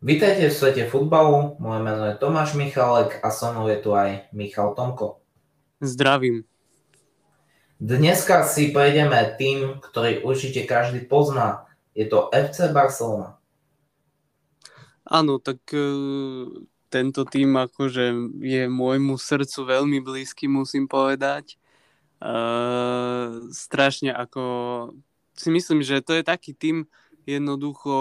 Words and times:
Vítajte 0.00 0.48
v 0.48 0.56
svete 0.56 0.84
futbalu, 0.88 1.60
moje 1.60 1.84
meno 1.84 2.08
je 2.08 2.16
Tomáš 2.16 2.56
Michalek 2.56 3.20
a 3.20 3.28
so 3.28 3.52
mnou 3.52 3.68
je 3.68 3.84
tu 3.84 3.92
aj 3.92 4.32
Michal 4.32 4.72
Tomko. 4.72 5.20
Zdravím. 5.76 6.48
Dneska 7.76 8.48
si 8.48 8.72
prejdeme 8.72 9.20
tým, 9.36 9.76
ktorý 9.76 10.24
určite 10.24 10.64
každý 10.64 11.04
pozná. 11.04 11.68
Je 11.92 12.08
to 12.08 12.32
FC 12.32 12.72
Barcelona. 12.72 13.36
Áno, 15.04 15.36
tak 15.36 15.60
uh, 15.76 16.48
tento 16.88 17.28
tým 17.28 17.60
akože 17.60 18.40
je 18.40 18.72
môjmu 18.72 19.20
srdcu 19.20 19.68
veľmi 19.68 20.00
blízky, 20.00 20.48
musím 20.48 20.88
povedať. 20.88 21.60
Uh, 22.24 23.52
strašne 23.52 24.16
ako 24.16 24.40
si 25.36 25.52
myslím, 25.52 25.84
že 25.84 26.00
to 26.00 26.16
je 26.16 26.24
taký 26.24 26.56
tým, 26.56 26.88
jednoducho, 27.28 27.96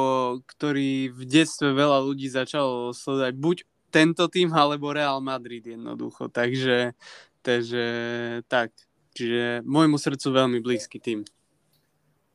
ktorý 0.46 1.12
v 1.12 1.22
detstve 1.28 1.74
veľa 1.74 2.04
ľudí 2.04 2.28
začalo 2.32 2.96
sledovať 2.96 3.34
buď 3.36 3.58
tento 3.90 4.30
tým, 4.30 4.54
alebo 4.54 4.94
Real 4.94 5.20
Madrid 5.20 5.66
jednoducho. 5.66 6.30
Takže, 6.30 6.94
takže 7.42 7.86
tak. 8.46 8.72
Čiže 9.18 9.66
môjmu 9.66 9.98
srdcu 9.98 10.28
veľmi 10.30 10.60
blízky 10.62 11.02
tým. 11.02 11.26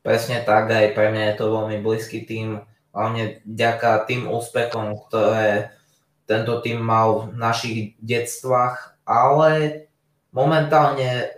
Presne 0.05 0.45
tak, 0.45 0.69
aj 0.69 0.93
pre 0.93 1.09
mňa 1.09 1.33
je 1.33 1.35
to 1.41 1.45
veľmi 1.49 1.81
blízky 1.81 2.21
tým, 2.29 2.61
hlavne 2.93 3.41
vďaka 3.41 4.05
tým 4.05 4.29
úspechom, 4.29 4.93
ktoré 5.09 5.73
tento 6.29 6.61
tým 6.61 6.77
mal 6.77 7.33
v 7.33 7.37
našich 7.41 7.77
detstvách, 7.97 9.01
ale 9.09 9.85
momentálne 10.29 11.33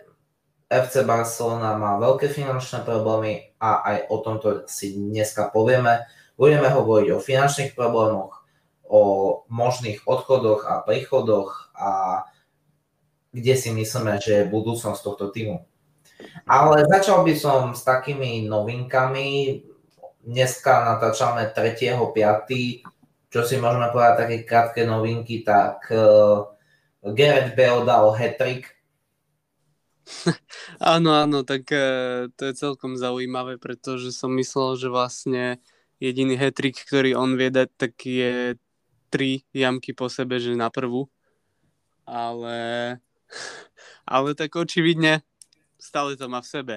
FC 0.68 1.08
Barcelona 1.08 1.80
má 1.80 1.96
veľké 1.96 2.28
finančné 2.28 2.84
problémy 2.84 3.47
a 3.58 3.70
aj 3.82 3.98
o 4.14 4.16
tomto 4.22 4.70
si 4.70 4.94
dneska 4.94 5.50
povieme. 5.50 6.06
Budeme 6.38 6.70
hovoriť 6.70 7.08
o 7.18 7.24
finančných 7.24 7.74
problémoch, 7.74 8.46
o 8.86 9.02
možných 9.50 10.06
odchodoch 10.06 10.70
a 10.70 10.86
príchodoch 10.86 11.74
a 11.74 11.90
kde 13.34 13.54
si 13.58 13.70
myslíme, 13.74 14.22
že 14.22 14.46
je 14.46 14.52
budúcnosť 14.54 15.02
tohto 15.02 15.34
týmu. 15.34 15.66
Ale 16.46 16.86
začal 16.90 17.22
by 17.22 17.34
som 17.38 17.62
s 17.74 17.86
takými 17.86 18.46
novinkami. 18.50 19.62
Dneska 20.26 20.96
natáčame 20.96 21.54
3.5. 21.54 23.30
Čo 23.30 23.42
si 23.44 23.60
môžeme 23.60 23.92
povedať 23.92 24.16
také 24.18 24.38
krátke 24.48 24.82
novinky, 24.88 25.44
tak 25.44 25.86
uh, 25.92 26.48
Gareth 27.04 27.54
Bale 27.54 27.84
dal 27.86 28.16
hat-trick 28.16 28.77
áno, 30.96 31.12
áno, 31.14 31.44
tak 31.44 31.68
uh, 31.72 32.32
to 32.34 32.48
je 32.48 32.54
celkom 32.56 32.96
zaujímavé, 32.96 33.60
pretože 33.60 34.16
som 34.16 34.32
myslel, 34.36 34.80
že 34.80 34.88
vlastne 34.88 35.44
jediný 36.00 36.40
hetrik, 36.40 36.80
ktorý 36.80 37.18
on 37.18 37.36
vie 37.36 37.52
dať, 37.52 37.70
tak 37.76 37.94
je 38.06 38.56
tri 39.12 39.44
jamky 39.52 39.92
po 39.92 40.08
sebe, 40.08 40.40
že 40.40 40.56
na 40.56 40.72
prvú. 40.72 41.08
Ale, 42.08 42.60
ale 44.16 44.30
tak 44.36 44.56
očividne 44.56 45.24
stále 45.78 46.20
to 46.20 46.28
má 46.28 46.44
v 46.44 46.52
sebe. 46.52 46.76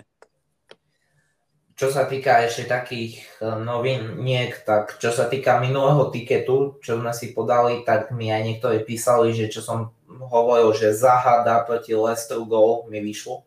Čo 1.74 1.88
sa 1.88 2.04
týka 2.04 2.44
ešte 2.44 2.68
takých 2.68 3.24
e, 3.40 3.56
noviniek, 3.64 4.52
tak 4.68 5.00
čo 5.00 5.08
sa 5.08 5.32
týka 5.32 5.56
minulého 5.64 6.12
tiketu, 6.12 6.76
čo 6.84 7.00
sme 7.00 7.08
si 7.16 7.32
podali, 7.32 7.80
tak 7.88 8.12
mi 8.12 8.28
aj 8.28 8.42
niektorí 8.44 8.84
písali, 8.84 9.32
že 9.32 9.48
čo 9.48 9.64
som 9.64 9.96
hovoril, 10.20 10.76
že 10.76 10.92
Zaha 10.92 11.42
proti 11.64 11.96
Lestru 11.96 12.44
gol, 12.44 12.84
mi 12.92 13.00
vyšlo. 13.00 13.44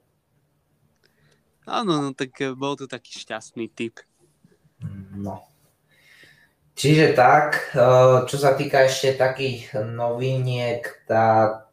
Áno, 1.64 2.04
no 2.04 2.10
tak 2.12 2.36
e, 2.44 2.52
bol 2.52 2.76
to 2.76 2.90
taký 2.90 3.24
šťastný 3.24 3.72
typ. 3.72 4.04
No. 5.16 5.48
Čiže 6.76 7.16
tak, 7.16 7.72
e, 7.72 7.88
čo 8.28 8.36
sa 8.36 8.58
týka 8.58 8.84
ešte 8.84 9.16
takých 9.16 9.78
noviniek, 9.80 10.84
tak 11.08 11.72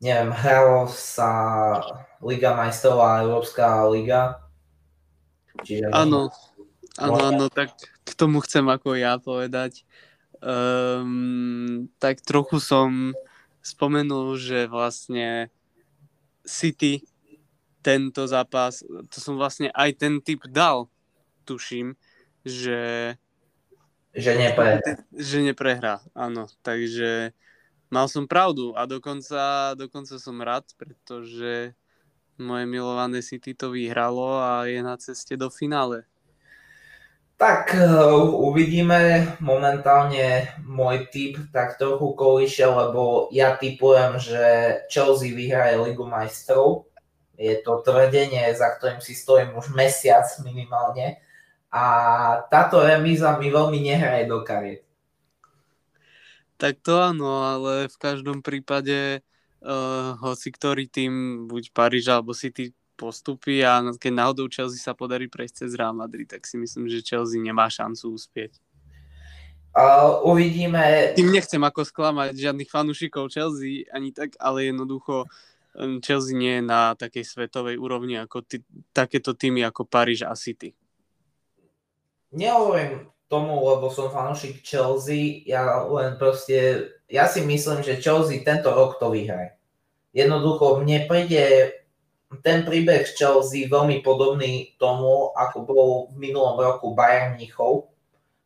neviem, 0.00 0.32
hralo 0.32 0.88
sa 0.88 1.30
Liga 2.20 2.52
majstrov 2.52 3.00
a 3.00 3.24
Európska 3.24 3.84
liga. 3.88 4.44
Čiže 5.64 5.88
áno, 5.88 6.28
áno, 7.00 7.16
áno, 7.16 7.44
tak 7.48 7.72
k 8.04 8.10
tomu 8.12 8.44
chcem 8.44 8.64
ako 8.68 8.92
ja 8.96 9.16
povedať. 9.16 9.84
Um, 10.40 11.92
tak 12.00 12.24
trochu 12.24 12.56
som 12.64 13.12
spomenul, 13.60 14.40
že 14.40 14.64
vlastne 14.72 15.52
City 16.48 17.04
tento 17.84 18.24
zápas, 18.24 18.80
to 19.12 19.18
som 19.20 19.36
vlastne 19.36 19.68
aj 19.72 20.00
ten 20.00 20.20
typ 20.20 20.44
dal, 20.48 20.88
tuším, 21.44 21.96
že 22.44 23.14
že 24.10 24.34
neprehrá. 24.34 24.80
Že 25.14 25.38
neprehrá, 25.52 25.94
áno. 26.18 26.50
Takže 26.66 27.30
mal 27.92 28.10
som 28.10 28.26
pravdu 28.26 28.74
a 28.74 28.82
dokonca, 28.82 29.74
dokonca 29.78 30.18
som 30.18 30.34
rád, 30.42 30.66
pretože 30.74 31.70
moje 32.34 32.64
milované 32.66 33.22
City 33.22 33.54
to 33.54 33.70
vyhralo 33.70 34.40
a 34.40 34.66
je 34.66 34.80
na 34.82 34.96
ceste 34.96 35.38
do 35.38 35.46
finále. 35.46 36.08
Tak 37.40 37.72
eh, 37.72 37.88
uvidíme. 38.36 39.32
Momentálne 39.40 40.52
môj 40.60 41.08
typ 41.08 41.40
tak 41.56 41.80
trochu 41.80 42.12
kolíše, 42.12 42.68
lebo 42.68 43.32
ja 43.32 43.56
typujem, 43.56 44.20
že 44.20 44.44
Chelsea 44.92 45.32
vyhraje 45.32 45.80
Ligu 45.80 46.04
majstrov. 46.04 46.84
Je 47.40 47.56
to 47.64 47.80
tvrdenie, 47.80 48.52
za 48.52 48.76
ktorým 48.76 49.00
si 49.00 49.16
stojím 49.16 49.56
už 49.56 49.72
mesiac 49.72 50.28
minimálne. 50.44 51.16
A 51.72 51.84
táto 52.52 52.84
remíza 52.84 53.32
mi 53.40 53.48
veľmi 53.48 53.88
nehraje 53.88 54.28
do 54.28 54.44
kariet. 54.44 54.84
Tak 56.60 56.84
to 56.84 57.00
áno, 57.00 57.40
ale 57.40 57.88
v 57.88 57.96
každom 57.96 58.44
prípade 58.44 59.24
uh, 59.64 60.12
hoci 60.20 60.52
ktorý 60.52 60.92
tým, 60.92 61.46
buď 61.48 61.72
Paríž 61.72 62.12
alebo 62.12 62.36
City 62.36 62.76
postupí 63.00 63.64
a 63.64 63.80
keď 63.96 64.12
náhodou 64.12 64.52
Chelsea 64.52 64.76
sa 64.76 64.92
podarí 64.92 65.32
prejsť 65.32 65.64
cez 65.64 65.70
Real 65.72 65.96
Madrid, 65.96 66.28
tak 66.28 66.44
si 66.44 66.60
myslím, 66.60 66.92
že 66.92 67.00
Chelsea 67.00 67.40
nemá 67.40 67.72
šancu 67.72 68.12
uspieť. 68.12 68.60
Uh, 69.72 70.20
uvidíme. 70.26 71.14
Tým 71.16 71.32
nechcem 71.32 71.62
ako 71.62 71.88
sklamať 71.88 72.36
žiadnych 72.36 72.68
fanúšikov 72.68 73.32
Chelsea 73.32 73.88
ani 73.88 74.12
tak, 74.12 74.36
ale 74.36 74.68
jednoducho 74.68 75.30
Chelsea 76.02 76.34
nie 76.34 76.58
je 76.58 76.64
na 76.66 76.98
takej 76.98 77.22
svetovej 77.22 77.78
úrovni 77.78 78.18
ako 78.18 78.42
ty, 78.42 78.60
takéto 78.90 79.32
týmy 79.32 79.62
ako 79.62 79.86
Paríž 79.86 80.26
a 80.26 80.34
City. 80.34 80.74
Nehovorím 82.34 83.06
tomu, 83.30 83.62
lebo 83.62 83.94
som 83.94 84.10
fanúšik 84.10 84.66
Chelsea, 84.66 85.46
ja 85.46 85.86
len 85.86 86.18
proste 86.18 86.90
ja 87.06 87.30
si 87.30 87.46
myslím, 87.46 87.86
že 87.86 88.02
Chelsea 88.02 88.42
tento 88.42 88.74
rok 88.74 88.98
to 88.98 89.14
vyhraje. 89.14 89.54
Jednoducho 90.10 90.82
mne 90.82 91.06
príde 91.06 91.74
ten 92.38 92.62
príbeh 92.62 93.10
Chelsea 93.18 93.66
veľmi 93.66 94.06
podobný 94.06 94.78
tomu, 94.78 95.34
ako 95.34 95.58
bol 95.66 95.88
v 96.14 96.30
minulom 96.30 96.54
roku 96.62 96.94
Bayern 96.94 97.34
Mnichov, 97.34 97.90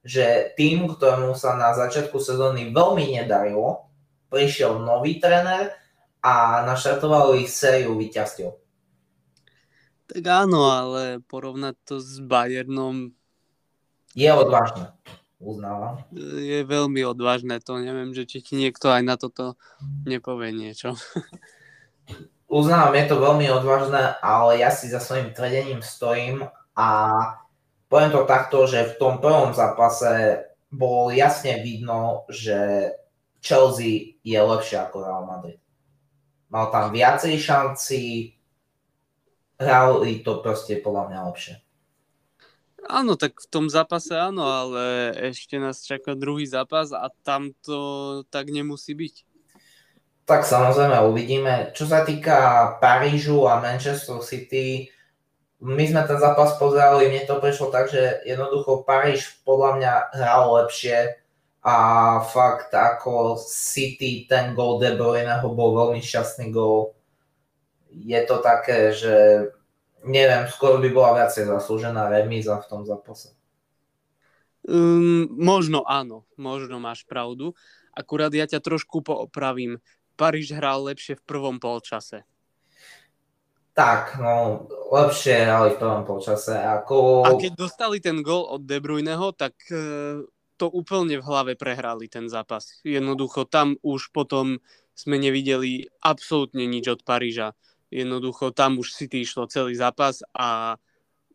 že 0.00 0.53
tým, 0.56 0.89
ktorému 0.89 1.37
sa 1.37 1.56
na 1.56 1.77
začiatku 1.77 2.17
sezóny 2.17 2.72
veľmi 2.72 3.21
nedarilo, 3.21 3.89
prišiel 4.33 4.81
nový 4.81 5.21
tréner 5.21 5.72
a 6.25 6.65
naštartoval 6.65 7.37
ich 7.37 7.53
sériu 7.53 7.97
víťazstiev. 8.00 8.56
Tak 10.05 10.25
áno, 10.25 10.69
ale 10.69 11.21
porovnať 11.28 11.77
to 11.84 11.95
s 12.01 12.21
Bayernom... 12.21 13.12
Je 14.16 14.28
odvážne 14.28 14.93
uznávam. 15.45 16.01
Je 16.16 16.65
veľmi 16.65 17.05
odvážne 17.05 17.61
to, 17.61 17.77
neviem, 17.78 18.16
že 18.16 18.25
či 18.25 18.41
ti 18.41 18.56
niekto 18.56 18.89
aj 18.89 19.03
na 19.05 19.15
toto 19.21 19.61
nepovie 20.09 20.51
niečo. 20.51 20.97
Uznávam, 22.54 22.94
je 22.94 23.10
to 23.10 23.19
veľmi 23.19 23.50
odvážne, 23.50 24.15
ale 24.22 24.62
ja 24.62 24.71
si 24.71 24.86
za 24.86 25.03
svojím 25.03 25.34
tvrdením 25.34 25.83
stojím 25.83 26.47
a 26.78 26.89
poviem 27.91 28.15
to 28.15 28.22
takto, 28.30 28.71
že 28.71 28.95
v 28.95 28.98
tom 29.03 29.18
prvom 29.18 29.51
zápase 29.51 30.39
bolo 30.71 31.10
jasne 31.10 31.59
vidno, 31.66 32.22
že 32.30 32.95
Chelsea 33.42 34.22
je 34.22 34.39
lepšie 34.39 34.86
ako 34.86 35.03
Real 35.03 35.27
Madrid. 35.27 35.59
Mal 36.47 36.71
tam 36.71 36.95
viacej 36.95 37.34
šanci, 37.42 38.03
hrali 39.59 40.22
to 40.22 40.39
proste 40.39 40.78
podľa 40.78 41.10
mňa 41.10 41.21
lepšie. 41.34 41.54
Áno, 42.86 43.18
tak 43.18 43.34
v 43.42 43.51
tom 43.51 43.66
zápase 43.66 44.15
áno, 44.15 44.47
ale 44.47 45.10
ešte 45.34 45.59
nás 45.59 45.83
čaká 45.83 46.15
druhý 46.15 46.47
zápas 46.47 46.95
a 46.95 47.10
tam 47.27 47.51
to 47.66 48.22
tak 48.30 48.54
nemusí 48.54 48.95
byť. 48.95 49.34
Tak 50.24 50.48
samozrejme 50.48 51.04
uvidíme. 51.04 51.76
Čo 51.76 51.84
sa 51.84 52.00
týka 52.00 52.36
Parížu 52.80 53.44
a 53.44 53.60
Manchester 53.60 54.24
City, 54.24 54.88
my 55.65 55.84
sme 55.84 56.04
ten 56.04 56.16
zápas 56.21 56.56
pozerali, 56.56 57.09
mne 57.09 57.28
to 57.28 57.41
prišlo 57.41 57.68
tak, 57.68 57.92
že 57.92 58.24
jednoducho 58.24 58.84
Paríž 58.88 59.41
podľa 59.44 59.71
mňa 59.80 59.92
hral 60.16 60.42
lepšie 60.65 61.21
a 61.65 61.76
fakt 62.21 62.72
ako 62.76 63.41
City 63.41 64.28
ten 64.28 64.53
gol 64.53 64.76
De 64.76 64.92
Bruyneho 64.97 65.48
bol 65.53 65.72
veľmi 65.72 66.04
šťastný 66.04 66.53
gol. 66.53 66.92
Je 67.88 68.20
to 68.28 68.44
také, 68.44 68.92
že 68.92 69.48
neviem, 70.04 70.44
skôr 70.53 70.77
by 70.80 70.88
bola 70.92 71.24
viacej 71.24 71.48
zaslúžená 71.48 72.12
remíza 72.12 72.60
v 72.60 72.68
tom 72.68 72.84
zápase. 72.84 73.32
Um, 74.65 75.28
možno 75.36 75.84
áno, 75.84 76.24
možno 76.36 76.80
máš 76.80 77.04
pravdu. 77.04 77.56
Akurát 77.97 78.32
ja 78.32 78.44
ťa 78.44 78.60
trošku 78.60 79.00
poopravím. 79.00 79.80
Paríž 80.15 80.55
hral 80.55 80.87
lepšie 80.87 81.19
v 81.19 81.27
prvom 81.27 81.57
polčase. 81.59 82.22
Tak, 83.75 84.22
no, 84.22 84.71
lepšie 84.95 85.51
hrali 85.51 85.75
v 85.75 85.81
prvom 85.83 86.07
polčase. 86.07 86.55
Ako... 86.55 87.27
A 87.27 87.34
keď 87.34 87.59
dostali 87.59 87.99
ten 87.99 88.22
gol 88.22 88.47
od 88.47 88.63
De 88.63 88.78
Bruyneho, 88.78 89.34
tak 89.34 89.59
uh, 89.75 90.22
to 90.55 90.71
úplne 90.71 91.19
v 91.19 91.27
hlave 91.27 91.53
prehrali 91.59 92.07
ten 92.07 92.31
zápas. 92.31 92.78
Jednoducho 92.87 93.51
tam 93.51 93.75
už 93.83 94.15
potom 94.15 94.63
sme 94.95 95.19
nevideli 95.19 95.91
absolútne 95.99 96.63
nič 96.71 96.87
od 96.87 97.03
Paríža. 97.03 97.59
Jednoducho 97.91 98.55
tam 98.55 98.78
už 98.78 98.95
si 98.95 99.11
išlo 99.11 99.51
celý 99.51 99.75
zápas 99.75 100.22
a 100.31 100.78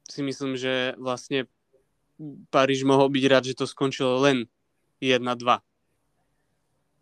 si 0.07 0.23
myslím, 0.23 0.55
že 0.55 0.95
vlastne 0.95 1.51
Paríž 2.51 2.87
mohol 2.87 3.11
byť 3.11 3.23
rád, 3.27 3.43
že 3.51 3.59
to 3.59 3.67
skončilo 3.67 4.23
len 4.23 4.47
1-2. 5.03 5.59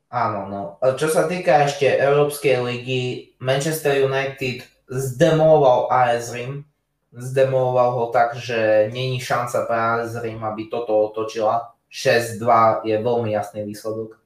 Áno, 0.07 0.48
no. 0.48 0.62
Čo 0.95 1.12
sa 1.12 1.27
týka 1.27 1.68
ešte 1.68 1.83
Európskej 1.83 2.63
ligy, 2.63 3.36
Manchester 3.44 4.07
United 4.07 4.63
zdemoloval 4.88 5.92
AS 5.92 6.31
Rim. 6.31 6.63
Zdemoloval 7.12 7.89
ho 7.92 8.06
tak, 8.15 8.39
že 8.39 8.88
není 8.92 9.19
šanca 9.19 9.68
pre 9.68 9.77
AS 9.77 10.15
Rim, 10.24 10.39
aby 10.48 10.71
toto 10.71 11.12
otočila. 11.12 11.75
6-2 11.92 12.88
je 12.88 12.95
veľmi 13.00 13.36
jasný 13.36 13.68
výsledok. 13.68 14.19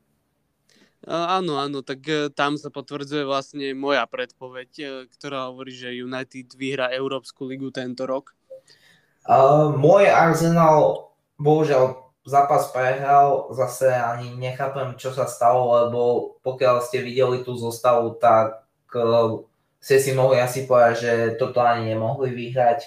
Áno, 1.09 1.57
áno, 1.57 1.81
tak 1.81 2.05
e, 2.05 2.29
tam 2.29 2.61
sa 2.61 2.69
potvrdzuje 2.69 3.25
vlastne 3.25 3.73
moja 3.73 4.05
predpoveď, 4.05 4.69
e, 4.77 4.85
ktorá 5.09 5.49
hovorí, 5.49 5.73
že 5.73 5.97
United 5.97 6.53
vyhrá 6.53 6.93
Európsku 6.93 7.49
ligu 7.49 7.73
tento 7.73 8.05
rok. 8.05 8.37
Uh, 9.25 9.73
môj 9.77 10.09
Arsenal 10.09 11.09
bohužiaľ 11.41 12.00
zápas 12.25 12.69
prehral, 12.69 13.49
zase 13.53 13.89
ani 13.89 14.37
nechápem, 14.37 14.93
čo 14.97 15.11
sa 15.11 15.25
stalo, 15.25 15.73
lebo 15.73 16.01
pokiaľ 16.45 16.85
ste 16.85 17.01
videli 17.01 17.41
tú 17.41 17.57
zostavu, 17.57 18.17
tak 18.21 18.61
uh, 18.93 19.41
ste 19.81 19.97
si 19.97 20.13
mohli 20.13 20.37
asi 20.37 20.69
povedať, 20.69 20.95
že 21.01 21.13
toto 21.41 21.61
ani 21.61 21.93
nemohli 21.93 22.29
vyhrať. 22.33 22.85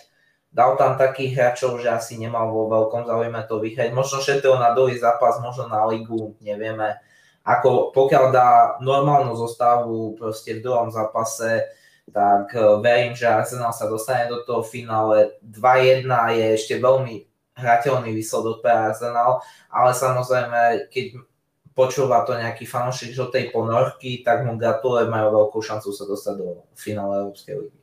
Dal 0.54 0.78
tam 0.78 0.94
takých 0.94 1.34
hráčov, 1.34 1.82
že 1.82 1.90
asi 1.90 2.14
nemal 2.14 2.54
vo 2.54 2.70
veľkom 2.70 3.10
záujme 3.10 3.42
to 3.50 3.58
vyhrať. 3.58 3.90
Možno 3.90 4.22
šetril 4.22 4.54
na 4.54 4.70
druhý 4.70 4.94
zápas, 4.94 5.42
možno 5.42 5.66
na 5.66 5.82
ligu, 5.90 6.38
nevieme 6.38 7.02
ako 7.44 7.92
pokiaľ 7.92 8.24
dá 8.32 8.50
normálnu 8.80 9.36
zostavu 9.36 10.16
proste 10.16 10.56
v 10.58 10.64
druhom 10.64 10.88
zápase, 10.88 11.68
tak 12.08 12.56
e, 12.56 12.80
verím, 12.80 13.12
že 13.12 13.28
Arsenal 13.28 13.76
sa 13.76 13.84
dostane 13.84 14.32
do 14.32 14.40
toho 14.48 14.64
finále. 14.64 15.36
2-1 15.44 16.08
je 16.32 16.46
ešte 16.56 16.74
veľmi 16.80 17.28
hrateľný 17.54 18.10
výsledok 18.10 18.62
pre 18.62 18.70
Arsenal, 18.70 19.42
ale 19.70 19.90
samozrejme, 19.94 20.90
keď 20.90 21.22
počúva 21.74 22.22
to 22.22 22.38
nejaký 22.38 22.66
fanúšik 22.66 23.14
žltej 23.14 23.50
ponorky, 23.50 24.22
tak 24.22 24.46
mu 24.46 24.54
gratulujem, 24.54 25.10
majú 25.10 25.28
veľkú 25.42 25.58
šancu 25.58 25.90
sa 25.90 26.04
dostať 26.06 26.34
do 26.38 26.62
finále 26.78 27.26
Európskej 27.26 27.54
ligy. 27.66 27.78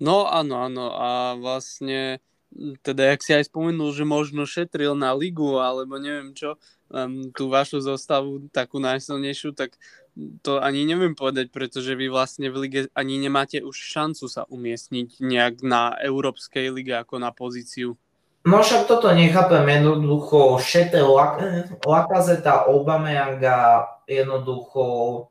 No 0.00 0.26
áno, 0.26 0.66
áno 0.66 0.86
a 0.96 1.36
vlastne 1.36 2.18
teda, 2.82 3.14
jak 3.14 3.20
si 3.22 3.30
aj 3.30 3.46
spomenul, 3.46 3.94
že 3.94 4.02
možno 4.02 4.42
šetril 4.42 4.98
na 4.98 5.14
ligu, 5.14 5.62
alebo 5.62 6.02
neviem 6.02 6.34
čo, 6.34 6.58
um, 6.90 7.30
tú 7.30 7.46
vašu 7.46 7.78
zostavu, 7.78 8.50
takú 8.50 8.82
najsilnejšiu, 8.82 9.54
tak 9.54 9.78
to 10.42 10.58
ani 10.58 10.82
neviem 10.82 11.14
povedať, 11.14 11.54
pretože 11.54 11.94
vy 11.94 12.10
vlastne 12.10 12.50
v 12.50 12.66
lige 12.66 12.80
ani 12.98 13.22
nemáte 13.22 13.62
už 13.62 13.76
šancu 13.78 14.26
sa 14.26 14.42
umiestniť 14.50 15.22
nejak 15.22 15.62
na 15.62 15.94
Európskej 16.02 16.74
lige 16.74 16.98
ako 16.98 17.22
na 17.22 17.30
pozíciu. 17.30 17.94
No 18.40 18.64
však 18.64 18.88
toto 18.88 19.12
nechápem, 19.12 19.68
jednoducho 19.68 20.56
šetril 20.56 21.12
Lakazeta, 21.84 22.64
Obameyanga, 22.72 23.84
jednoducho 24.08 25.28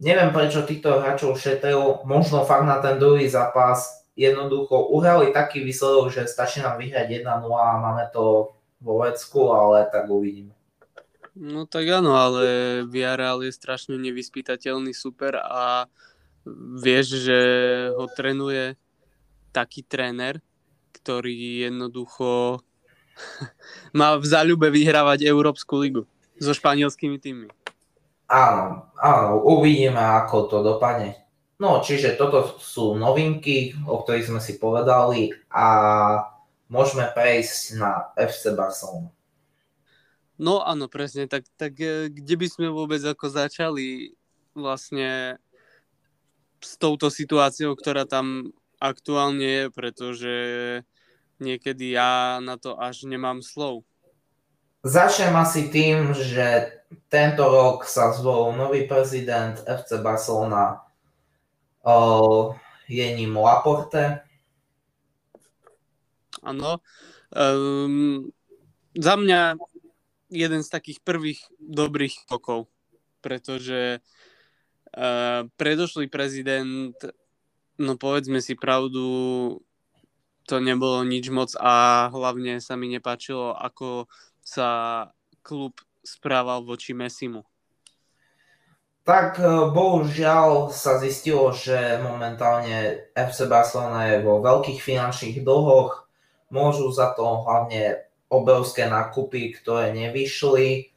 neviem 0.00 0.32
prečo 0.32 0.64
týchto 0.64 1.00
hráčov 1.00 1.36
šetril, 1.36 2.04
možno 2.08 2.44
fakt 2.48 2.64
na 2.64 2.80
ten 2.80 2.96
druhý 2.96 3.28
zápas 3.28 4.08
jednoducho 4.16 4.88
uhrali 4.96 5.28
taký 5.28 5.60
výsledok, 5.60 6.08
že 6.08 6.24
stačí 6.24 6.64
nám 6.64 6.80
vyhrať 6.80 7.20
1-0 7.20 7.28
a 7.52 7.80
máme 7.84 8.08
to 8.12 8.56
vo 8.80 8.94
vecku, 9.04 9.52
ale 9.52 9.84
tak 9.92 10.08
uvidíme. 10.08 10.56
No 11.36 11.68
tak 11.68 11.84
áno, 11.92 12.16
ale 12.16 12.44
Villarreal 12.88 13.44
je 13.44 13.52
strašne 13.52 14.00
nevyspytateľný 14.00 14.96
super 14.96 15.36
a 15.36 15.84
vieš, 16.80 17.28
že 17.28 17.38
ho 17.92 18.08
trénuje 18.08 18.80
taký 19.52 19.84
tréner, 19.84 20.40
ktorý 21.06 21.70
jednoducho 21.70 22.58
má 23.98 24.18
v 24.18 24.26
záľube 24.26 24.66
vyhrávať 24.74 25.22
Európsku 25.22 25.78
ligu 25.78 26.02
so 26.42 26.50
španielskými 26.50 27.22
tými. 27.22 27.46
Áno, 28.26 28.90
áno, 28.98 29.38
uvidíme, 29.46 30.02
ako 30.02 30.50
to 30.50 30.58
dopadne. 30.66 31.14
No, 31.62 31.78
čiže 31.78 32.18
toto 32.18 32.58
sú 32.58 32.98
novinky, 32.98 33.78
o 33.86 34.02
ktorých 34.02 34.34
sme 34.34 34.40
si 34.42 34.58
povedali 34.58 35.30
a 35.46 35.66
môžeme 36.66 37.06
prejsť 37.14 37.78
na 37.78 38.10
FC 38.18 38.50
Barcelona. 38.58 39.14
No 40.36 40.60
áno, 40.66 40.90
presne, 40.90 41.30
tak, 41.30 41.46
tak 41.54 41.78
e, 41.80 42.10
kde 42.12 42.34
by 42.34 42.46
sme 42.50 42.68
vôbec 42.68 43.00
ako 43.00 43.30
začali 43.30 44.12
vlastne 44.52 45.38
s 46.60 46.76
touto 46.76 47.08
situáciou, 47.08 47.72
ktorá 47.72 48.04
tam 48.04 48.52
aktuálne 48.76 49.46
je, 49.46 49.64
pretože 49.72 50.34
niekedy 51.38 51.96
ja 51.96 52.38
na 52.40 52.56
to 52.56 52.76
až 52.76 53.08
nemám 53.08 53.44
slov. 53.44 53.84
Začnem 54.86 55.34
asi 55.34 55.66
tým, 55.72 56.14
že 56.14 56.78
tento 57.10 57.42
rok 57.42 57.82
sa 57.88 58.14
zvolil 58.14 58.54
nový 58.54 58.86
prezident 58.86 59.58
FC 59.66 59.98
Barcelona 59.98 60.86
je 62.86 63.06
ním 63.14 63.36
Laporte. 63.36 64.22
Áno. 66.42 66.78
Um, 67.34 68.30
za 68.94 69.14
mňa 69.18 69.58
jeden 70.30 70.62
z 70.62 70.68
takých 70.70 71.02
prvých 71.02 71.40
dobrých 71.58 72.26
krokov, 72.26 72.70
pretože 73.22 73.98
uh, 73.98 75.46
predošlý 75.58 76.06
prezident, 76.06 76.94
no 77.78 77.98
povedzme 77.98 78.38
si 78.38 78.54
pravdu, 78.54 79.58
to 80.46 80.62
nebolo 80.62 81.02
nič 81.02 81.28
moc 81.28 81.52
a 81.58 82.06
hlavne 82.14 82.62
sa 82.62 82.78
mi 82.78 82.86
nepáčilo, 82.88 83.52
ako 83.52 84.06
sa 84.40 84.68
klub 85.42 85.74
správal 86.06 86.62
voči 86.62 86.94
Messimu 86.94 87.42
tak 89.06 89.38
e, 89.38 89.70
bohužiaľ 89.70 90.74
sa 90.74 90.98
zistilo, 90.98 91.54
že 91.54 92.02
momentálne 92.02 93.06
FC 93.14 93.46
Barcelona 93.46 94.10
je 94.10 94.26
vo 94.26 94.42
veľkých 94.42 94.82
finančných 94.82 95.46
dlhoch. 95.46 96.10
Môžu 96.50 96.90
za 96.90 97.14
to 97.14 97.46
hlavne 97.46 98.02
obrovské 98.26 98.90
nákupy, 98.90 99.54
ktoré 99.62 99.94
nevyšli, 99.94 100.90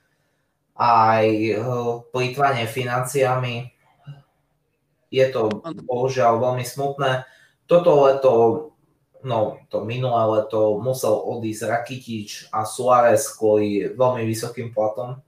aj 0.74 1.26
e, 1.30 1.54
plýtvanie 2.10 2.66
financiami. 2.66 3.70
Je 5.14 5.26
to 5.30 5.62
bohužiaľ 5.86 6.42
veľmi 6.42 6.66
smutné. 6.66 7.30
Toto 7.70 8.10
leto, 8.10 8.34
no 9.24 9.60
to 9.68 9.84
minulé 9.84 10.40
leto 10.40 10.80
musel 10.80 11.16
odísť 11.16 11.64
Rakitič 11.68 12.30
a 12.56 12.64
Suárez 12.64 13.28
kvôli 13.36 13.92
veľmi 13.92 14.24
vysokým 14.24 14.72
platom 14.72 15.20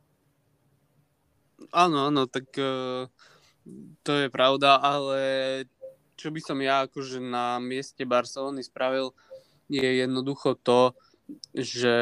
Áno, 1.72 2.12
áno, 2.12 2.28
tak 2.28 2.52
uh, 2.60 3.08
to 4.04 4.12
je 4.12 4.28
pravda, 4.28 4.76
ale 4.76 5.20
čo 6.20 6.28
by 6.28 6.44
som 6.44 6.60
ja 6.60 6.84
akože 6.84 7.24
na 7.24 7.64
mieste 7.64 8.04
Barcelony 8.04 8.60
spravil, 8.60 9.16
je 9.72 10.04
jednoducho 10.04 10.60
to, 10.60 10.92
že 11.56 11.96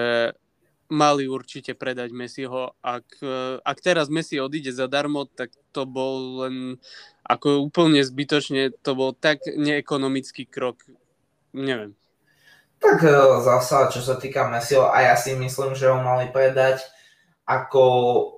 mali 0.89 1.29
určite 1.29 1.77
predať 1.77 2.09
Messiho. 2.09 2.73
Ak, 2.81 3.05
uh, 3.21 3.61
ak 3.61 3.77
teraz 3.77 4.09
Messi 4.09 4.41
odíde 4.41 4.73
zadarmo, 4.73 5.29
tak 5.29 5.53
to 5.69 5.85
bol 5.85 6.41
len 6.49 6.81
ako 7.21 7.69
úplne 7.69 8.01
zbytočne, 8.01 8.73
to 8.81 8.97
bol 8.97 9.13
tak 9.13 9.45
neekonomický 9.45 10.49
krok. 10.49 10.81
Neviem. 11.53 11.95
Tak 12.79 13.03
e, 13.03 13.11
zasa, 13.43 13.91
čo 13.91 13.99
sa 13.99 14.15
týka 14.15 14.47
Messiho, 14.47 14.87
a 14.87 15.03
ja 15.03 15.15
si 15.19 15.35
myslím, 15.35 15.75
že 15.75 15.91
ho 15.91 15.99
mali 15.99 16.31
predať 16.31 16.83
ako 17.49 17.83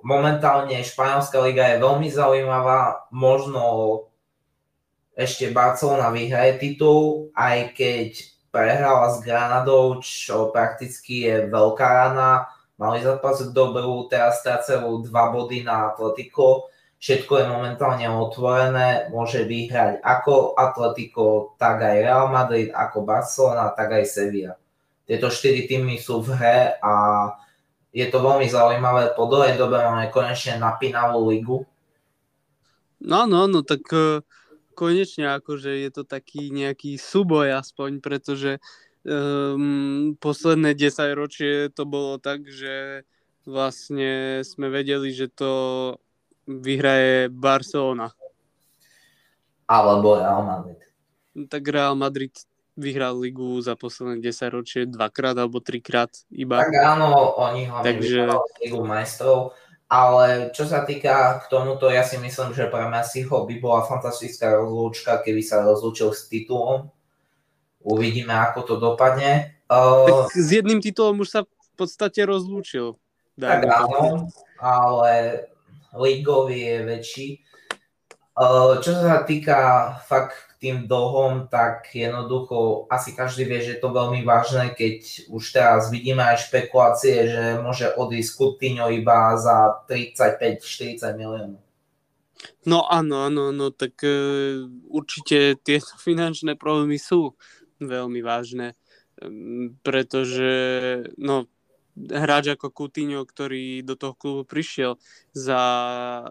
momentálne 0.08 0.80
Španielská 0.80 1.36
liga 1.44 1.68
je 1.68 1.84
veľmi 1.84 2.08
zaujímavá, 2.08 3.12
možno 3.12 4.08
ešte 5.12 5.52
Barcelona 5.52 6.08
vyhraje 6.08 6.56
titul, 6.56 7.28
aj 7.36 7.76
keď 7.76 8.10
prehrala 8.48 9.12
s 9.12 9.20
Granadou, 9.20 10.00
čo 10.00 10.48
prakticky 10.48 11.28
je 11.28 11.44
veľká 11.52 11.84
rana. 11.84 12.48
Mali 12.80 13.04
zápas 13.04 13.44
dobrú, 13.52 14.08
teraz 14.08 14.40
strácajú 14.40 15.04
dva 15.04 15.28
body 15.28 15.60
na 15.60 15.92
Atletico. 15.92 16.71
Všetko 17.02 17.32
je 17.34 17.46
momentálne 17.50 18.06
otvorené, 18.06 19.10
môže 19.10 19.42
vyhrať 19.42 19.98
ako 20.06 20.54
Atletico, 20.54 21.58
tak 21.58 21.82
aj 21.82 21.98
Real 21.98 22.30
Madrid, 22.30 22.70
ako 22.70 23.02
Barcelona, 23.02 23.74
tak 23.74 23.98
aj 23.98 24.06
Sevilla. 24.06 24.54
tieto 25.02 25.26
štyri 25.26 25.66
týmy 25.66 25.98
sú 25.98 26.22
v 26.22 26.38
hre 26.38 26.78
a 26.78 26.92
je 27.90 28.06
to 28.06 28.22
veľmi 28.22 28.46
zaujímavé. 28.46 29.18
Po 29.18 29.26
dlhej 29.26 29.58
dobe 29.58 29.82
máme 29.82 30.14
konečne 30.14 30.62
napínavú 30.62 31.26
ligu. 31.26 31.66
No, 33.02 33.26
no, 33.26 33.50
no, 33.50 33.66
tak 33.66 33.82
uh, 33.90 34.22
konečne 34.78 35.34
akože 35.42 35.74
je 35.82 35.90
to 35.90 36.06
taký 36.06 36.54
nejaký 36.54 37.02
súboj 37.02 37.50
aspoň, 37.58 37.98
pretože 37.98 38.62
um, 39.02 40.14
posledné 40.22 40.78
10 40.78 41.18
ročie 41.18 41.66
to 41.74 41.82
bolo 41.82 42.22
tak, 42.22 42.46
že 42.46 43.02
vlastne 43.42 44.38
sme 44.46 44.70
vedeli, 44.70 45.10
že 45.10 45.26
to 45.26 45.50
vyhraje 46.46 47.28
Barcelona. 47.30 48.10
Alebo 49.66 50.18
Real 50.18 50.42
Madrid. 50.42 50.80
Tak 51.48 51.62
Real 51.64 51.94
Madrid 51.96 52.34
vyhral 52.76 53.20
ligu 53.20 53.60
za 53.60 53.76
posledné 53.76 54.20
10 54.24 54.56
ročie 54.56 54.82
dvakrát 54.88 55.36
alebo 55.36 55.60
trikrát 55.60 56.08
iba. 56.32 56.64
Tak 56.64 56.72
áno, 56.72 57.36
oni 57.36 57.68
hlavne 57.68 57.84
Takže... 57.84 58.20
ligu 58.64 58.80
majstrov, 58.80 59.52
ale 59.92 60.48
čo 60.56 60.64
sa 60.64 60.88
týka 60.88 61.44
k 61.44 61.52
tomuto, 61.52 61.92
ja 61.92 62.00
si 62.00 62.16
myslím, 62.16 62.56
že 62.56 62.72
pre 62.72 62.88
Messiho 62.88 63.44
by 63.44 63.54
bola 63.60 63.84
fantastická 63.84 64.56
rozlúčka, 64.56 65.20
keby 65.20 65.44
sa 65.44 65.60
rozlúčil 65.60 66.16
s 66.16 66.32
titulom. 66.32 66.88
Uvidíme, 67.84 68.32
ako 68.32 68.60
to 68.64 68.74
dopadne. 68.80 69.52
Uh... 69.68 70.28
Tak 70.28 70.32
s 70.32 70.48
jedným 70.48 70.80
titulom 70.80 71.20
už 71.20 71.28
sa 71.28 71.40
v 71.44 71.72
podstate 71.76 72.24
rozlúčil. 72.24 72.96
Tak 73.36 73.68
áno, 73.68 74.28
ale 74.56 75.44
ligový 75.96 76.58
je 76.60 76.78
väčší. 76.84 77.28
Uh, 78.32 78.80
čo 78.80 78.96
sa 78.96 79.28
týka 79.28 79.92
fakt 80.08 80.56
tým 80.56 80.88
dlhom, 80.88 81.52
tak 81.52 81.90
jednoducho 81.92 82.86
asi 82.88 83.12
každý 83.12 83.44
vie, 83.44 83.60
že 83.60 83.76
je 83.76 83.82
to 83.82 83.90
veľmi 83.92 84.24
vážne, 84.24 84.72
keď 84.72 85.28
už 85.28 85.42
teraz 85.52 85.90
vidíme 85.92 86.24
aj 86.24 86.48
špekulácie, 86.48 87.28
že 87.28 87.44
môže 87.60 87.92
odísť 87.92 88.30
Coutinho 88.32 88.88
iba 88.88 89.36
za 89.36 89.84
35-40 89.84 91.18
miliónov. 91.18 91.60
No 92.62 92.86
áno, 92.86 93.26
áno, 93.26 93.50
no 93.50 93.74
tak 93.74 94.00
uh, 94.06 94.64
určite 94.88 95.58
tieto 95.60 95.92
finančné 96.00 96.56
problémy 96.56 96.96
sú 96.96 97.36
veľmi 97.82 98.22
vážne, 98.22 98.78
pretože 99.82 100.50
no, 101.18 101.50
hráč 101.96 102.56
ako 102.56 102.72
Coutinho, 102.72 103.22
ktorý 103.24 103.84
do 103.84 103.94
toho 103.94 104.16
klubu 104.16 104.42
prišiel 104.48 104.96
za 105.36 105.60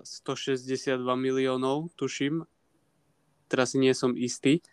162 0.03 0.97
miliónov, 1.15 1.93
tuším, 1.93 2.49
teraz 3.45 3.73
si 3.73 3.77
nie 3.77 3.93
som 3.93 4.17
istý, 4.17 4.65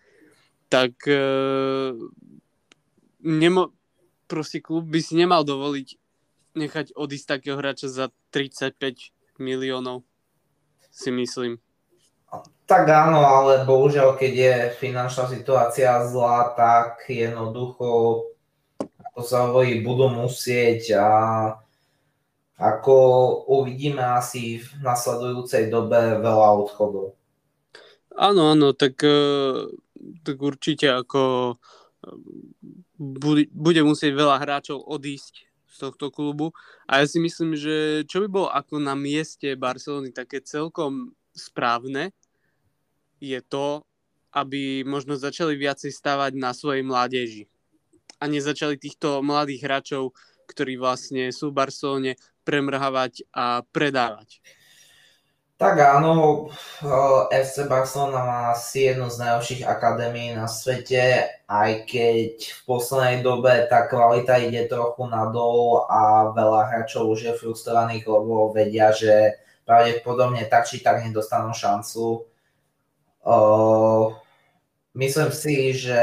tak 0.72 0.96
uh, 1.08 1.92
nemo, 3.24 3.72
proste 4.28 4.60
klub 4.64 4.88
by 4.88 5.00
si 5.00 5.16
nemal 5.16 5.44
dovoliť 5.44 5.88
nechať 6.56 6.86
odísť 6.96 7.26
takého 7.38 7.56
hráča 7.60 7.86
za 7.86 8.10
35 8.34 9.12
miliónov, 9.38 10.02
si 10.90 11.12
myslím. 11.14 11.62
Tak 12.68 12.84
áno, 12.84 13.24
ale 13.24 13.64
bohužiaľ, 13.64 14.20
keď 14.20 14.32
je 14.36 14.54
finančná 14.76 15.24
situácia 15.32 16.04
zlá, 16.04 16.52
tak 16.52 17.08
jednoducho, 17.08 18.28
ako 19.18 19.26
sa 19.26 19.50
hovorí, 19.50 19.82
budú 19.82 20.06
musieť 20.14 20.94
a 20.94 21.10
ako 22.54 22.94
uvidíme 23.50 23.98
asi 23.98 24.62
v 24.62 24.78
nasledujúcej 24.78 25.66
dobe 25.74 26.22
veľa 26.22 26.48
odchodov. 26.62 27.18
Áno, 28.14 28.54
áno, 28.54 28.78
tak, 28.78 29.02
eh, 29.02 29.74
tak 30.22 30.38
určite 30.38 31.02
ako 31.02 31.54
eh, 31.58 32.14
bude, 33.50 33.82
musieť 33.82 34.14
veľa 34.14 34.38
hráčov 34.38 34.86
odísť 34.86 35.50
z 35.66 35.76
tohto 35.82 36.14
klubu 36.14 36.54
a 36.86 37.02
ja 37.02 37.06
si 37.10 37.18
myslím, 37.18 37.58
že 37.58 38.06
čo 38.06 38.22
by 38.22 38.28
bolo 38.30 38.48
ako 38.54 38.78
na 38.78 38.94
mieste 38.94 39.58
Barcelony 39.58 40.14
také 40.14 40.38
celkom 40.46 41.10
správne 41.34 42.14
je 43.18 43.42
to, 43.42 43.82
aby 44.30 44.86
možno 44.86 45.18
začali 45.18 45.58
viacej 45.58 45.90
stávať 45.90 46.38
na 46.38 46.54
svojej 46.54 46.86
mládeži 46.86 47.50
a 48.18 48.24
nezačali 48.26 48.74
týchto 48.76 49.22
mladých 49.22 49.62
hráčov, 49.64 50.12
ktorí 50.50 50.76
vlastne 50.76 51.30
sú 51.30 51.54
v 51.54 51.58
Barcelone, 51.62 52.12
premrhávať 52.42 53.24
a 53.32 53.62
predávať. 53.70 54.42
Tak 55.58 55.74
áno, 55.74 56.46
FC 57.34 57.66
Barcelona 57.66 58.22
má 58.22 58.40
asi 58.54 58.94
jednu 58.94 59.10
z 59.10 59.18
najlepších 59.18 59.66
akadémií 59.66 60.30
na 60.30 60.46
svete, 60.46 61.26
aj 61.50 61.82
keď 61.82 62.38
v 62.38 62.60
poslednej 62.62 63.26
dobe 63.26 63.66
tá 63.66 63.90
kvalita 63.90 64.38
ide 64.38 64.70
trochu 64.70 65.10
nadol 65.10 65.82
a 65.90 66.30
veľa 66.30 66.62
hráčov 66.70 67.10
už 67.10 67.20
je 67.26 67.34
frustrovaných, 67.34 68.06
lebo 68.06 68.54
vedia, 68.54 68.94
že 68.94 69.34
pravdepodobne 69.66 70.46
tak 70.46 70.70
či 70.70 70.78
tak 70.78 71.02
nedostanú 71.02 71.50
šancu. 71.50 72.22
Myslím 74.94 75.30
si, 75.34 75.74
že 75.74 75.98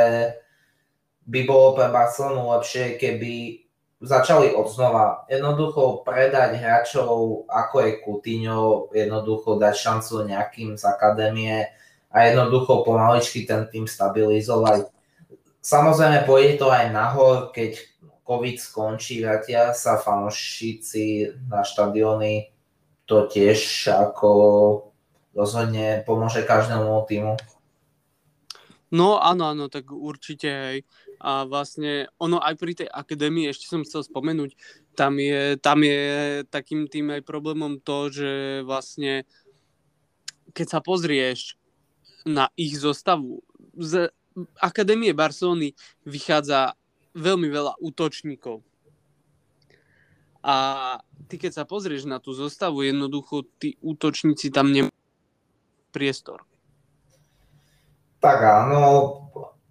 by 1.26 1.40
bolo 1.46 1.74
pre 1.74 1.90
Barcelonu 1.90 2.54
lepšie, 2.54 3.02
keby 3.02 3.66
začali 4.02 4.54
od 4.54 4.70
znova. 4.70 5.26
Jednoducho 5.26 6.06
predať 6.06 6.62
hráčov 6.62 7.46
ako 7.50 7.76
je 7.82 7.92
Coutinho, 8.06 8.64
jednoducho 8.94 9.58
dať 9.58 9.74
šancu 9.74 10.30
nejakým 10.30 10.78
z 10.78 10.84
akadémie 10.86 11.66
a 12.14 12.18
jednoducho 12.30 12.86
pomaličky 12.86 13.44
ten 13.50 13.66
tým 13.68 13.90
stabilizovať. 13.90 14.94
Samozrejme 15.66 16.30
pôjde 16.30 16.62
to 16.62 16.70
aj 16.70 16.94
nahor, 16.94 17.50
keď 17.50 17.82
COVID 18.26 18.58
skončí, 18.62 19.22
vrátia 19.22 19.74
sa 19.74 19.98
fanošici 19.98 21.34
na 21.50 21.66
štadióny, 21.66 22.54
to 23.06 23.26
tiež 23.30 23.90
ako 23.90 24.30
rozhodne 25.34 26.02
pomôže 26.06 26.42
každému 26.42 27.06
týmu. 27.06 27.38
No 28.96 29.20
áno, 29.20 29.52
áno, 29.52 29.66
tak 29.68 29.92
určite 29.92 30.50
hej. 30.50 30.78
A 31.20 31.48
vlastne 31.48 32.12
ono 32.20 32.38
aj 32.44 32.56
pri 32.60 32.74
tej 32.84 32.90
akadémii, 32.92 33.50
ešte 33.50 33.72
som 33.72 33.86
chcel 33.88 34.04
spomenúť, 34.04 34.56
tam 34.96 35.16
je, 35.20 35.56
tam 35.60 35.80
je 35.82 36.02
takým 36.48 36.88
tým 36.92 37.16
aj 37.16 37.22
problémom 37.24 37.80
to, 37.80 38.12
že 38.12 38.32
vlastne 38.68 39.24
keď 40.56 40.68
sa 40.68 40.80
pozrieš 40.80 41.60
na 42.24 42.50
ich 42.56 42.80
zostavu, 42.80 43.44
z 43.76 44.10
Akadémie 44.60 45.16
Barcelony 45.16 45.80
vychádza 46.04 46.76
veľmi 47.16 47.48
veľa 47.48 47.80
útočníkov. 47.80 48.60
A 50.44 50.56
ty 51.32 51.40
keď 51.40 51.64
sa 51.64 51.64
pozrieš 51.64 52.04
na 52.06 52.20
tú 52.20 52.36
zostavu, 52.36 52.84
jednoducho 52.84 53.48
tí 53.58 53.80
útočníci 53.80 54.52
tam 54.52 54.76
nemajú 54.76 54.94
priestor. 55.96 56.44
Tak 58.20 58.44
áno, 58.44 58.82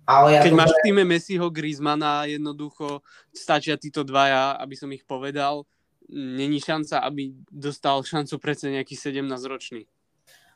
ale 0.04 0.36
ja 0.36 0.40
Keď 0.44 0.52
máš 0.52 0.72
v 0.76 0.84
týme 0.84 1.04
Messiho, 1.08 1.48
Griezmana, 1.48 2.28
jednoducho 2.28 3.00
stačia 3.32 3.80
títo 3.80 4.04
dvaja, 4.04 4.60
aby 4.60 4.74
som 4.76 4.92
ich 4.92 5.04
povedal. 5.08 5.64
Není 6.12 6.60
šanca, 6.60 7.00
aby 7.00 7.32
dostal 7.48 8.04
šancu 8.04 8.36
predsa 8.36 8.68
nejaký 8.68 8.92
17-ročný. 8.92 9.88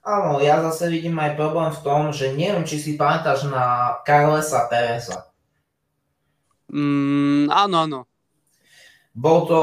Áno, 0.05 0.39
ja 0.45 0.61
zase 0.69 0.93
vidím 0.93 1.17
aj 1.17 1.35
problém 1.35 1.73
v 1.73 1.83
tom, 1.83 2.03
že 2.13 2.37
neviem, 2.37 2.69
či 2.69 2.77
si 2.77 3.01
pamätáš 3.01 3.49
na 3.49 3.97
Carlesa 4.05 4.69
Pereza. 4.69 5.33
Mm, 6.69 7.49
áno, 7.49 7.77
áno. 7.89 8.01
Bol 9.17 9.39
to 9.49 9.61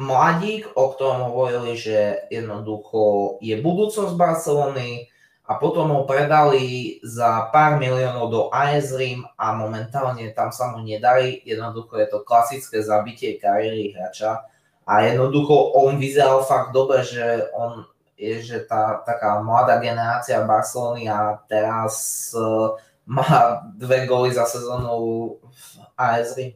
mladík, 0.00 0.72
o 0.72 0.96
ktorom 0.96 1.28
hovorili, 1.30 1.76
že 1.76 2.24
jednoducho 2.32 3.36
je 3.44 3.60
budúcnosť 3.60 4.16
Barcelony, 4.16 5.09
a 5.50 5.58
potom 5.58 5.90
ho 5.90 6.06
predali 6.06 7.02
za 7.02 7.50
pár 7.50 7.74
miliónov 7.82 8.30
do 8.30 8.40
AS 8.54 8.94
Rim 8.94 9.26
a 9.34 9.50
momentálne 9.50 10.30
tam 10.30 10.54
sa 10.54 10.70
mu 10.70 10.86
nedarí. 10.86 11.42
Jednoducho 11.42 11.98
je 11.98 12.06
to 12.06 12.22
klasické 12.22 12.78
zabitie 12.78 13.34
kariéry 13.34 13.90
hráča 13.90 14.46
a 14.86 15.02
jednoducho 15.02 15.74
on 15.74 15.98
vyzeral 15.98 16.46
fakt 16.46 16.70
dobre, 16.70 17.02
že 17.02 17.50
on 17.50 17.82
je, 18.14 18.38
že 18.46 18.62
tá 18.62 19.02
taká 19.02 19.42
mladá 19.42 19.82
generácia 19.82 20.38
Barcelony 20.46 21.10
a 21.10 21.42
teraz 21.50 22.30
uh, 22.38 22.78
má 23.02 23.66
dve 23.74 24.06
góly 24.06 24.30
za 24.30 24.46
sezónu 24.46 25.34
v 25.50 25.62
AS 25.98 26.38
Rim. 26.38 26.54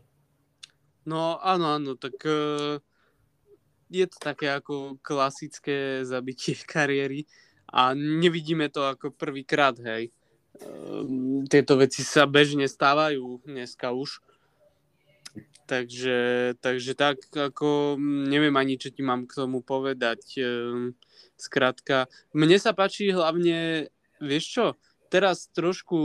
No 1.02 1.42
áno, 1.42 1.82
áno, 1.82 1.98
tak 1.98 2.14
uh, 2.30 2.78
je 3.90 4.06
to 4.06 4.18
také 4.22 4.54
ako 4.54 5.02
klasické 5.02 6.06
zabitie 6.06 6.54
kariéry 6.70 7.26
a 7.74 7.90
nevidíme 7.98 8.70
to 8.70 8.86
ako 8.86 9.10
prvýkrát, 9.10 9.74
hej. 9.82 10.14
Ehm, 10.62 11.42
tieto 11.50 11.74
veci 11.74 12.06
sa 12.06 12.30
bežne 12.30 12.70
stávajú 12.70 13.42
dneska 13.42 13.90
už. 13.90 14.22
Takže, 15.64 16.54
takže 16.60 16.92
tak, 16.94 17.24
ako 17.32 17.98
neviem 17.98 18.54
ani, 18.54 18.78
čo 18.78 18.94
ti 18.94 19.02
mám 19.02 19.26
k 19.26 19.42
tomu 19.42 19.58
povedať. 19.58 20.22
Ehm, 20.38 20.94
skrátka, 21.34 22.06
mne 22.30 22.62
sa 22.62 22.70
páči 22.70 23.10
hlavne, 23.10 23.90
vieš 24.22 24.44
čo, 24.54 24.66
teraz 25.10 25.50
trošku 25.50 25.98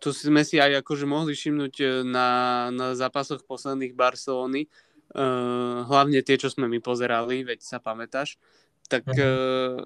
to 0.00 0.08
sme 0.08 0.40
si 0.40 0.56
aj 0.56 0.80
akože 0.80 1.04
mohli 1.04 1.36
všimnúť 1.36 1.74
e, 1.84 1.86
na, 2.00 2.28
na 2.72 2.96
zápasoch 2.96 3.44
posledných 3.44 3.92
Barcelony, 3.92 4.72
uh, 5.12 5.84
hlavne 5.84 6.24
tie, 6.24 6.40
čo 6.40 6.48
sme 6.48 6.64
my 6.64 6.80
pozerali, 6.80 7.44
veď 7.44 7.60
sa 7.60 7.76
pamätáš, 7.76 8.40
tak 8.88 9.04
uh, 9.12 9.84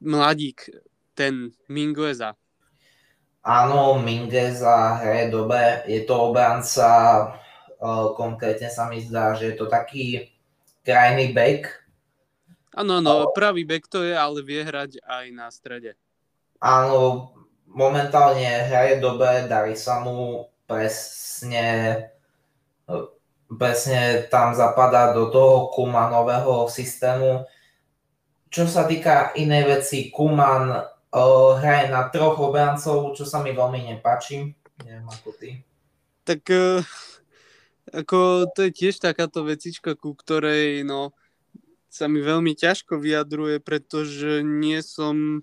mladík, 0.00 0.70
ten 1.14 1.50
Mingueza. 1.66 2.34
Áno, 3.42 3.98
Mingueza 4.02 4.98
hraje 4.98 5.30
dobre, 5.30 5.82
je 5.86 6.04
to 6.04 6.14
obranca, 6.30 6.90
uh, 7.80 8.12
konkrétne 8.14 8.68
sa 8.68 8.90
mi 8.90 9.00
zdá, 9.02 9.32
že 9.34 9.52
je 9.52 9.56
to 9.56 9.66
taký 9.70 10.28
krajný 10.84 11.32
back. 11.32 11.68
Áno, 12.78 13.02
áno, 13.02 13.34
pravý 13.34 13.66
back 13.66 13.90
to 13.90 14.06
je, 14.06 14.14
ale 14.14 14.38
vie 14.44 14.62
hrať 14.62 15.02
aj 15.02 15.26
na 15.34 15.50
strede. 15.50 15.98
Áno, 16.62 17.32
momentálne 17.66 18.46
hraje 18.66 19.02
dobre, 19.02 19.46
darí 19.50 19.74
sa 19.74 20.02
mu 20.02 20.46
presne, 20.68 21.66
presne 23.48 24.28
tam 24.28 24.52
zapadá 24.54 25.10
do 25.16 25.32
toho 25.32 25.72
Kumanového 25.72 26.68
systému. 26.68 27.48
Čo 28.48 28.64
sa 28.64 28.88
týka 28.88 29.36
inej 29.36 29.64
veci, 29.78 30.08
Kuman 30.08 30.72
uh, 30.72 31.50
hraje 31.60 31.92
na 31.92 32.08
troch 32.08 32.40
obrancov, 32.40 33.12
čo 33.12 33.28
sa 33.28 33.44
mi 33.44 33.52
veľmi 33.52 33.92
nepáči. 33.92 34.52
Neviem 34.84 35.08
ako 35.08 35.30
ty. 35.36 35.60
Tak 36.24 36.42
uh, 36.48 36.80
ako 37.92 38.48
to 38.52 38.68
je 38.68 38.72
tiež 38.72 39.00
takáto 39.00 39.44
vecička, 39.44 39.96
ku 39.96 40.12
ktorej 40.12 40.84
no, 40.84 41.16
sa 41.88 42.06
mi 42.08 42.20
veľmi 42.20 42.52
ťažko 42.52 43.00
vyjadruje, 43.00 43.64
pretože 43.64 44.44
nie 44.44 44.80
som 44.84 45.40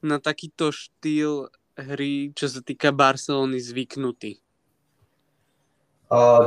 na 0.00 0.18
takýto 0.18 0.72
štýl 0.72 1.52
hry, 1.76 2.32
čo 2.32 2.48
sa 2.48 2.60
týka 2.64 2.90
Barcelony, 2.90 3.60
zvyknutý? 3.60 4.40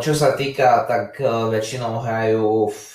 Čo 0.02 0.14
sa 0.14 0.38
týka, 0.38 0.86
tak 0.86 1.18
e, 1.18 1.26
väčšinou 1.26 1.98
hrajú 1.98 2.70
v, 2.70 2.94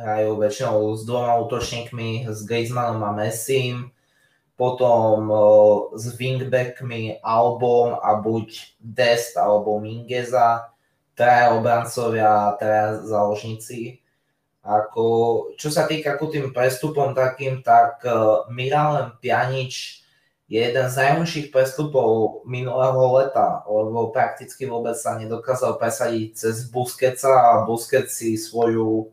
hrajú 0.00 0.40
väčšinou 0.40 0.96
s 0.96 1.04
dvoma 1.04 1.36
útočníkmi, 1.44 2.24
s 2.26 2.48
Griezmannom 2.48 3.04
a 3.04 3.12
Messim, 3.12 3.92
potom 4.56 5.32
s 5.96 6.16
wingbackmi 6.20 7.24
Albom 7.24 7.96
a 7.96 8.16
buď 8.20 8.76
Dest 8.80 9.36
alebo 9.36 9.80
Mingeza, 9.80 10.72
traja 11.16 11.56
obrancovia, 11.56 12.56
traja 12.56 13.00
záložníci. 13.04 14.00
Ako, 14.60 15.04
čo 15.56 15.72
sa 15.72 15.88
týka 15.88 16.20
ku 16.20 16.28
tým 16.28 16.52
prestupom 16.52 17.16
takým, 17.16 17.64
tak 17.64 18.04
uh, 18.04 18.44
Miralem 18.52 19.16
Pjanič 19.16 20.04
je 20.50 20.60
jeden 20.60 20.86
z 20.90 20.94
najhorších 21.00 21.48
prestupov 21.48 22.42
minulého 22.44 23.00
leta, 23.16 23.64
lebo 23.64 24.12
prakticky 24.12 24.68
vôbec 24.68 24.98
sa 24.98 25.16
nedokázal 25.16 25.80
presadiť 25.80 26.28
cez 26.36 26.68
Busquetsa 26.68 27.32
a 27.32 27.64
Busquets 27.64 28.20
si 28.20 28.36
svoju 28.36 29.08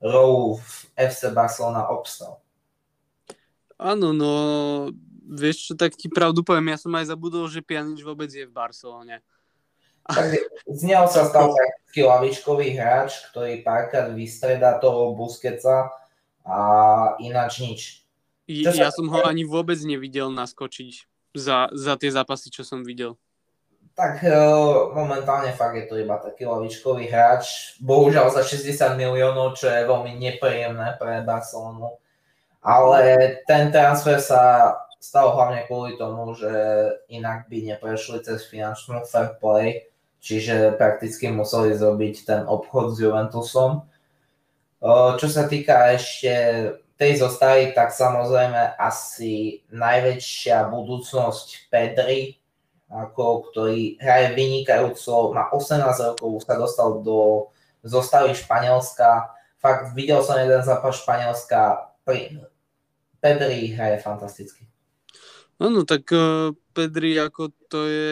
rolu 0.00 0.56
v 0.56 0.72
FC 0.96 1.30
Barcelona 1.30 1.88
obstal. 1.92 2.40
Áno, 3.80 4.12
no 4.12 4.32
vieš 5.30 5.70
čo, 5.70 5.72
tak 5.78 5.94
ti 5.94 6.10
pravdu 6.10 6.42
poviem, 6.42 6.74
ja 6.74 6.78
som 6.80 6.92
aj 6.96 7.12
zabudol, 7.14 7.46
že 7.46 7.64
Pjanič 7.64 8.02
vôbec 8.02 8.28
je 8.28 8.44
v 8.44 8.52
Barcelone. 8.52 9.22
Tak 10.10 10.26
z 10.66 10.80
neho 10.90 11.06
sa 11.06 11.28
stal 11.28 11.54
taký 11.54 12.02
lavičkový 12.02 12.74
hráč, 12.74 13.30
ktorý 13.30 13.62
párkrát 13.62 14.10
vystredá 14.10 14.80
toho 14.82 15.14
Buskeca 15.14 15.94
a 16.42 16.58
ináč 17.22 17.52
nič. 17.62 17.80
Čo 18.50 18.74
ja 18.74 18.90
som 18.90 19.06
ho 19.06 19.22
ani 19.22 19.46
vôbec 19.46 19.78
nevidel 19.86 20.26
naskočiť 20.34 21.06
za, 21.38 21.70
za 21.70 21.94
tie 21.94 22.10
zápasy, 22.10 22.50
čo 22.50 22.66
som 22.66 22.82
videl. 22.82 23.14
Tak 23.94 24.24
e, 24.24 24.32
momentálne 24.96 25.52
fakt 25.52 25.76
je 25.76 25.86
to 25.86 26.00
iba 26.00 26.16
taký 26.16 26.48
lavičkový 26.48 27.10
hráč. 27.10 27.76
Bohužiaľ 27.82 28.32
za 28.32 28.42
60 28.42 28.96
miliónov, 28.96 29.58
čo 29.58 29.68
je 29.68 29.88
veľmi 29.88 30.16
nepríjemné 30.16 30.96
pre 30.96 31.20
Barcelonu. 31.22 32.00
Ale 32.60 33.36
ten 33.44 33.72
transfer 33.72 34.20
sa 34.20 34.72
stal 35.00 35.32
hlavne 35.32 35.64
kvôli 35.64 35.96
tomu, 35.96 36.36
že 36.36 36.50
inak 37.08 37.48
by 37.48 37.76
neprešli 37.76 38.20
cez 38.20 38.44
finančnú 38.48 39.04
fair 39.08 39.36
play 39.40 39.90
čiže 40.20 40.76
prakticky 40.76 41.32
museli 41.32 41.74
zrobiť 41.74 42.14
ten 42.28 42.40
obchod 42.44 42.94
s 42.94 42.96
Juventusom. 43.00 43.88
Čo 45.16 45.26
sa 45.28 45.48
týka 45.48 45.96
ešte 45.96 46.32
tej 47.00 47.24
zostavy, 47.24 47.72
tak 47.72 47.96
samozrejme 47.96 48.76
asi 48.76 49.64
najväčšia 49.72 50.68
budúcnosť 50.68 51.72
Pedri, 51.72 52.36
ako, 52.90 53.54
ktorý 53.54 54.02
hraje 54.02 54.34
vynikajúco, 54.34 55.30
má 55.30 55.46
18 55.54 56.18
rokov, 56.18 56.42
sa 56.42 56.58
dostal 56.58 57.00
do 57.06 57.48
zostavy 57.86 58.34
Španielska. 58.34 59.30
Fakt, 59.62 59.94
videl 59.94 60.18
som 60.26 60.34
jeden 60.36 60.60
zápas 60.66 60.98
Španielska, 60.98 61.94
Pedri 63.20 63.70
hraje 63.76 64.02
fantasticky. 64.02 64.66
Áno, 65.60 65.84
tak 65.84 66.08
uh, 66.10 66.56
Pedri 66.72 67.20
ako 67.20 67.52
to 67.68 67.84
je 67.84 68.10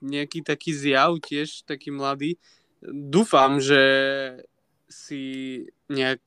nejaký 0.00 0.40
taký 0.40 0.72
zjav 0.72 1.20
tiež, 1.20 1.68
taký 1.68 1.92
mladý. 1.92 2.40
Dúfam, 2.82 3.60
že 3.60 3.78
si 4.88 5.62
nejak 5.92 6.24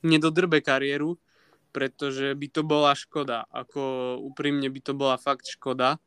nedodrbe 0.00 0.64
kariéru, 0.64 1.20
pretože 1.68 2.32
by 2.32 2.46
to 2.48 2.62
bola 2.64 2.96
škoda. 2.96 3.44
Ako 3.52 4.16
úprimne 4.24 4.66
by 4.72 4.80
to 4.80 4.92
bola 4.96 5.20
fakt 5.20 5.44
škoda. 5.52 6.00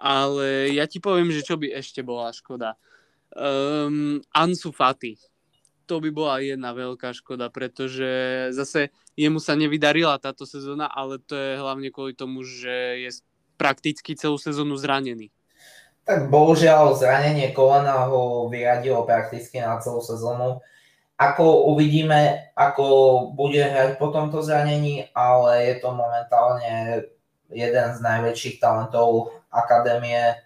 Ale 0.00 0.72
ja 0.72 0.88
ti 0.88 0.96
poviem, 0.96 1.28
že 1.28 1.44
čo 1.44 1.60
by 1.60 1.76
ešte 1.76 2.00
bola 2.00 2.32
škoda. 2.32 2.80
Um, 3.36 4.24
Ansu 4.32 4.72
Fati 4.72 5.20
to 5.90 5.98
by 5.98 6.14
bola 6.14 6.38
jedna 6.38 6.70
veľká 6.70 7.10
škoda, 7.10 7.50
pretože 7.50 8.06
zase 8.54 8.94
jemu 9.18 9.42
sa 9.42 9.58
nevydarila 9.58 10.22
táto 10.22 10.46
sezóna, 10.46 10.86
ale 10.86 11.18
to 11.18 11.34
je 11.34 11.58
hlavne 11.58 11.90
kvôli 11.90 12.14
tomu, 12.14 12.46
že 12.46 13.02
je 13.02 13.10
prakticky 13.58 14.14
celú 14.14 14.38
sezónu 14.38 14.78
zranený. 14.78 15.34
Tak 16.06 16.30
bohužiaľ 16.30 16.94
zranenie 16.94 17.50
kolena 17.50 18.06
ho 18.06 18.46
vyradilo 18.46 19.02
prakticky 19.02 19.58
na 19.58 19.82
celú 19.82 19.98
sezónu. 19.98 20.62
Ako 21.18 21.74
uvidíme, 21.74 22.54
ako 22.54 22.84
bude 23.34 23.60
hrať 23.60 23.98
po 23.98 24.14
tomto 24.14 24.46
zranení, 24.46 25.10
ale 25.10 25.74
je 25.74 25.74
to 25.82 25.90
momentálne 25.90 27.02
jeden 27.50 27.88
z 27.92 27.98
najväčších 27.98 28.62
talentov 28.62 29.39
akadémie 29.50 30.38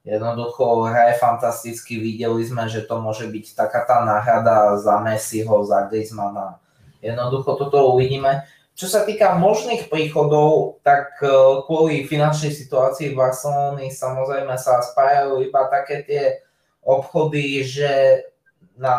Jednoducho 0.00 0.88
hraje 0.88 1.20
fantasticky, 1.20 2.00
videli 2.00 2.40
sme, 2.40 2.64
že 2.72 2.88
to 2.88 3.04
môže 3.04 3.28
byť 3.28 3.52
taká 3.52 3.84
tá 3.84 4.00
náhrada 4.00 4.80
za 4.80 4.96
Messiho, 5.04 5.60
za 5.68 5.92
Griezmana. 5.92 6.56
Jednoducho 7.04 7.60
toto 7.60 7.92
uvidíme. 7.92 8.48
Čo 8.72 8.88
sa 8.88 9.04
týka 9.04 9.36
možných 9.36 9.92
príchodov, 9.92 10.80
tak 10.80 11.20
e, 11.20 11.28
kvôli 11.68 12.08
finančnej 12.08 12.48
situácii 12.48 13.12
v 13.12 13.18
Barcelony 13.20 13.92
samozrejme 13.92 14.56
sa 14.56 14.80
spájajú 14.80 15.44
iba 15.44 15.68
také 15.68 16.00
tie 16.08 16.24
obchody, 16.80 17.60
že 17.60 18.24
na 18.80 18.96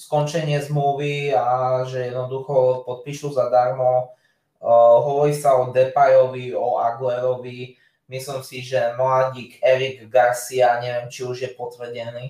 skončenie 0.00 0.56
zmluvy 0.64 1.36
a 1.36 1.84
že 1.84 2.08
jednoducho 2.08 2.88
podpíšu 2.88 3.36
zadarmo. 3.36 4.16
Uh, 4.62 5.02
hovorí 5.04 5.36
sa 5.36 5.58
o 5.58 5.74
Depayovi, 5.74 6.56
o 6.56 6.80
Aguerovi, 6.80 7.76
Myslím 8.12 8.44
si, 8.44 8.60
že 8.60 8.92
mladík 9.00 9.56
Erik 9.64 10.04
Garcia, 10.12 10.76
neviem, 10.84 11.08
či 11.08 11.24
už 11.24 11.48
je 11.48 11.50
potvrdený. 11.56 12.28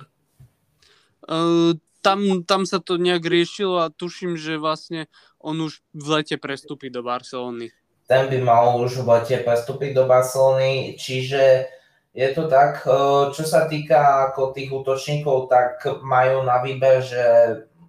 Uh, 1.27 1.75
tam, 2.03 2.47
tam 2.47 2.63
sa 2.63 2.79
to 2.79 3.03
nejak 3.03 3.27
riešilo 3.27 3.83
a 3.83 3.91
tuším, 3.91 4.39
že 4.39 4.63
vlastne 4.63 5.11
on 5.43 5.59
už 5.59 5.83
v 5.91 6.07
lete 6.19 6.39
prestúpi 6.39 6.87
do 6.87 7.03
Barcelony. 7.03 7.75
Ten 8.07 8.31
by 8.31 8.39
mal 8.43 8.79
už 8.79 9.03
v 9.03 9.11
lete 9.11 9.43
prestúpiť 9.43 9.91
do 9.95 10.07
Barcelony, 10.07 10.95
čiže 10.99 11.67
je 12.13 12.29
to 12.37 12.45
tak, 12.45 12.85
čo 13.33 13.43
sa 13.43 13.65
týka 13.67 14.29
ako 14.29 14.53
tých 14.53 14.69
útočníkov, 14.69 15.49
tak 15.49 15.81
majú 16.05 16.45
na 16.45 16.61
výber, 16.61 17.01
že 17.01 17.25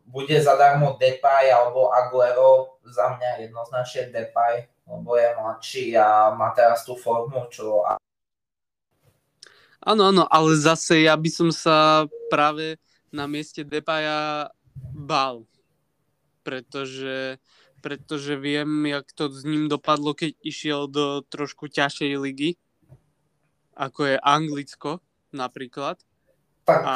bude 0.08 0.38
zadarmo 0.40 0.96
Depay 0.96 1.52
alebo 1.52 1.92
Aguero, 1.92 2.80
za 2.88 3.18
mňa 3.18 3.50
jednoznačne 3.50 4.14
Depay, 4.14 4.70
lebo 4.88 5.16
je 5.16 5.30
mladší 5.40 5.86
a 5.98 6.36
má 6.36 6.52
teraz 6.52 6.84
tú 6.84 6.96
formu, 6.96 7.48
čo... 7.48 7.84
Áno, 9.84 10.04
áno, 10.08 10.24
ale 10.32 10.56
zase 10.56 11.04
ja 11.04 11.16
by 11.20 11.30
som 11.32 11.50
sa 11.52 12.08
práve 12.32 12.80
na 13.12 13.28
mieste 13.28 13.68
Depaja 13.68 14.48
bal, 14.96 15.44
pretože, 16.42 17.38
pretože 17.84 18.40
viem, 18.40 18.88
jak 18.88 19.12
to 19.12 19.28
s 19.28 19.44
ním 19.44 19.68
dopadlo, 19.68 20.16
keď 20.16 20.40
išiel 20.40 20.88
do 20.88 21.22
trošku 21.28 21.68
ťažšej 21.68 22.14
ligy, 22.16 22.50
ako 23.76 24.16
je 24.16 24.18
Anglicko 24.24 24.92
napríklad. 25.36 26.00
Tak. 26.64 26.80
A, 26.80 26.96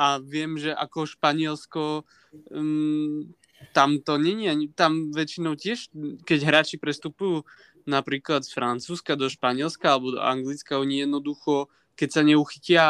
a 0.00 0.06
viem, 0.24 0.56
že 0.56 0.72
ako 0.72 1.04
Španielsko 1.04 1.84
um, 2.48 3.28
tam 3.74 3.98
to 3.98 4.14
není, 4.14 4.46
tam 4.70 5.10
väčšinou 5.10 5.58
tiež, 5.58 5.90
keď 6.22 6.38
hráči 6.46 6.78
prestupujú, 6.78 7.42
napríklad 7.84 8.46
z 8.46 8.54
Francúzska 8.54 9.18
do 9.18 9.26
Španielska 9.28 9.98
alebo 9.98 10.16
do 10.16 10.20
Anglicka, 10.22 10.80
oni 10.80 11.04
jednoducho, 11.04 11.68
keď 11.98 12.08
sa 12.08 12.22
neuchytia 12.22 12.84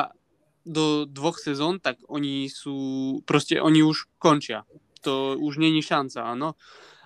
do 0.65 1.05
dvoch 1.05 1.41
sezón, 1.41 1.81
tak 1.81 2.01
oni 2.09 2.49
sú, 2.49 3.21
proste 3.29 3.61
oni 3.61 3.85
už 3.85 4.09
končia. 4.17 4.65
To 5.05 5.37
už 5.37 5.61
není 5.61 5.85
šanca, 5.85 6.33
áno. 6.33 6.57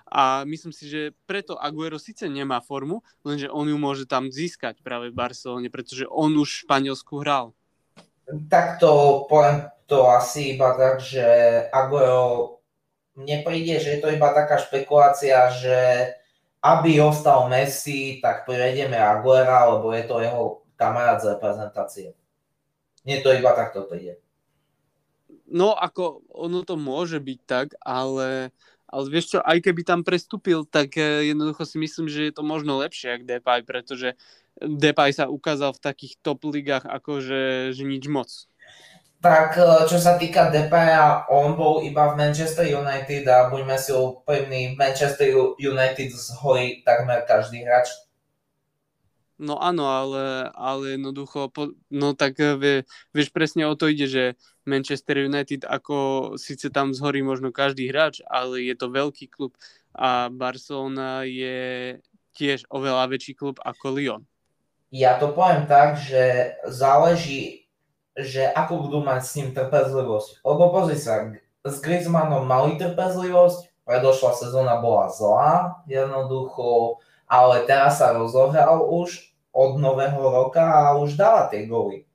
A 0.09 0.41
myslím 0.47 0.73
si, 0.73 0.89
že 0.89 1.13
preto 1.29 1.53
Aguero 1.59 2.01
síce 2.01 2.25
nemá 2.25 2.65
formu, 2.65 3.05
lenže 3.21 3.45
on 3.51 3.69
ju 3.69 3.77
môže 3.77 4.09
tam 4.09 4.33
získať 4.33 4.81
práve 4.81 5.13
v 5.13 5.17
Barcelone, 5.17 5.69
pretože 5.69 6.09
on 6.09 6.33
už 6.33 6.49
v 6.49 6.61
Španielsku 6.65 7.21
hral. 7.21 7.53
Tak 8.49 8.81
to 8.81 9.25
poviem 9.29 9.69
to 9.85 10.05
asi 10.09 10.57
iba 10.57 10.73
tak, 10.77 11.01
že 11.01 11.25
Aguero 11.69 12.58
mne 13.19 13.43
príde, 13.43 13.75
že 13.83 13.97
je 13.97 13.99
to 13.99 14.09
iba 14.15 14.31
taká 14.31 14.55
špekulácia, 14.63 15.51
že 15.51 15.77
aby 16.63 16.99
ostal 17.03 17.51
Messi, 17.51 18.19
tak 18.23 18.47
privedieme 18.47 18.95
Aguera, 18.95 19.67
lebo 19.67 19.91
je 19.91 20.03
to 20.07 20.15
jeho 20.23 20.43
kamarát 20.79 21.19
z 21.19 21.35
reprezentácie. 21.35 22.07
Nie 23.03 23.19
to 23.19 23.31
iba 23.35 23.51
takto 23.55 23.87
príde. 23.87 24.19
No, 25.49 25.75
ako 25.75 26.23
ono 26.31 26.63
to 26.63 26.79
môže 26.79 27.19
byť 27.19 27.39
tak, 27.47 27.67
ale 27.83 28.55
ale 28.89 29.05
vieš 29.05 29.37
čo, 29.37 29.39
aj 29.45 29.61
keby 29.61 29.85
tam 29.85 30.01
prestúpil, 30.01 30.65
tak 30.65 30.97
eh, 30.97 31.29
jednoducho 31.29 31.61
si 31.61 31.77
myslím, 31.77 32.09
že 32.09 32.29
je 32.29 32.33
to 32.33 32.41
možno 32.41 32.81
lepšie 32.81 33.21
ako 33.21 33.29
Depay, 33.29 33.59
pretože 33.61 34.17
Depay 34.57 35.13
sa 35.13 35.29
ukázal 35.29 35.77
v 35.77 35.83
takých 35.83 36.17
top 36.25 36.43
ligách 36.49 36.89
akože 36.89 37.71
že 37.71 37.83
nič 37.85 38.09
moc. 38.09 38.49
Tak 39.19 39.59
eh, 39.59 39.83
čo 39.83 39.99
sa 39.99 40.15
týka 40.15 40.47
Depaya, 40.47 41.27
on 41.27 41.59
bol 41.59 41.83
iba 41.83 42.15
v 42.15 42.17
Manchester 42.23 42.63
United 42.63 43.27
a 43.27 43.51
buďme 43.51 43.75
si 43.75 43.91
úprimní, 43.91 44.79
Manchester 44.79 45.27
United 45.59 46.09
zhorí 46.15 46.79
takmer 46.87 47.27
každý 47.27 47.67
hráč. 47.67 47.91
No 49.39 49.55
áno, 49.55 49.87
ale, 49.87 50.51
ale 50.51 50.99
jednoducho, 50.99 51.47
no 51.91 52.15
tak 52.15 52.39
eh, 52.39 52.55
vie, 52.55 52.75
vieš 53.11 53.31
presne 53.35 53.67
o 53.67 53.75
to 53.75 53.91
ide, 53.91 54.07
že 54.07 54.23
Manchester 54.63 55.27
United 55.27 55.67
ako 55.67 56.35
síce 56.39 56.71
tam 56.71 56.95
zhorí 56.95 57.19
možno 57.19 57.51
každý 57.51 57.91
hráč, 57.91 58.23
ale 58.23 58.63
je 58.63 58.75
to 58.75 58.87
veľký 58.87 59.27
klub 59.27 59.51
a 59.91 60.31
Barcelona 60.31 61.27
je 61.27 61.97
tiež 62.39 62.71
oveľa 62.71 63.11
väčší 63.11 63.35
klub 63.35 63.59
ako 63.59 63.99
Lyon. 63.99 64.23
Ja 64.95 65.19
to 65.19 65.35
poviem 65.35 65.67
tak, 65.67 65.99
že 66.01 66.55
záleží, 66.65 67.58
že 68.23 68.47
ako 68.51 68.87
budú 68.87 68.99
mať 69.03 69.21
s 69.23 69.35
ním 69.39 69.49
trpezlivosť. 69.55 70.43
Lebo 70.43 70.63
pozri 70.71 70.99
sa, 70.99 71.31
s 71.63 71.77
Griezmannom 71.83 72.43
mali 72.43 72.75
trpezlivosť, 72.79 73.87
predošla 73.87 74.31
sezóna 74.37 74.77
bola 74.79 75.07
zlá, 75.09 75.51
jednoducho, 75.89 76.99
ale 77.25 77.65
teraz 77.65 78.01
sa 78.01 78.13
rozohral 78.13 78.85
už 78.85 79.33
od 79.49 79.81
nového 79.81 80.21
roka 80.21 80.61
a 80.61 80.95
už 80.97 81.17
dáva 81.17 81.49
tie 81.49 81.65
góly. 81.65 82.05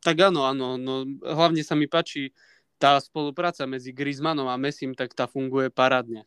Tak 0.00 0.32
áno, 0.32 0.48
áno, 0.48 0.80
no 0.80 1.04
hlavne 1.20 1.60
sa 1.60 1.76
mi 1.76 1.84
páči 1.84 2.32
tá 2.80 2.96
spolupráca 2.96 3.68
medzi 3.68 3.92
Griezmannom 3.92 4.48
a 4.48 4.56
Messim, 4.56 4.96
tak 4.96 5.12
tá 5.12 5.28
funguje 5.28 5.68
parádne. 5.68 6.24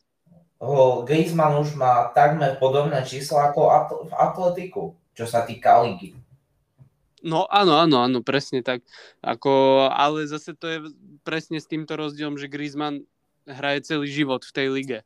Griezmann 1.03 1.59
už 1.59 1.75
má 1.75 2.13
takmer 2.13 2.55
podobné 2.61 3.01
čísla 3.03 3.51
ako 3.51 3.61
v 4.07 4.13
Atletiku, 4.13 4.83
čo 5.17 5.25
sa 5.27 5.43
týka 5.43 5.81
ligy. 5.83 6.15
No 7.23 7.47
áno, 7.47 7.79
áno, 7.79 8.03
áno, 8.03 8.19
presne 8.19 8.59
tak. 8.59 8.83
Ako, 9.23 9.87
ale 9.87 10.27
zase 10.27 10.51
to 10.51 10.67
je 10.67 10.79
presne 11.23 11.63
s 11.63 11.71
týmto 11.71 11.95
rozdielom, 11.95 12.35
že 12.35 12.51
Griezmann 12.51 13.07
hraje 13.47 13.87
celý 13.87 14.11
život 14.11 14.43
v 14.43 14.55
tej 14.55 14.67
lige. 14.67 14.99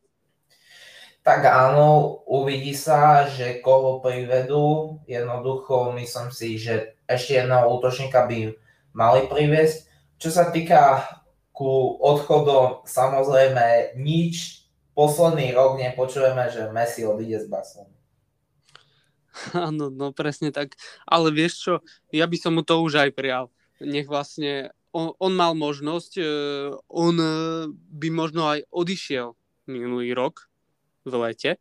Tak 1.22 1.46
áno, 1.46 2.18
uvidí 2.26 2.74
sa, 2.74 3.26
že 3.30 3.62
koho 3.62 4.02
privedú. 4.02 4.98
Jednoducho 5.06 5.94
myslím 5.94 6.30
si, 6.34 6.58
že 6.58 6.98
ešte 7.06 7.38
jedného 7.38 7.68
útočníka 7.68 8.26
by 8.26 8.54
mali 8.94 9.20
priviesť. 9.30 9.86
Čo 10.18 10.30
sa 10.34 10.50
týka 10.50 11.06
ku 11.54 11.98
odchodom, 11.98 12.86
samozrejme 12.86 13.98
nič. 13.98 14.66
Posledný 14.94 15.54
rok 15.54 15.78
nepočujeme, 15.78 16.50
že 16.50 16.74
Messi 16.74 17.06
odíde 17.06 17.38
z 17.38 17.46
Barcelony. 17.46 17.97
Áno, 19.68 19.90
no 19.92 20.10
presne 20.10 20.50
tak. 20.50 20.74
Ale 21.06 21.30
vieš 21.30 21.54
čo, 21.62 21.74
ja 22.10 22.26
by 22.26 22.36
som 22.38 22.58
mu 22.58 22.62
to 22.66 22.80
už 22.82 23.08
aj 23.08 23.10
prijal. 23.14 23.52
Nech 23.78 24.10
vlastne 24.10 24.74
on, 24.92 25.12
on 25.20 25.32
mal 25.36 25.52
možnosť, 25.54 26.12
e, 26.18 26.26
on 26.88 27.14
e, 27.20 27.32
by 27.72 28.08
možno 28.10 28.48
aj 28.48 28.64
odišiel 28.72 29.36
minulý 29.68 30.16
rok 30.16 30.48
v 31.04 31.12
lete, 31.28 31.52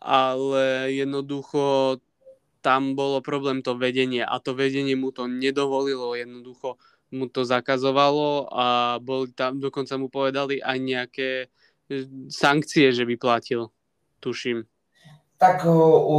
ale 0.00 0.90
jednoducho 0.90 1.96
tam 2.60 2.92
bolo 2.92 3.24
problém 3.24 3.64
to 3.64 3.78
vedenie 3.78 4.20
a 4.20 4.36
to 4.42 4.52
vedenie 4.52 4.98
mu 4.98 5.14
to 5.14 5.24
nedovolilo, 5.24 6.12
jednoducho 6.12 6.76
mu 7.10 7.26
to 7.26 7.42
zakazovalo 7.42 8.46
a 8.52 8.98
boli 9.00 9.32
tam, 9.32 9.58
dokonca 9.58 9.96
mu 9.96 10.12
povedali 10.12 10.60
aj 10.60 10.78
nejaké 10.78 11.30
e, 11.46 11.46
sankcie, 12.28 12.90
že 12.92 13.06
by 13.06 13.14
platil, 13.16 13.70
tuším. 14.20 14.66
Tak 15.40 15.64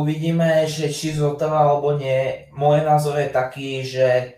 uvidíme, 0.02 0.66
že 0.66 0.90
či 0.90 1.14
zotrvá 1.14 1.70
alebo 1.70 1.94
nie. 1.94 2.50
Môj 2.58 2.82
názor 2.82 3.22
je 3.22 3.30
taký, 3.30 3.86
že 3.86 4.34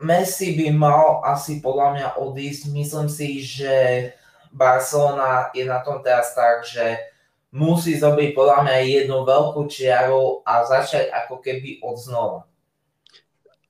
Messi 0.00 0.56
by 0.56 0.72
mal 0.72 1.20
asi 1.28 1.60
podľa 1.60 1.88
mňa 1.92 2.08
odísť. 2.24 2.72
Myslím 2.72 3.12
si, 3.12 3.44
že 3.44 3.72
Barcelona 4.48 5.52
je 5.52 5.68
na 5.68 5.84
tom 5.84 6.00
teraz 6.00 6.32
tak, 6.32 6.64
že 6.64 7.04
musí 7.52 8.00
zobriť 8.00 8.32
podľa 8.32 8.64
mňa 8.64 8.76
jednu 8.80 9.28
veľkú 9.28 9.68
čiaru 9.68 10.40
a 10.48 10.64
začať 10.64 11.12
ako 11.12 11.44
keby 11.44 11.84
od 11.84 12.00
znova. 12.00 12.40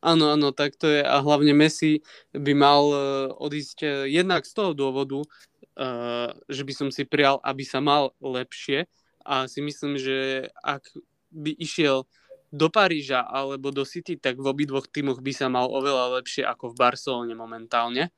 Áno, 0.01 0.31
áno, 0.33 0.55
tak 0.55 0.79
to 0.79 0.87
je 0.87 1.03
a 1.03 1.19
hlavne 1.19 1.51
Messi 1.51 2.01
by 2.31 2.53
mal 2.55 2.83
uh, 2.89 3.01
odísť 3.37 3.79
uh, 3.83 3.91
jednak 4.07 4.47
z 4.47 4.55
toho 4.55 4.71
dôvodu, 4.73 5.19
uh, 5.19 6.31
že 6.47 6.63
by 6.63 6.73
som 6.79 6.89
si 6.95 7.03
prijal, 7.03 7.43
aby 7.43 7.67
sa 7.67 7.83
mal 7.83 8.15
lepšie 8.23 8.87
a 9.25 9.47
si 9.47 9.61
myslím, 9.61 10.01
že 10.01 10.49
ak 10.65 10.91
by 11.31 11.55
išiel 11.57 12.09
do 12.51 12.67
Paríža 12.67 13.23
alebo 13.23 13.71
do 13.71 13.87
City, 13.87 14.19
tak 14.19 14.43
v 14.43 14.51
obidvoch 14.51 14.91
týmoch 14.91 15.23
by 15.23 15.33
sa 15.33 15.47
mal 15.47 15.71
oveľa 15.71 16.19
lepšie 16.19 16.43
ako 16.43 16.75
v 16.75 16.79
Barcelone 16.79 17.35
momentálne. 17.39 18.11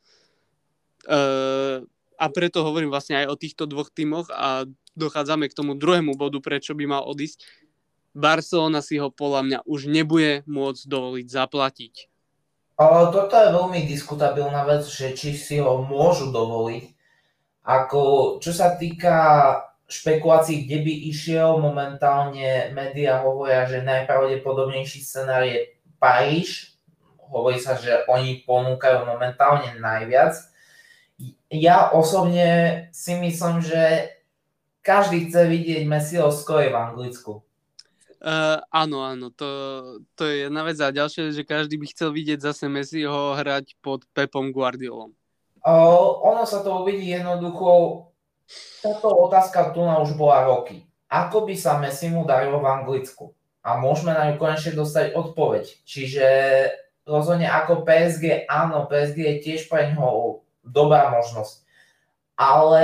Uh, 1.04 1.84
a 2.16 2.26
preto 2.32 2.64
hovorím 2.64 2.88
vlastne 2.88 3.20
aj 3.20 3.26
o 3.28 3.36
týchto 3.36 3.68
dvoch 3.68 3.92
týmoch 3.92 4.30
a 4.32 4.64
dochádzame 4.96 5.50
k 5.50 5.56
tomu 5.56 5.76
druhému 5.76 6.16
bodu, 6.16 6.40
prečo 6.40 6.72
by 6.72 6.84
mal 6.88 7.02
odísť. 7.04 7.44
Barcelona 8.12 8.84
si 8.84 9.00
ho 9.00 9.08
podľa 9.08 9.40
mňa 9.44 9.58
už 9.64 9.88
nebude 9.88 10.44
môcť 10.44 10.82
dovoliť 10.84 11.26
zaplatiť. 11.28 11.94
Ale 12.76 13.12
toto 13.12 13.34
je 13.36 13.48
veľmi 13.52 13.80
diskutabilná 13.84 14.64
vec, 14.64 14.84
že 14.88 15.12
či 15.12 15.36
si 15.36 15.60
ho 15.60 15.84
môžu 15.84 16.32
dovoliť. 16.32 16.84
Ako, 17.62 18.36
čo 18.42 18.50
sa 18.50 18.74
týka 18.74 19.14
špekulácií, 19.92 20.64
kde 20.64 20.78
by 20.80 20.94
išiel, 21.12 21.60
momentálne 21.60 22.72
médiá 22.72 23.20
hovoria, 23.20 23.68
že 23.68 23.84
najpravdepodobnejší 23.84 25.04
scenár 25.04 25.44
je 25.44 25.68
Paríž. 26.00 26.72
Hovorí 27.20 27.60
sa, 27.60 27.76
že 27.76 28.04
oni 28.08 28.44
ponúkajú 28.48 29.04
momentálne 29.04 29.76
najviac. 29.76 30.36
Ja 31.52 31.92
osobne 31.92 32.88
si 32.96 33.12
myslím, 33.20 33.60
že 33.60 34.10
každý 34.82 35.30
chce 35.30 35.46
vidieť 35.46 35.82
Messiho 35.86 36.28
skoje 36.34 36.72
v 36.72 36.76
Anglicku. 36.76 37.44
Uh, 38.22 38.62
áno, 38.70 39.02
áno, 39.02 39.34
to, 39.34 39.48
to 40.14 40.26
je 40.26 40.46
jedna 40.46 40.62
vec. 40.62 40.78
A 40.78 40.94
ďalšie, 40.94 41.34
že 41.34 41.42
každý 41.42 41.74
by 41.74 41.86
chcel 41.90 42.14
vidieť 42.14 42.38
zase 42.38 42.70
Messiho 42.70 43.34
hrať 43.34 43.74
pod 43.82 44.06
Pepom 44.14 44.54
Guardiolom. 44.54 45.10
Uh, 45.62 46.18
ono 46.22 46.42
sa 46.46 46.62
to 46.62 46.82
uvidí 46.82 47.14
jednoducho. 47.14 48.06
Táto 48.82 49.08
otázka 49.08 49.70
tu 49.72 49.82
na 49.82 50.02
už 50.02 50.18
bola 50.18 50.46
roky. 50.46 50.82
Ako 51.12 51.44
by 51.44 51.54
sa 51.54 51.78
Messi 51.78 52.08
mu 52.08 52.24
darilo 52.24 52.58
v 52.58 52.70
Anglicku? 52.70 53.36
A 53.62 53.78
môžeme 53.78 54.10
na 54.16 54.32
ňu 54.32 54.42
konečne 54.42 54.74
dostať 54.74 55.14
odpoveď. 55.14 55.86
Čiže 55.86 56.26
rozhodne 57.06 57.46
ako 57.46 57.86
PSG, 57.86 58.50
áno, 58.50 58.90
PSG 58.90 59.18
je 59.18 59.36
tiež 59.44 59.60
pre 59.70 59.94
ňoho 59.94 60.42
dobrá 60.66 61.10
možnosť 61.14 61.62
ale 62.42 62.82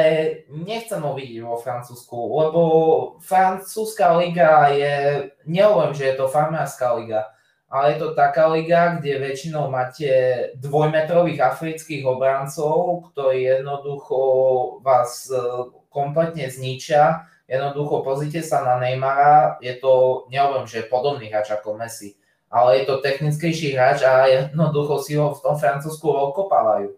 nechcem 0.52 1.00
ho 1.00 1.16
vidieť 1.16 1.42
vo 1.42 1.58
Francúzsku, 1.58 2.14
lebo 2.14 2.60
francúzska 3.24 4.14
liga 4.20 4.70
je, 4.70 4.94
nehovorím, 5.48 5.96
že 5.96 6.12
je 6.12 6.14
to 6.14 6.30
farmárska 6.30 6.94
liga, 7.00 7.32
ale 7.68 7.94
je 7.94 7.98
to 8.00 8.16
taká 8.16 8.48
liga, 8.48 8.96
kde 8.96 9.20
väčšinou 9.20 9.68
máte 9.68 10.08
dvojmetrových 10.56 11.40
afrických 11.40 12.00
obrancov, 12.08 13.12
ktorí 13.12 13.44
jednoducho 13.44 14.18
vás 14.80 15.28
e, 15.28 15.36
kompletne 15.92 16.48
zničia. 16.48 17.28
Jednoducho 17.44 18.00
pozrite 18.00 18.40
sa 18.40 18.64
na 18.64 18.80
Neymara, 18.80 19.60
je 19.60 19.76
to, 19.76 20.24
nehovorím, 20.32 20.68
že 20.68 20.88
podobný 20.88 21.28
hráč 21.28 21.52
ako 21.52 21.76
Messi, 21.76 22.16
ale 22.48 22.80
je 22.80 22.84
to 22.88 23.04
technickejší 23.04 23.76
hráč 23.76 24.04
a 24.04 24.28
jednoducho 24.28 25.00
si 25.04 25.20
ho 25.20 25.36
v 25.36 25.40
tom 25.44 25.56
Francúzsku 25.60 26.08
okopávajú. 26.08 26.96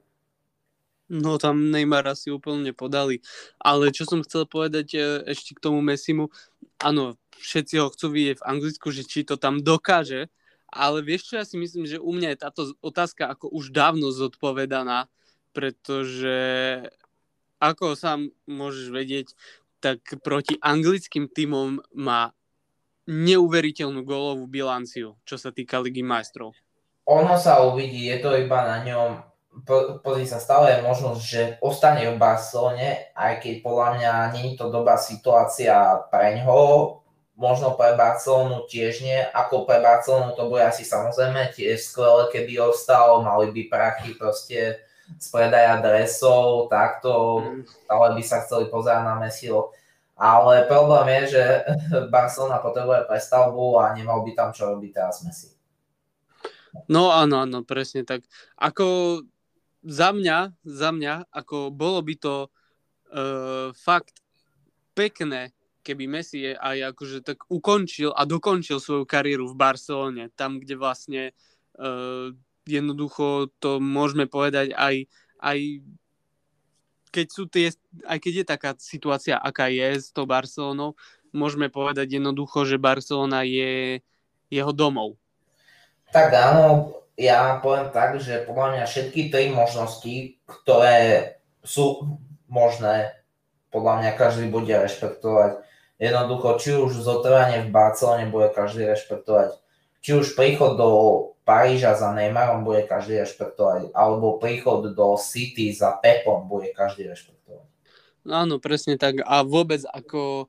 No 1.11 1.42
tam 1.42 1.74
Neymara 1.74 2.14
si 2.14 2.30
úplne 2.30 2.70
podali. 2.70 3.18
Ale 3.59 3.90
čo 3.90 4.06
som 4.06 4.22
chcel 4.22 4.46
povedať 4.46 4.94
e, 4.94 4.98
ešte 5.35 5.59
k 5.59 5.62
tomu 5.66 5.83
Messimu, 5.83 6.30
áno, 6.78 7.18
všetci 7.42 7.74
ho 7.83 7.90
chcú 7.90 8.14
vidieť 8.14 8.38
v 8.38 8.46
Anglicku, 8.46 8.94
že 8.94 9.02
či 9.02 9.26
to 9.26 9.35
tam 9.35 9.59
dokáže, 9.59 10.30
ale 10.70 11.02
vieš 11.02 11.30
čo, 11.30 11.35
ja 11.38 11.44
si 11.44 11.59
myslím, 11.59 11.85
že 11.85 11.98
u 11.98 12.11
mňa 12.14 12.35
je 12.35 12.42
táto 12.42 12.62
otázka 12.80 13.26
ako 13.26 13.50
už 13.50 13.74
dávno 13.74 14.14
zodpovedaná, 14.14 15.11
pretože 15.50 16.38
ako 17.61 17.98
sám 17.98 18.30
môžeš 18.46 18.87
vedieť, 18.94 19.28
tak 19.83 20.00
proti 20.22 20.56
anglickým 20.62 21.28
týmom 21.28 21.83
má 21.96 22.33
neuveriteľnú 23.11 24.06
gólovú 24.06 24.46
bilanciu, 24.46 25.18
čo 25.26 25.37
sa 25.37 25.50
týka 25.50 25.83
Ligy 25.83 26.06
majstrov. 26.06 26.54
Ono 27.11 27.35
sa 27.35 27.66
uvidí, 27.66 28.06
je 28.06 28.22
to 28.22 28.30
iba 28.38 28.61
na 28.62 28.87
ňom. 28.87 29.11
Po, 29.66 29.98
pozri 29.98 30.30
sa, 30.30 30.38
stále 30.38 30.78
je 30.78 30.87
možnosť, 30.87 31.20
že 31.26 31.42
ostane 31.59 32.06
v 32.06 32.20
Barcelone, 32.22 33.11
aj 33.18 33.42
keď 33.42 33.54
podľa 33.66 33.88
mňa 33.98 34.12
je 34.38 34.54
to 34.54 34.70
dobrá 34.70 34.94
situácia 34.94 35.74
pre 36.06 36.38
ňoho, 36.38 37.00
možno 37.40 37.72
pre 37.72 37.96
Barcelonu 37.96 38.68
tiež 38.68 39.00
nie, 39.00 39.16
ako 39.33 39.64
pre 39.64 39.81
Barcelonu 39.81 40.37
to 40.37 40.53
bude 40.53 40.61
asi 40.61 40.85
samozrejme 40.85 41.57
tiež 41.57 41.81
skvelé, 41.81 42.29
keby 42.29 42.61
ostal, 42.61 43.24
mali 43.24 43.48
by 43.48 43.62
prachy 43.72 44.12
proste 44.12 44.76
z 45.16 45.26
predaja 45.33 45.81
dresov, 45.81 46.68
takto, 46.68 47.40
mm. 47.42 47.88
ale 47.88 48.07
by 48.14 48.22
sa 48.22 48.44
chceli 48.44 48.68
pozerať 48.68 49.03
na 49.03 49.16
Messiho. 49.18 49.72
Ale 50.20 50.68
problém 50.68 51.24
je, 51.24 51.40
že 51.40 51.44
Barcelona 52.14 52.61
potrebuje 52.61 53.09
prestavbu 53.09 53.81
a 53.81 53.96
nemal 53.96 54.20
by 54.20 54.37
tam 54.37 54.53
čo 54.53 54.76
robiť 54.76 54.90
teraz 54.92 55.24
Messi. 55.24 55.57
No 56.87 57.11
áno, 57.11 57.42
áno, 57.42 57.66
presne 57.66 58.07
tak. 58.07 58.22
Ako 58.55 59.18
za 59.83 60.12
mňa, 60.12 60.55
za 60.62 60.92
mňa, 60.92 61.33
ako 61.33 61.72
bolo 61.74 62.05
by 62.05 62.14
to 62.20 62.35
uh, 62.46 63.74
fakt 63.74 64.22
pekné, 64.94 65.50
keby 65.81 66.05
Messi 66.07 66.53
aj 66.53 66.93
akože 66.95 67.25
tak 67.25 67.49
ukončil 67.49 68.12
a 68.12 68.29
dokončil 68.29 68.79
svoju 68.79 69.05
kariéru 69.09 69.49
v 69.49 69.59
Barcelone, 69.59 70.25
tam, 70.37 70.61
kde 70.61 70.75
vlastne 70.77 71.23
uh, 71.81 72.33
jednoducho 72.69 73.51
to 73.59 73.81
môžeme 73.81 74.29
povedať 74.29 74.77
aj, 74.77 75.09
aj 75.40 75.59
keď 77.11 77.27
sú 77.27 77.43
tie, 77.51 77.75
aj 78.07 78.19
keď 78.23 78.33
je 78.33 78.45
taká 78.47 78.71
situácia, 78.79 79.35
aká 79.35 79.66
je 79.73 79.99
s 79.99 80.14
tou 80.14 80.29
Barcelonou, 80.29 80.95
môžeme 81.35 81.66
povedať 81.66 82.21
jednoducho, 82.21 82.66
že 82.66 82.79
Barcelona 82.79 83.43
je 83.43 84.05
jeho 84.51 84.73
domov. 84.75 85.19
Tak 86.11 86.35
áno, 86.35 86.95
ja 87.14 87.59
poviem 87.62 87.90
tak, 87.95 88.19
že 88.19 88.43
podľa 88.47 88.79
mňa 88.79 88.85
všetky 88.87 89.31
tri 89.31 89.51
možnosti, 89.51 90.38
ktoré 90.47 91.38
sú 91.62 92.19
možné, 92.51 93.14
podľa 93.71 94.03
mňa 94.03 94.11
každý 94.19 94.51
bude 94.51 94.75
rešpektovať. 94.75 95.62
Jednoducho, 96.01 96.57
či 96.57 96.73
už 96.81 97.05
zotrvanie 97.05 97.69
v 97.69 97.69
Barcelone 97.69 98.33
bude 98.33 98.49
každý 98.49 98.89
rešpektovať, 98.89 99.61
či 100.01 100.17
už 100.17 100.33
príchod 100.33 100.81
do 100.81 100.89
Paríža 101.45 101.93
za 101.93 102.17
Neymarom 102.17 102.65
bude 102.65 102.89
každý 102.89 103.21
rešpektovať, 103.21 103.93
alebo 103.93 104.41
príchod 104.41 104.97
do 104.97 105.09
City 105.21 105.77
za 105.77 106.01
Pepom 106.01 106.49
bude 106.49 106.73
každý 106.73 107.05
rešpektovať. 107.05 107.69
No 108.25 108.33
áno, 108.33 108.57
presne 108.57 108.97
tak. 108.97 109.21
A 109.29 109.45
vôbec 109.45 109.85
ako 109.93 110.49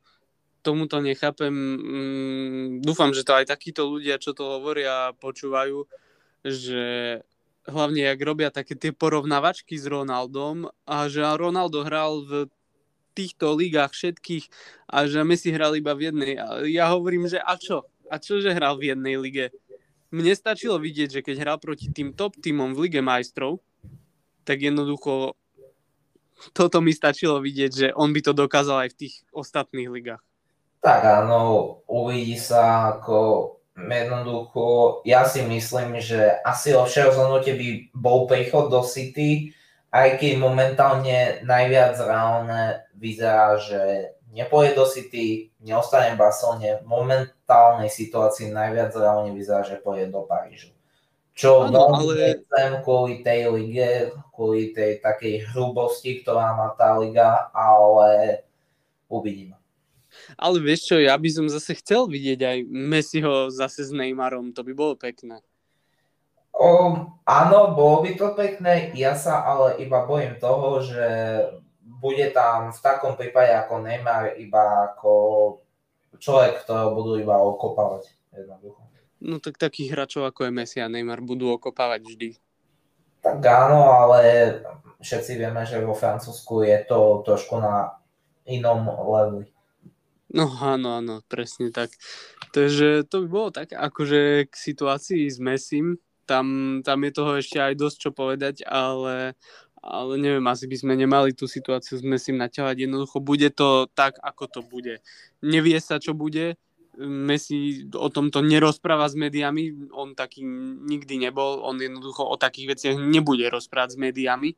tomuto 0.62 1.02
nechápem, 1.04 1.52
mm, 1.52 2.68
dúfam, 2.86 3.12
že 3.12 3.26
to 3.26 3.36
aj 3.36 3.50
takíto 3.50 3.90
ľudia, 3.90 4.22
čo 4.22 4.32
to 4.32 4.60
hovoria, 4.60 5.12
počúvajú, 5.18 5.90
že 6.46 6.84
hlavne 7.66 8.02
jak 8.08 8.20
robia 8.22 8.50
také 8.54 8.78
tie 8.78 8.94
porovnávačky 8.94 9.78
s 9.78 9.86
Ronaldom 9.86 10.70
a 10.86 11.10
že 11.10 11.26
Ronaldo 11.26 11.86
hral 11.86 12.24
v 12.26 12.32
týchto 13.12 13.54
ligách 13.56 13.91
všetkých 13.91 14.45
a 14.91 15.08
že 15.08 15.24
Messi 15.28 15.52
hral 15.52 15.76
iba 15.76 15.91
v 15.93 16.12
jednej. 16.12 16.34
A 16.39 16.63
ja 16.67 16.89
hovorím, 16.91 17.28
že 17.28 17.39
a 17.39 17.56
čo? 17.60 17.88
A 18.12 18.19
čo, 18.19 18.43
že 18.43 18.52
hral 18.52 18.76
v 18.76 18.91
jednej 18.95 19.15
lige? 19.15 19.45
mne 20.12 20.36
stačilo 20.36 20.76
vidieť, 20.76 21.10
že 21.19 21.21
keď 21.24 21.36
hral 21.39 21.58
proti 21.58 21.88
tým 21.88 22.12
top 22.12 22.36
týmom 22.38 22.76
v 22.76 22.88
Lige 22.88 23.00
majstrov, 23.00 23.63
tak 24.43 24.60
jednoducho 24.60 25.34
toto 26.52 26.84
mi 26.84 26.91
stačilo 26.91 27.39
vidieť, 27.39 27.71
že 27.71 27.88
on 27.95 28.12
by 28.12 28.19
to 28.19 28.36
dokázal 28.36 28.86
aj 28.86 28.89
v 28.93 29.00
tých 29.08 29.13
ostatných 29.32 29.88
ligách. 29.88 30.24
Tak 30.82 31.02
áno, 31.06 31.41
uvidí 31.88 32.36
sa 32.36 32.97
ako 32.97 33.17
jednoducho, 33.78 35.00
ja 35.08 35.24
si 35.24 35.45
myslím, 35.45 36.02
že 36.02 36.41
asi 36.43 36.74
lepšie 36.74 37.08
rozhodnutie 37.08 37.54
by 37.56 37.67
bol 37.93 38.26
príchod 38.26 38.67
do 38.67 38.82
City, 38.84 39.54
aj 39.91 40.10
keď 40.23 40.34
momentálne 40.39 41.43
najviac 41.43 41.99
reálne 41.99 42.88
vyzerá, 42.95 43.60
že 43.60 44.15
nepôjde 44.32 44.71
do 44.80 44.86
City, 44.88 45.51
neostane 45.60 46.15
v 46.15 46.21
Barcelone, 46.23 46.80
v 46.80 46.86
momentálnej 46.88 47.91
situácii 47.91 48.56
najviac 48.56 48.95
reálne 48.95 49.36
vyzerá, 49.36 49.67
že 49.67 49.84
pôjde 49.84 50.08
do 50.08 50.23
Parížu. 50.23 50.71
Čo 51.36 51.67
ano, 51.67 51.91
ale... 51.91 52.39
nechcem 52.39 52.80
kvôli 52.84 53.19
tej 53.23 53.51
lige, 53.51 54.15
kvôli 54.32 54.71
tej 54.71 55.04
takej 55.04 55.51
hrubosti, 55.51 56.23
ktorá 56.23 56.56
má 56.56 56.71
tá 56.80 56.95
liga, 56.95 57.51
ale 57.51 58.43
uvidíme. 59.12 59.60
Ale 60.36 60.60
vieš 60.60 60.91
čo, 60.91 60.99
ja 60.99 61.15
by 61.15 61.30
som 61.32 61.47
zase 61.47 61.75
chcel 61.80 62.08
vidieť 62.08 62.39
aj 62.43 62.58
Messiho 62.67 63.47
zase 63.47 63.88
s 63.88 63.91
Neymarom, 63.95 64.51
to 64.51 64.63
by 64.63 64.71
bolo 64.75 64.93
pekné. 64.99 65.39
O, 66.52 66.70
áno, 67.26 67.60
bolo 67.74 68.04
by 68.06 68.12
to 68.20 68.28
pekné, 68.36 68.92
ja 68.94 69.16
sa 69.16 69.42
ale 69.42 69.80
iba 69.82 70.04
bojím 70.04 70.38
toho, 70.38 70.84
že 70.84 71.08
bude 71.82 72.28
tam 72.34 72.74
v 72.74 72.80
takom 72.82 73.14
prípade 73.14 73.54
ako 73.54 73.86
Neymar 73.86 74.36
iba 74.42 74.92
ako 74.92 75.14
človek, 76.18 76.66
ktorého 76.66 76.98
budú 76.98 77.22
iba 77.22 77.38
okopávať 77.38 78.10
jednoducho. 78.34 78.82
No 79.22 79.38
tak 79.38 79.62
takých 79.62 79.94
hráčov 79.94 80.26
ako 80.26 80.50
je 80.50 80.52
Messi 80.52 80.80
a 80.82 80.90
Neymar 80.90 81.22
budú 81.22 81.54
okopávať 81.54 82.02
vždy. 82.10 82.30
Tak 83.22 83.38
áno, 83.46 83.86
ale 83.86 84.20
všetci 84.98 85.38
vieme, 85.38 85.62
že 85.62 85.78
vo 85.86 85.94
Francúzsku 85.94 86.66
je 86.66 86.78
to 86.90 87.22
trošku 87.22 87.62
na 87.62 88.02
inom 88.50 88.82
leveli. 88.90 89.54
No 90.34 90.50
áno, 90.50 90.98
áno, 90.98 91.22
presne 91.30 91.70
tak. 91.70 91.94
Takže 92.50 93.06
to 93.06 93.22
by 93.24 93.28
bolo 93.30 93.50
tak, 93.54 93.78
akože 93.78 94.50
k 94.50 94.54
situácii 94.58 95.30
s 95.30 95.38
Messim, 95.38 96.02
tam, 96.25 96.79
tam 96.86 96.99
je 97.05 97.12
toho 97.12 97.31
ešte 97.39 97.57
aj 97.57 97.73
dosť 97.77 97.97
čo 97.97 98.10
povedať, 98.13 98.55
ale 98.67 99.36
ale 99.81 100.13
neviem, 100.21 100.45
asi 100.45 100.69
by 100.69 100.77
sme 100.77 100.93
nemali 100.93 101.34
tú 101.34 101.49
situáciu 101.49 101.97
s 101.97 102.05
Messim 102.05 102.38
naťahovať. 102.38 102.86
Jednoducho 102.86 103.17
bude 103.17 103.49
to 103.49 103.89
tak, 103.97 104.21
ako 104.21 104.45
to 104.45 104.60
bude. 104.62 105.01
Nevie 105.41 105.81
sa, 105.81 105.97
čo 105.97 106.13
bude. 106.13 106.53
Messi 107.01 107.89
o 107.89 108.12
tomto 108.13 108.45
nerozpráva 108.45 109.10
s 109.10 109.17
médiami, 109.17 109.89
on 109.95 110.13
taký 110.13 110.45
nikdy 110.86 111.25
nebol, 111.25 111.65
on 111.65 111.81
jednoducho 111.81 112.21
o 112.21 112.36
takých 112.38 112.77
veciach 112.77 112.95
nebude 112.99 113.47
rozprávať 113.49 113.95
s 113.95 113.97
médiami. 113.97 114.49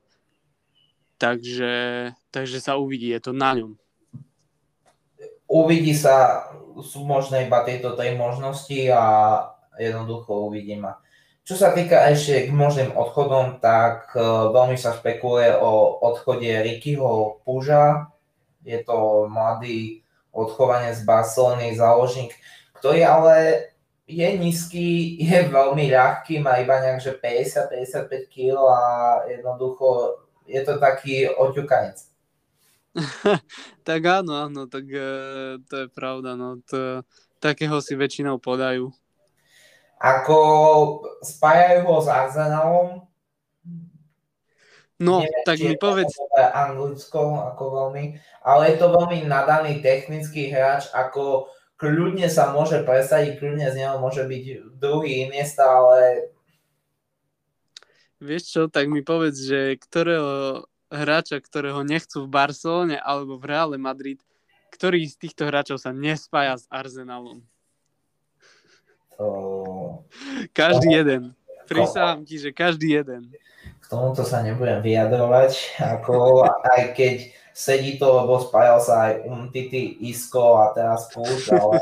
Takže, 1.21 1.73
takže 2.34 2.58
sa 2.60 2.76
uvidí, 2.76 3.15
je 3.15 3.21
to 3.21 3.32
na 3.32 3.56
ňom. 3.56 3.80
Uvidí 5.47 5.95
sa, 5.95 6.49
sú 6.84 7.06
možné 7.06 7.47
iba 7.47 7.63
tieto 7.63 7.95
tri 7.95 8.17
možnosti 8.17 8.91
a 8.91 9.04
jednoducho 9.78 10.49
uvidíme. 10.49 10.99
Čo 11.44 11.60
sa 11.60 11.76
týka 11.76 12.08
ešte 12.08 12.48
k 12.48 12.56
možným 12.56 12.96
odchodom, 12.96 13.60
tak 13.60 14.16
uh, 14.16 14.48
veľmi 14.56 14.80
sa 14.80 14.96
špekuluje 14.96 15.60
o 15.60 16.00
odchode 16.00 16.48
Rickyho 16.48 17.44
Puža. 17.44 18.08
Je 18.64 18.80
to 18.80 19.28
mladý 19.28 20.08
odchovanie 20.32 20.96
z 20.96 21.04
Barcelony, 21.04 21.76
záložník, 21.76 22.32
ktorý 22.80 23.04
ale 23.04 23.36
je 24.08 24.28
nízky, 24.40 25.16
je 25.20 25.48
veľmi 25.48 25.92
ľahký, 25.92 26.40
má 26.40 26.60
iba 26.60 26.80
nejak 26.80 27.20
50-55 27.20 28.08
kg 28.28 28.56
a 28.68 28.82
jednoducho 29.28 30.20
je 30.48 30.60
to 30.64 30.80
taký 30.80 31.28
oťukanec. 31.28 32.00
tak 33.88 34.02
áno, 34.06 34.38
áno, 34.48 34.70
tak 34.70 34.86
e, 34.92 35.12
to 35.66 35.76
je 35.86 35.88
pravda, 35.90 36.36
no 36.38 36.62
to, 36.68 37.02
takého 37.40 37.80
si 37.80 37.98
väčšinou 37.98 38.38
podajú. 38.38 38.92
Ako 40.04 40.38
spájajú 41.24 41.88
ho 41.88 41.98
s 42.04 42.12
Arsenalom. 42.12 43.08
No, 45.00 45.24
Neviem, 45.24 45.44
tak 45.48 45.58
mi 45.63 45.76
povedz. 45.80 46.12
Anglicko, 46.36 47.39
ako 47.56 47.63
veľmi, 47.72 48.20
ale 48.44 48.62
je 48.72 48.76
to 48.78 48.88
veľmi 48.92 49.26
nadaný 49.26 49.80
technický 49.80 50.52
hráč, 50.52 50.92
ako 50.92 51.48
kľudne 51.80 52.28
sa 52.28 52.52
môže 52.52 52.84
presadiť, 52.84 53.39
kľudne 53.39 53.68
z 53.72 53.80
neho 53.84 54.00
môže 54.00 54.24
byť 54.24 54.44
druhý 54.80 55.28
Iniesta, 55.28 55.66
ale... 55.68 56.32
Vieš 58.24 58.44
čo, 58.48 58.62
tak 58.72 58.88
mi 58.88 59.04
povedz, 59.04 59.44
že 59.44 59.76
ktorého 59.76 60.63
hráča, 60.88 61.42
ktorého 61.42 61.82
nechcú 61.84 62.24
v 62.24 62.32
Barcelone 62.32 62.96
alebo 63.02 63.36
v 63.36 63.50
Reále 63.50 63.78
Madrid, 63.82 64.22
ktorý 64.72 65.04
z 65.10 65.16
týchto 65.20 65.50
hráčov 65.50 65.82
sa 65.82 65.92
nespája 65.92 66.56
s 66.56 66.66
Arsenalom? 66.70 67.42
To... 69.18 69.28
Každý 70.52 70.90
jeden. 70.92 71.22
Prisahám 71.68 72.28
ti, 72.28 72.38
že 72.38 72.52
každý 72.52 73.02
jeden. 73.02 73.32
tomuto 73.88 74.26
sa 74.26 74.42
nebudem 74.42 74.82
vyjadrovať, 74.82 75.78
ako 75.96 76.44
aj 76.50 76.98
keď 76.98 77.16
sedí 77.54 78.02
to, 78.02 78.10
lebo 78.10 78.42
spájal 78.42 78.82
sa 78.82 79.14
aj 79.14 79.30
Umtiti, 79.30 80.02
Isko 80.10 80.58
a 80.58 80.74
teraz 80.74 81.14
Púš, 81.14 81.54
ale 81.54 81.78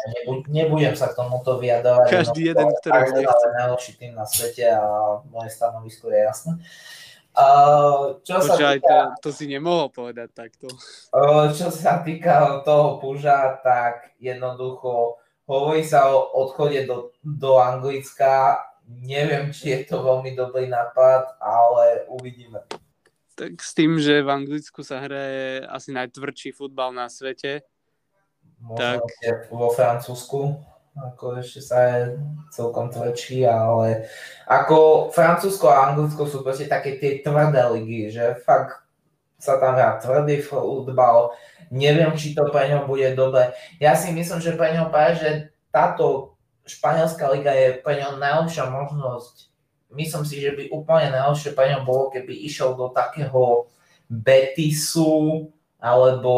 nebudem 0.52 0.91
sa 1.00 1.08
k 1.10 1.15
tomuto 1.15 1.58
vyjadrovať. 1.58 2.12
Každý 2.12 2.52
jeden, 2.52 2.67
ktorý 2.84 3.24
je 3.24 3.50
najlepší 3.56 3.91
tým 3.95 4.12
na 4.13 4.28
svete 4.28 4.67
a 4.67 4.84
moje 5.32 5.50
stanovisko 5.56 6.12
je 6.12 6.19
jasné. 6.19 6.54
Uh, 7.32 8.19
čo 8.28 8.43
Počkaj, 8.43 8.60
sa 8.60 8.76
týka, 8.76 8.97
to, 9.24 9.24
to 9.24 9.30
si 9.32 9.47
nemohol 9.47 9.88
povedať 9.88 10.36
takto. 10.36 10.67
Uh, 11.15 11.47
čo 11.56 11.71
sa 11.71 12.04
týka 12.04 12.60
toho 12.67 13.00
Púža, 13.00 13.56
tak 13.63 14.12
jednoducho 14.19 15.15
hovorí 15.51 15.83
sa 15.83 16.07
o 16.15 16.31
odchode 16.47 16.87
do, 16.87 17.11
do 17.19 17.59
Anglicka. 17.59 18.63
Neviem, 18.87 19.51
či 19.51 19.75
je 19.75 19.91
to 19.91 19.99
veľmi 19.99 20.31
dobrý 20.31 20.71
nápad, 20.71 21.35
ale 21.43 22.07
uvidíme 22.07 22.63
tak 23.41 23.57
s 23.57 23.73
tým, 23.73 23.97
že 23.97 24.21
v 24.21 24.29
Anglicku 24.29 24.85
sa 24.85 25.01
hraje 25.01 25.65
asi 25.65 25.89
najtvrdší 25.89 26.53
futbal 26.53 26.93
na 26.93 27.09
svete. 27.09 27.65
Možno 28.61 29.01
tak... 29.01 29.49
vo 29.49 29.73
Francúzsku, 29.73 30.61
ako 30.93 31.41
ešte 31.41 31.65
sa 31.65 31.77
je 31.89 32.21
celkom 32.53 32.93
tvrdší, 32.93 33.49
ale 33.49 34.05
ako 34.45 35.09
Francúzsko 35.09 35.73
a 35.73 35.89
Anglicko 35.89 36.29
sú 36.29 36.45
proste 36.45 36.69
také 36.69 37.01
tie 37.01 37.25
tvrdé 37.25 37.65
ligy, 37.73 38.13
že 38.13 38.37
fakt 38.45 38.85
sa 39.41 39.57
tam 39.57 39.73
hrá 39.73 39.97
tvrdý 39.97 40.45
futbal. 40.45 41.33
Neviem, 41.71 42.12
či 42.19 42.36
to 42.36 42.51
pre 42.51 42.67
ňo 42.67 42.84
bude 42.84 43.15
dobre. 43.15 43.55
Ja 43.79 43.95
si 43.95 44.12
myslím, 44.12 44.43
že 44.43 44.60
pre 44.60 44.75
ňo 44.75 44.91
práve, 44.91 45.23
že 45.23 45.29
táto 45.71 46.36
španielská 46.67 47.31
liga 47.31 47.55
je 47.55 47.79
pre 47.79 47.95
ňo 48.03 48.19
najlepšia 48.19 48.67
možnosť 48.67 49.51
myslím 49.95 50.23
si, 50.25 50.39
že 50.39 50.55
by 50.55 50.71
úplne 50.71 51.12
najlepšie 51.12 51.51
pre 51.55 51.71
ňom 51.75 51.84
bolo, 51.84 52.12
keby 52.12 52.31
išiel 52.47 52.75
do 52.75 52.91
takého 52.91 53.67
Betisu 54.07 55.47
alebo 55.79 56.34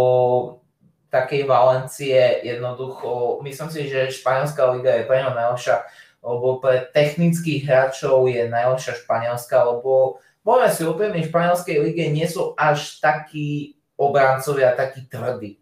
takej 1.10 1.46
Valencie 1.46 2.42
jednoducho. 2.42 3.42
Myslím 3.46 3.70
si, 3.70 3.86
že 3.86 4.14
španielská 4.14 4.74
liga 4.74 4.98
je 4.98 5.06
pre 5.06 5.22
ňom 5.22 5.38
najlepšia, 5.38 5.86
lebo 6.26 6.58
pre 6.58 6.90
technických 6.90 7.70
hráčov 7.70 8.26
je 8.30 8.50
najlepšia 8.50 8.98
španielská, 9.06 9.58
lebo 9.70 10.18
poďme 10.42 10.70
si 10.74 10.82
úprimne, 10.86 11.22
v 11.22 11.30
španielskej 11.30 11.78
lige 11.86 12.06
nie 12.10 12.26
sú 12.26 12.58
až 12.58 12.98
takí 12.98 13.78
obrancovia, 13.98 14.74
takí 14.74 15.06
tvrdí. 15.06 15.60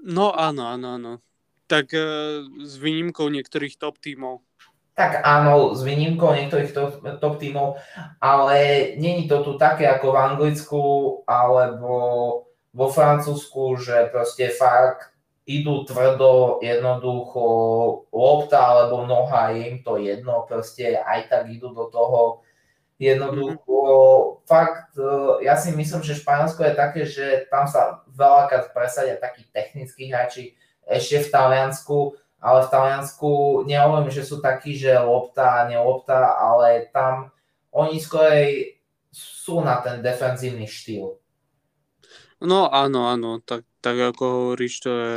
No 0.00 0.32
áno, 0.32 0.68
áno, 0.68 0.86
áno. 0.96 1.12
Tak 1.70 1.92
e, 1.92 2.06
s 2.64 2.74
výnimkou 2.80 3.30
niektorých 3.30 3.76
top 3.78 4.00
tímov 4.00 4.40
tak 5.00 5.24
áno, 5.24 5.72
s 5.72 5.80
výnimkou 5.80 6.28
niektorých 6.36 6.76
top, 6.76 7.00
top 7.24 7.40
tímov, 7.40 7.80
ale 8.20 8.92
není 9.00 9.24
to 9.24 9.40
tu 9.40 9.56
také 9.56 9.88
ako 9.88 10.12
v 10.12 10.20
Anglicku 10.20 10.82
alebo 11.24 11.92
vo 12.68 12.86
Francúzsku, 12.92 13.80
že 13.80 14.12
proste 14.12 14.52
fakt 14.52 15.08
idú 15.48 15.88
tvrdo, 15.88 16.60
jednoducho 16.60 17.42
lopta 18.12 18.60
alebo 18.60 19.08
noha, 19.08 19.56
je 19.56 19.72
im 19.72 19.78
to 19.80 19.96
jedno, 19.96 20.44
proste 20.44 21.00
aj 21.00 21.32
tak 21.32 21.48
idú 21.48 21.72
do 21.72 21.88
toho 21.88 22.44
jednoducho. 23.00 24.44
Fakt, 24.44 24.94
e, 25.00 25.42
ja 25.48 25.56
si 25.56 25.72
myslím, 25.72 26.04
že 26.04 26.20
Španielsko 26.20 26.60
je 26.68 26.74
také, 26.76 27.02
že 27.08 27.48
tam 27.48 27.64
sa 27.64 28.04
veľakrát 28.12 28.76
presadia 28.76 29.16
takí 29.16 29.48
technickí 29.48 30.12
hráči, 30.12 30.54
ešte 30.84 31.24
v 31.24 31.28
Taliansku 31.32 32.20
ale 32.40 32.64
v 32.64 32.72
Taliansku 32.72 33.30
nehovorím, 33.68 34.08
že 34.08 34.24
sú 34.24 34.40
takí, 34.40 34.72
že 34.72 34.96
lopta 34.96 35.68
nelopta, 35.68 36.40
ale 36.40 36.88
tam 36.88 37.28
oni 37.68 38.00
skorej 38.00 38.80
sú 39.12 39.60
na 39.60 39.78
ten 39.84 40.00
defenzívny 40.00 40.64
štýl. 40.64 41.20
No 42.40 42.72
áno, 42.72 43.12
áno, 43.12 43.44
tak, 43.44 43.68
tak 43.84 44.00
ako 44.00 44.24
hovoríš, 44.24 44.80
to 44.80 44.90
je... 44.90 45.16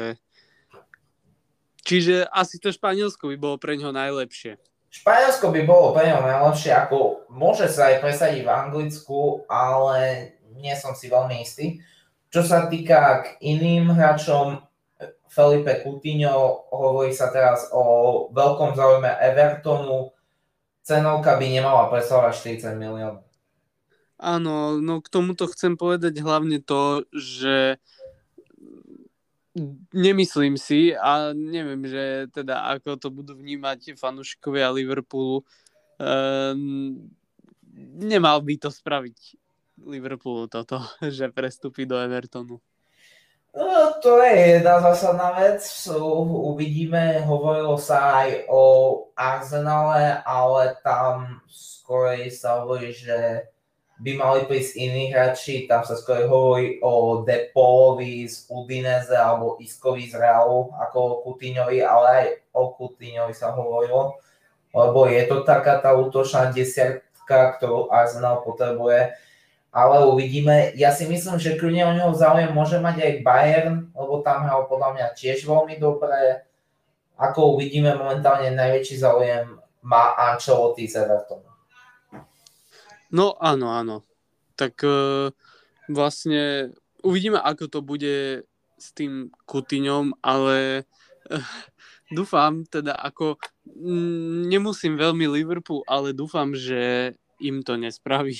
Čiže 1.83 2.27
asi 2.27 2.59
to 2.59 2.75
Španielsko 2.75 3.31
by 3.31 3.37
bolo 3.39 3.55
pre 3.55 3.79
ňo 3.79 3.95
najlepšie. 3.95 4.59
Španielsko 4.91 5.47
by 5.47 5.61
bolo 5.63 5.95
pre 5.95 6.11
ňo 6.11 6.19
najlepšie, 6.19 6.75
ako 6.75 7.22
môže 7.33 7.67
sa 7.67 7.89
aj 7.89 8.05
presadiť 8.05 8.41
v 8.45 8.53
Anglicku, 8.53 9.49
ale 9.49 10.33
nie 10.53 10.73
som 10.77 10.93
si 10.93 11.09
veľmi 11.09 11.41
istý. 11.41 11.81
Čo 12.29 12.45
sa 12.45 12.69
týka 12.69 13.25
k 13.25 13.25
iným 13.41 13.93
hráčom, 13.93 14.61
Felipe 15.33 15.81
Coutinho, 15.81 16.69
hovorí 16.69 17.09
sa 17.09 17.33
teraz 17.33 17.73
o 17.73 18.29
veľkom 18.29 18.77
záujme 18.77 19.09
Evertonu, 19.17 20.13
cenovka 20.85 21.41
by 21.41 21.45
nemala 21.49 21.89
presávať 21.89 22.61
40 22.61 22.77
miliónov. 22.77 23.25
Áno, 24.21 24.77
no 24.77 25.01
k 25.01 25.09
tomuto 25.09 25.49
chcem 25.49 25.73
povedať 25.73 26.21
hlavne 26.21 26.61
to, 26.61 27.01
že 27.11 27.81
nemyslím 29.93 30.57
si 30.57 30.93
a 30.93 31.33
neviem, 31.33 31.85
že 31.85 32.29
teda 32.33 32.77
ako 32.77 32.97
to 32.97 33.07
budú 33.09 33.33
vnímať 33.37 33.97
fanúšikovia 33.97 34.73
Liverpoolu, 34.73 35.45
um, 36.01 37.09
nemal 37.83 38.39
by 38.39 38.55
to 38.55 38.69
spraviť 38.71 39.17
Liverpoolu 39.83 40.47
toto, 40.47 40.79
že 41.17 41.31
prestúpi 41.33 41.83
do 41.83 41.99
Evertonu. 41.99 42.61
No, 43.53 43.93
to 44.01 44.17
je 44.25 44.57
jedna 44.57 44.81
zásadná 44.81 45.29
vec. 45.37 45.61
Uvidíme, 46.25 47.21
hovorilo 47.21 47.77
sa 47.77 48.25
aj 48.25 48.49
o 48.49 48.63
Arsenale, 49.13 50.25
ale 50.25 50.73
tam 50.81 51.37
skôr 51.45 52.17
sa 52.33 52.65
hovorí, 52.65 52.89
že 52.97 53.45
by 54.01 54.17
mali 54.17 54.49
prísť 54.49 54.73
iní 54.73 55.13
hráči. 55.13 55.69
Tam 55.69 55.85
sa 55.85 55.93
skôr 55.93 56.25
hovorí 56.25 56.81
o 56.81 57.21
Depolovi 57.21 58.25
z 58.25 58.49
Udinese 58.49 59.13
alebo 59.13 59.61
Iskovi 59.61 60.09
z 60.09 60.17
Realu 60.17 60.73
ako 60.73 60.97
o 60.97 61.15
Coutinhovi, 61.21 61.85
ale 61.85 62.07
aj 62.09 62.27
o 62.57 62.73
Coutinhovi 62.73 63.37
sa 63.37 63.53
hovorilo. 63.53 64.17
Lebo 64.73 65.05
je 65.05 65.29
to 65.29 65.45
taká 65.45 65.77
tá 65.77 65.93
útočná 65.93 66.49
desiatka, 66.49 67.05
ktorú 67.27 67.89
Arsenal 67.89 68.43
potrebuje 68.43 69.15
ale 69.73 70.05
uvidíme. 70.05 70.77
Ja 70.77 70.93
si 70.93 71.09
myslím, 71.09 71.41
že 71.41 71.57
kľudne 71.57 71.83
o 71.89 71.93
neho 71.97 72.13
záujem 72.13 72.53
môže 72.53 72.77
mať 72.77 73.01
aj 73.01 73.13
Bayern, 73.25 73.89
lebo 73.97 74.21
tam 74.21 74.45
hral 74.45 74.69
podľa 74.69 74.93
mňa 74.93 75.07
tiež 75.17 75.49
veľmi 75.49 75.81
dobre. 75.81 76.45
Ako 77.17 77.57
uvidíme, 77.57 77.97
momentálne 77.97 78.53
najväčší 78.53 79.01
záujem 79.01 79.57
má 79.81 80.13
Ancelotti 80.13 80.85
z 80.85 81.01
Evertonu. 81.01 81.49
No 83.09 83.33
áno, 83.41 83.73
áno. 83.73 84.05
Tak 84.53 84.85
uh, 84.85 85.33
vlastne 85.89 86.69
uvidíme, 87.01 87.41
ako 87.41 87.65
to 87.65 87.79
bude 87.81 88.45
s 88.77 88.87
tým 88.93 89.33
Kutiňom, 89.49 90.21
ale 90.21 90.85
uh, 91.33 91.41
dúfam 92.11 92.65
teda 92.67 92.97
ako 92.97 93.39
mm, 93.67 94.49
nemusím 94.49 94.99
veľmi 94.99 95.29
Liverpool, 95.29 95.85
ale 95.87 96.11
dúfam, 96.11 96.51
že 96.51 97.13
im 97.43 97.63
to 97.63 97.75
nespraví. 97.75 98.39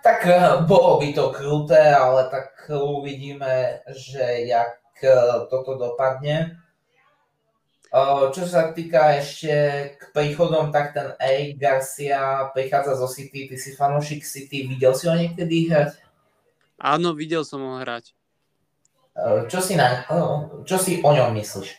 Tak 0.00 0.18
eh, 0.26 0.64
bolo 0.64 0.96
by 1.00 1.08
to 1.12 1.32
kruté, 1.32 1.92
ale 1.92 2.28
tak 2.32 2.56
uvidíme, 2.72 3.84
že 3.92 4.48
jak 4.48 4.80
eh, 5.04 5.44
toto 5.52 5.76
dopadne. 5.76 6.56
Eh, 7.90 8.24
čo 8.32 8.44
sa 8.48 8.72
týka 8.72 9.20
ešte 9.20 9.52
k 10.00 10.02
príchodom, 10.16 10.72
tak 10.72 10.96
ten 10.96 11.12
Eric 11.20 11.60
Garcia 11.60 12.48
prichádza 12.56 12.96
zo 12.96 13.08
City. 13.10 13.50
Ty 13.52 13.56
si 13.60 13.76
fanúšik 13.76 14.24
City, 14.24 14.64
videl 14.64 14.96
si 14.96 15.04
ho 15.04 15.14
niekedy 15.14 15.68
hrať? 15.68 16.00
Áno, 16.80 17.12
videl 17.12 17.44
som 17.44 17.60
ho 17.60 17.76
hrať. 17.76 18.16
Čo 19.52 19.60
si, 19.60 19.76
na, 19.76 20.08
čo 20.64 20.80
si 20.80 21.04
o 21.04 21.10
ňom 21.12 21.36
myslíš? 21.36 21.76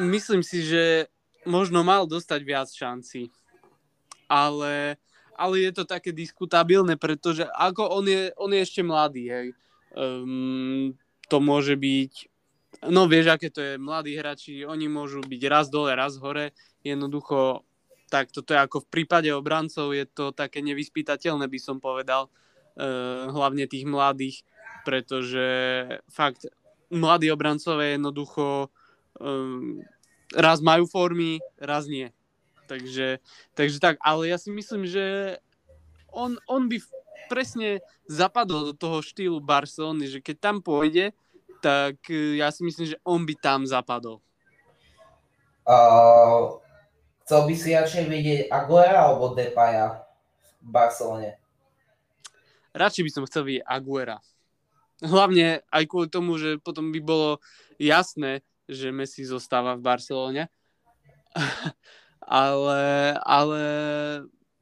Myslím 0.00 0.40
si, 0.40 0.64
že 0.64 1.10
možno 1.44 1.84
mal 1.84 2.08
dostať 2.08 2.40
viac 2.44 2.68
šancí. 2.70 3.28
Ale 4.30 4.96
ale 5.36 5.64
je 5.64 5.72
to 5.72 5.84
také 5.88 6.12
diskutabilné, 6.12 6.94
pretože 6.94 7.42
ako 7.56 7.98
on 7.98 8.04
je, 8.06 8.30
on 8.38 8.50
je 8.52 8.60
ešte 8.62 8.82
mladý, 8.84 9.24
hej. 9.26 9.48
Um, 9.92 10.94
to 11.28 11.40
môže 11.40 11.76
byť, 11.76 12.12
no 12.88 13.08
vieš, 13.08 13.34
aké 13.34 13.48
to 13.50 13.60
je, 13.60 13.72
mladí 13.80 14.16
hráči, 14.16 14.64
oni 14.64 14.88
môžu 14.88 15.24
byť 15.24 15.42
raz 15.48 15.66
dole, 15.68 15.92
raz 15.92 16.16
hore, 16.20 16.54
jednoducho, 16.84 17.64
tak 18.06 18.30
toto 18.32 18.52
je 18.52 18.60
ako 18.60 18.84
v 18.84 18.90
prípade 18.92 19.28
obrancov, 19.32 19.96
je 19.96 20.04
to 20.06 20.30
také 20.30 20.60
nevyspytateľné, 20.62 21.48
by 21.48 21.58
som 21.60 21.80
povedal, 21.80 22.28
uh, 22.28 23.28
hlavne 23.32 23.66
tých 23.66 23.88
mladých, 23.88 24.44
pretože 24.84 25.48
fakt, 26.12 26.48
mladí 26.92 27.32
obrancové 27.32 27.96
jednoducho 27.96 28.68
um, 29.22 29.78
raz 30.34 30.58
majú 30.58 30.90
formy, 30.90 31.38
raz 31.62 31.86
nie 31.86 32.10
Takže, 32.72 33.20
takže 33.52 33.76
tak, 33.76 34.00
ale 34.00 34.32
ja 34.32 34.40
si 34.40 34.48
myslím, 34.48 34.88
že 34.88 35.36
on, 36.08 36.40
on 36.48 36.72
by 36.72 36.80
presne 37.28 37.84
zapadol 38.08 38.72
do 38.72 38.74
toho 38.76 39.04
štýlu 39.04 39.44
Barcelony, 39.44 40.08
že 40.08 40.24
keď 40.24 40.36
tam 40.40 40.56
pôjde, 40.64 41.12
tak 41.60 42.00
e, 42.08 42.40
ja 42.40 42.48
si 42.48 42.64
myslím, 42.64 42.96
že 42.96 43.00
on 43.04 43.28
by 43.28 43.34
tam 43.36 43.68
zapadol. 43.68 44.24
Uh, 45.68 46.58
chcel 47.22 47.44
by 47.44 47.54
si 47.54 47.76
radšej 47.76 48.04
vidieť 48.08 48.40
Aguera 48.48 49.04
alebo 49.04 49.36
Depaya 49.36 50.08
v 50.64 50.68
Barcelone? 50.72 51.36
Radšej 52.72 53.04
by 53.04 53.10
som 53.12 53.26
chcel 53.28 53.42
vidieť 53.46 53.68
Aguera. 53.68 54.16
Hlavne 55.04 55.60
aj 55.68 55.84
kvôli 55.92 56.08
tomu, 56.08 56.40
že 56.40 56.56
potom 56.56 56.88
by 56.88 57.00
bolo 57.04 57.36
jasné, 57.76 58.40
že 58.72 58.94
Messi 58.94 59.22
zostáva 59.24 59.76
v 59.76 59.84
Barcelone. 59.84 60.44
ale, 62.26 62.82
ale 63.24 63.62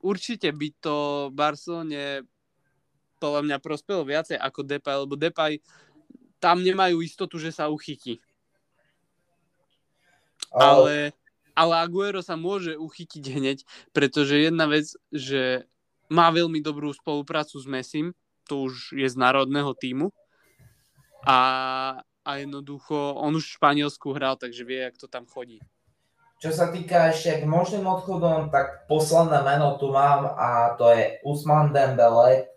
určite 0.02 0.50
by 0.50 0.68
to 0.78 0.96
Barcelone 1.34 2.26
podľa 3.20 3.42
mňa 3.44 3.56
prospelo 3.60 4.02
viacej 4.02 4.40
ako 4.40 4.64
Depay, 4.64 4.96
lebo 4.96 5.14
Depay 5.14 5.60
tam 6.40 6.64
nemajú 6.64 7.04
istotu, 7.04 7.36
že 7.36 7.52
sa 7.52 7.68
uchytí. 7.68 8.16
Ale, 10.50 11.12
ale 11.52 11.72
Aguero 11.78 12.24
sa 12.24 12.34
môže 12.34 12.74
uchytiť 12.74 13.24
hneď, 13.38 13.58
pretože 13.92 14.40
jedna 14.40 14.66
vec, 14.66 14.88
že 15.12 15.68
má 16.10 16.32
veľmi 16.32 16.58
dobrú 16.58 16.90
spoluprácu 16.90 17.60
s 17.60 17.66
Messim, 17.68 18.16
to 18.50 18.66
už 18.66 18.98
je 18.98 19.06
z 19.06 19.14
národného 19.14 19.70
týmu 19.78 20.10
a, 21.22 21.38
a 22.24 22.36
jednoducho 22.36 23.16
on 23.16 23.36
už 23.36 23.44
v 23.46 23.56
Španielsku 23.56 24.12
hral, 24.12 24.36
takže 24.36 24.64
vie, 24.64 24.84
jak 24.84 24.96
to 25.00 25.08
tam 25.08 25.24
chodí. 25.26 25.60
Čo 26.40 26.56
sa 26.56 26.72
týka 26.72 27.12
ešte 27.12 27.44
k 27.44 27.44
možným 27.44 27.84
odchodom, 27.84 28.48
tak 28.48 28.88
posledné 28.88 29.44
meno 29.44 29.76
tu 29.76 29.92
mám 29.92 30.24
a 30.24 30.72
to 30.80 30.88
je 30.88 31.20
Usman 31.20 31.68
Dembele 31.68 32.48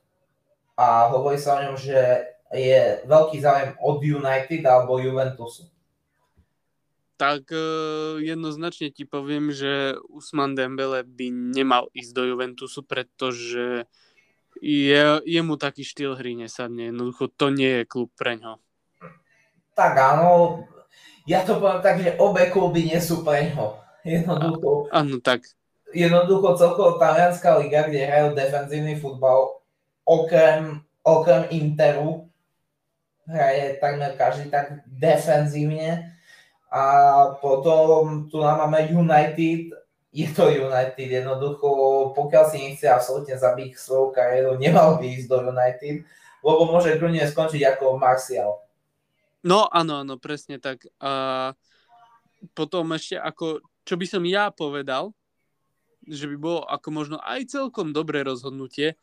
a 0.79 1.11
hovorí 1.11 1.35
sa 1.35 1.59
o 1.59 1.63
ňom, 1.67 1.75
že 1.75 1.99
je 2.55 3.03
veľký 3.03 3.37
záujem 3.43 3.75
od 3.83 3.99
United 3.99 4.63
alebo 4.63 5.03
Juventusu. 5.03 5.67
Tak 7.19 7.51
uh, 7.51 8.23
jednoznačne 8.23 8.87
ti 8.87 9.03
poviem, 9.03 9.51
že 9.51 9.99
Usman 10.07 10.55
Dembele 10.55 11.03
by 11.03 11.27
nemal 11.29 11.91
ísť 11.91 12.11
do 12.15 12.23
Juventusu, 12.23 12.87
pretože 12.87 13.83
je, 14.63 15.03
je 15.27 15.41
mu 15.43 15.59
taký 15.59 15.83
štýl 15.83 16.15
hry 16.15 16.39
nesadne. 16.39 16.87
Jednoducho 16.87 17.27
to 17.35 17.51
nie 17.51 17.83
je 17.83 17.89
klub 17.89 18.15
pre 18.15 18.39
ňo. 18.39 18.63
Tak 19.73 19.93
áno, 19.97 20.61
ja 21.25 21.41
to 21.41 21.57
poviem 21.57 21.81
tak, 21.81 21.97
že 22.01 22.17
obe 22.21 22.49
kluby 22.53 22.89
nie 22.93 22.99
sú 23.01 23.25
pre 23.25 23.53
ňo. 23.53 23.79
Jednoducho. 24.03 24.91
Áno, 24.91 25.17
tak. 25.23 25.47
Jednoducho 25.93 26.57
celkovo 26.57 26.97
talianská 26.97 27.57
liga, 27.61 27.85
kde 27.87 28.05
hrajú 28.05 28.27
defenzívny 28.33 28.97
futbal, 28.97 29.61
okrem, 30.03 30.81
okrem 31.05 31.47
Interu, 31.53 32.27
hraje 33.23 33.79
takmer 33.79 34.19
každý 34.19 34.51
tak 34.51 34.83
defenzívne 34.89 36.11
a 36.67 36.83
potom 37.39 38.27
tu 38.27 38.41
nám 38.41 38.67
máme 38.67 38.89
United, 38.89 39.71
je 40.13 40.27
to 40.33 40.49
United 40.49 41.07
jednoducho, 41.09 41.69
pokiaľ 42.17 42.43
si 42.49 42.57
nechce 42.61 42.85
absolútne 42.89 43.37
zabiť 43.37 43.77
svoju 43.77 44.11
kariéru, 44.11 44.57
nemal 44.59 44.97
by 44.99 45.05
ísť 45.05 45.29
do 45.29 45.37
United, 45.53 46.03
lebo 46.43 46.61
môže 46.67 46.97
kľudne 46.97 47.23
skončiť 47.23 47.61
ako 47.77 48.01
Martial. 48.01 48.62
No 49.43 49.67
áno, 49.67 49.99
áno, 49.99 50.15
presne 50.15 50.55
tak. 50.55 50.87
A 51.03 51.51
potom 52.55 52.95
ešte 52.95 53.19
ako, 53.19 53.59
čo 53.83 53.99
by 53.99 54.05
som 54.07 54.23
ja 54.23 54.47
povedal, 54.55 55.11
že 56.07 56.27
by 56.31 56.35
bolo 56.39 56.61
ako 56.63 56.87
možno 56.91 57.17
aj 57.19 57.51
celkom 57.51 57.91
dobré 57.91 58.23
rozhodnutie, 58.23 58.95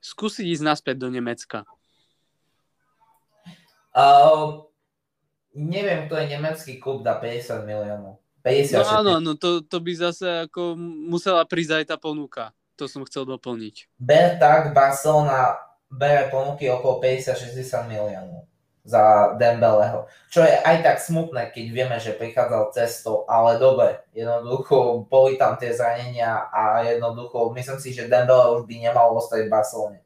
skúsiť 0.00 0.46
ísť 0.56 0.64
naspäť 0.64 0.96
do 1.00 1.08
Nemecka. 1.12 1.64
Uh, 3.92 4.64
neviem, 5.56 6.08
kto 6.08 6.14
je 6.16 6.26
nemecký 6.36 6.72
klub 6.80 7.04
za 7.04 7.20
50 7.20 7.68
miliónov. 7.68 8.20
50 8.40 8.80
no 8.80 8.84
áno, 8.88 9.14
no 9.20 9.32
to, 9.36 9.60
to 9.60 9.84
by 9.84 9.92
zase 9.92 10.48
ako 10.48 10.72
musela 10.80 11.44
prísť 11.44 11.84
aj 11.84 11.86
tá 11.92 11.96
ponuka. 12.00 12.56
To 12.80 12.88
som 12.88 13.04
chcel 13.04 13.28
doplniť. 13.28 14.00
Ber 14.00 14.40
tak, 14.40 14.72
Barcelona 14.72 15.60
bere 15.92 16.32
ponuky 16.32 16.64
okolo 16.72 17.04
50-60 17.04 17.92
miliónov 17.92 18.49
za 18.84 19.36
Dembeleho. 19.36 20.08
Čo 20.32 20.40
je 20.40 20.56
aj 20.56 20.76
tak 20.80 20.96
smutné, 21.04 21.52
keď 21.52 21.64
vieme, 21.68 21.96
že 22.00 22.16
prichádzal 22.16 22.72
cestou, 22.72 23.28
ale 23.28 23.60
dobre, 23.60 24.00
jednoducho 24.16 25.04
boli 25.04 25.36
tam 25.36 25.60
tie 25.60 25.76
zranenia 25.76 26.48
a 26.48 26.80
jednoducho 26.84 27.52
myslím 27.52 27.78
si, 27.78 27.92
že 27.92 28.08
Dembele 28.08 28.56
už 28.56 28.64
by 28.64 28.74
nemal 28.80 29.12
ostať 29.16 29.46
v 29.46 29.52
Barcelone. 29.52 29.98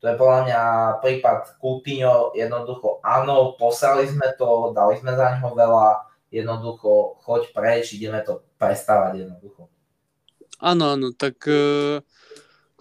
To 0.00 0.12
je 0.12 0.20
podľa 0.20 0.40
mňa 0.44 0.60
prípad 1.00 1.56
Coutinho, 1.60 2.36
jednoducho 2.36 3.00
áno, 3.00 3.56
poslali 3.56 4.04
sme 4.04 4.36
to, 4.36 4.72
dali 4.76 5.00
sme 5.00 5.16
za 5.16 5.36
neho 5.36 5.48
veľa, 5.52 6.04
jednoducho 6.28 7.20
choď 7.24 7.52
preč, 7.56 7.96
ideme 7.96 8.20
to 8.20 8.44
prestávať 8.60 9.24
jednoducho. 9.24 9.68
Áno, 10.60 10.96
áno, 10.96 11.12
tak, 11.12 11.44
e, 11.48 12.00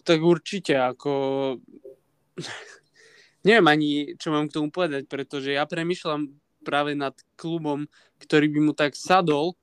tak 0.04 0.20
určite, 0.20 0.76
ako 0.76 1.12
neviem 3.44 3.68
ani, 3.68 3.90
čo 4.18 4.32
mám 4.32 4.48
k 4.50 4.56
tomu 4.60 4.72
povedať, 4.74 5.08
pretože 5.08 5.54
ja 5.54 5.68
premyšľam 5.68 6.32
práve 6.64 6.96
nad 6.96 7.14
klubom, 7.36 7.86
ktorý 8.24 8.48
by 8.50 8.60
mu 8.64 8.74
tak 8.74 8.96
sadol, 8.96 9.60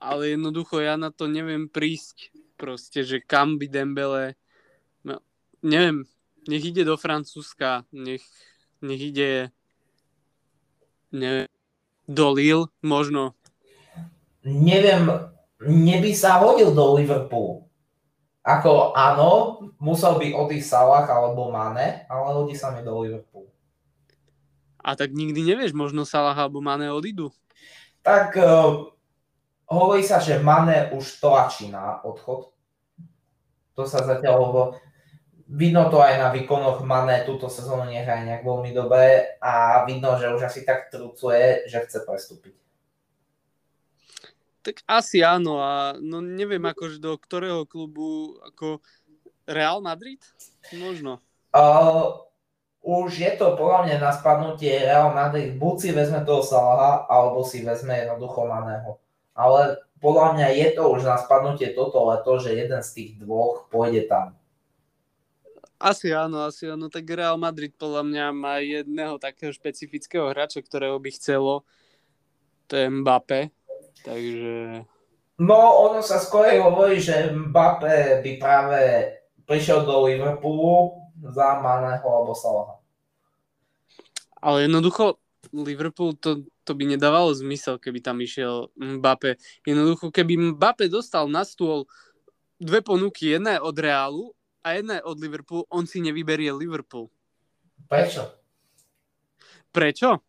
ale 0.00 0.34
jednoducho 0.34 0.80
ja 0.80 0.96
na 0.96 1.12
to 1.12 1.28
neviem 1.28 1.68
prísť. 1.68 2.32
Proste, 2.56 3.04
že 3.06 3.22
kam 3.22 3.60
by 3.60 3.66
Dembele... 3.68 4.34
No, 5.04 5.20
neviem, 5.62 6.08
nech 6.48 6.64
ide 6.64 6.82
do 6.82 6.96
Francúzska, 6.96 7.86
nech, 7.92 8.24
nech 8.82 9.02
ide 9.02 9.52
neviem, 11.12 11.46
do 12.08 12.26
Lille 12.32 12.66
možno. 12.82 13.36
Neviem, 14.42 15.06
neby 15.62 16.16
sa 16.16 16.42
hodil 16.42 16.74
do 16.74 16.98
Liverpoolu. 16.98 17.68
Ako 18.42 18.90
áno, 18.98 19.62
musel 19.78 20.18
by 20.18 20.34
odísť 20.34 20.66
Salah 20.66 21.06
alebo 21.06 21.54
Mane, 21.54 22.06
ale 22.10 22.28
hodí 22.34 22.58
sa 22.58 22.74
mi 22.74 22.82
do 22.82 22.90
Liverpoolu. 22.98 23.46
A 24.82 24.98
tak 24.98 25.14
nikdy 25.14 25.46
nevieš, 25.46 25.70
možno 25.78 26.02
Salah 26.02 26.34
alebo 26.34 26.58
Mane 26.58 26.90
odídu. 26.90 27.30
Tak 28.02 28.34
uh, 28.34 28.90
hovorí 29.70 30.02
sa, 30.02 30.18
že 30.18 30.42
Mane 30.42 30.90
už 30.90 31.22
tlačí 31.22 31.70
na 31.70 32.02
odchod. 32.02 32.50
To 33.78 33.86
sa 33.86 34.02
zatiaľ 34.02 34.34
hovorí 34.42 34.82
vidno 35.52 35.92
to 35.92 36.00
aj 36.00 36.16
na 36.16 36.28
výkonoch 36.32 36.80
Mané 36.80 37.28
túto 37.28 37.52
sezónu 37.52 37.84
nehraje 37.84 38.24
nejak 38.24 38.42
veľmi 38.42 38.72
dobre 38.72 39.36
a 39.38 39.84
vidno, 39.84 40.16
že 40.16 40.32
už 40.32 40.48
asi 40.48 40.64
tak 40.64 40.88
trucuje, 40.88 41.68
že 41.68 41.84
chce 41.84 42.08
prestúpiť. 42.08 42.56
Tak 44.62 44.86
asi 44.86 45.26
áno 45.26 45.58
a 45.58 45.98
no 45.98 46.22
neviem 46.22 46.62
akože 46.62 47.02
do 47.02 47.18
ktorého 47.18 47.66
klubu 47.66 48.38
ako 48.46 48.78
Real 49.42 49.82
Madrid? 49.82 50.22
Možno. 50.78 51.18
Uh, 51.50 52.22
už 52.82 53.18
je 53.18 53.30
to 53.38 53.58
podľa 53.58 53.86
mňa 53.86 53.96
na 53.98 54.10
spadnutie 54.14 54.86
Real 54.86 55.10
Madrid. 55.14 55.58
Buď 55.58 55.74
si 55.78 55.90
vezme 55.90 56.22
toho 56.22 56.46
Salaha, 56.46 57.06
alebo 57.10 57.42
si 57.42 57.62
vezme 57.62 57.94
jednoducho 57.94 58.46
Maného. 58.46 59.02
Ale 59.34 59.82
podľa 60.02 60.34
mňa 60.34 60.48
je 60.58 60.68
to 60.74 60.82
už 60.90 61.06
na 61.06 61.18
spadnutie 61.18 61.74
toto 61.74 62.02
leto, 62.10 62.42
že 62.42 62.58
jeden 62.58 62.82
z 62.82 62.90
tých 62.90 63.10
dvoch 63.22 63.70
pôjde 63.70 64.10
tam. 64.10 64.34
Asi 65.82 66.14
áno, 66.14 66.46
asi 66.46 66.70
áno. 66.70 66.86
Tak 66.86 67.06
Real 67.06 67.38
Madrid 67.38 67.74
podľa 67.74 68.06
mňa 68.06 68.26
má 68.30 68.62
jedného 68.62 69.18
takého 69.18 69.50
špecifického 69.50 70.30
hráča, 70.30 70.62
ktorého 70.62 70.98
by 70.98 71.10
chcelo. 71.14 71.66
To 72.70 72.74
je 72.78 72.86
Mbappé. 72.86 73.50
Takže... 74.02 74.82
No, 75.42 75.58
ono 75.90 76.02
sa 76.04 76.22
skôr 76.22 76.50
hovorí, 76.58 77.02
že 77.02 77.30
Mbappé 77.30 78.22
by 78.22 78.32
práve 78.38 78.80
prišiel 79.46 79.82
do 79.82 80.06
Liverpoolu 80.06 81.02
za 81.30 81.58
Maného 81.58 82.06
alebo 82.06 82.34
Salaha. 82.34 82.78
Ale 84.42 84.66
jednoducho 84.66 85.22
Liverpool 85.54 86.14
to, 86.18 86.46
to 86.66 86.72
by 86.74 86.86
nedávalo 86.86 87.34
zmysel, 87.34 87.78
keby 87.78 88.02
tam 88.02 88.22
išiel 88.22 88.70
Mbappé. 88.78 89.38
Jednoducho, 89.66 90.10
keby 90.10 90.54
Mbappé 90.54 90.86
dostal 90.90 91.26
na 91.26 91.42
stôl 91.42 91.86
dve 92.62 92.82
ponuky, 92.82 93.34
jedna 93.34 93.58
je 93.58 93.60
od 93.62 93.76
Reálu 93.78 94.24
a 94.62 94.78
jedna 94.78 94.98
je 94.98 95.02
od 95.02 95.18
Liverpoolu, 95.18 95.66
on 95.70 95.86
si 95.86 95.98
nevyberie 95.98 96.54
Liverpool. 96.54 97.10
Prečo? 97.90 98.30
Prečo? 99.74 100.22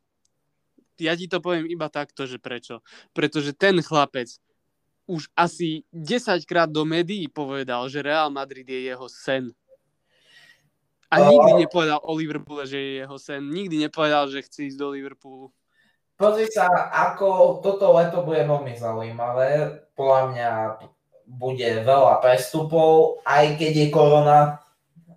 Ja 1.01 1.17
ti 1.17 1.25
to 1.25 1.41
poviem 1.41 1.65
iba 1.69 1.89
takto, 1.89 2.29
že 2.29 2.37
prečo. 2.37 2.85
Pretože 3.15 3.53
ten 3.53 3.81
chlapec 3.81 4.29
už 5.09 5.27
asi 5.35 5.83
10 5.91 6.47
krát 6.47 6.69
do 6.71 6.87
médií 6.87 7.27
povedal, 7.27 7.89
že 7.91 8.05
Real 8.05 8.31
Madrid 8.31 8.63
je 8.63 8.87
jeho 8.87 9.07
sen. 9.11 9.51
A 11.13 11.21
nikdy 11.21 11.67
nepovedal 11.67 12.01
o 12.01 12.17
Liverpoole, 12.17 12.65
že 12.65 12.77
je 12.79 12.91
jeho 13.05 13.17
sen. 13.21 13.45
Nikdy 13.45 13.85
nepovedal, 13.85 14.33
že 14.33 14.41
chce 14.41 14.73
ísť 14.73 14.79
do 14.81 14.97
Liverpoolu. 14.97 15.53
Pozri 16.17 16.49
sa, 16.49 16.89
ako 16.89 17.59
toto 17.61 17.93
leto 17.93 18.25
bude 18.25 18.41
veľmi 18.41 18.73
zaujímavé. 18.73 19.81
Podľa 19.93 20.21
mňa 20.33 20.49
bude 21.29 21.69
veľa 21.85 22.17
prestupov, 22.21 23.21
aj 23.25 23.57
keď 23.57 23.73
je 23.75 23.87
korona, 23.93 24.61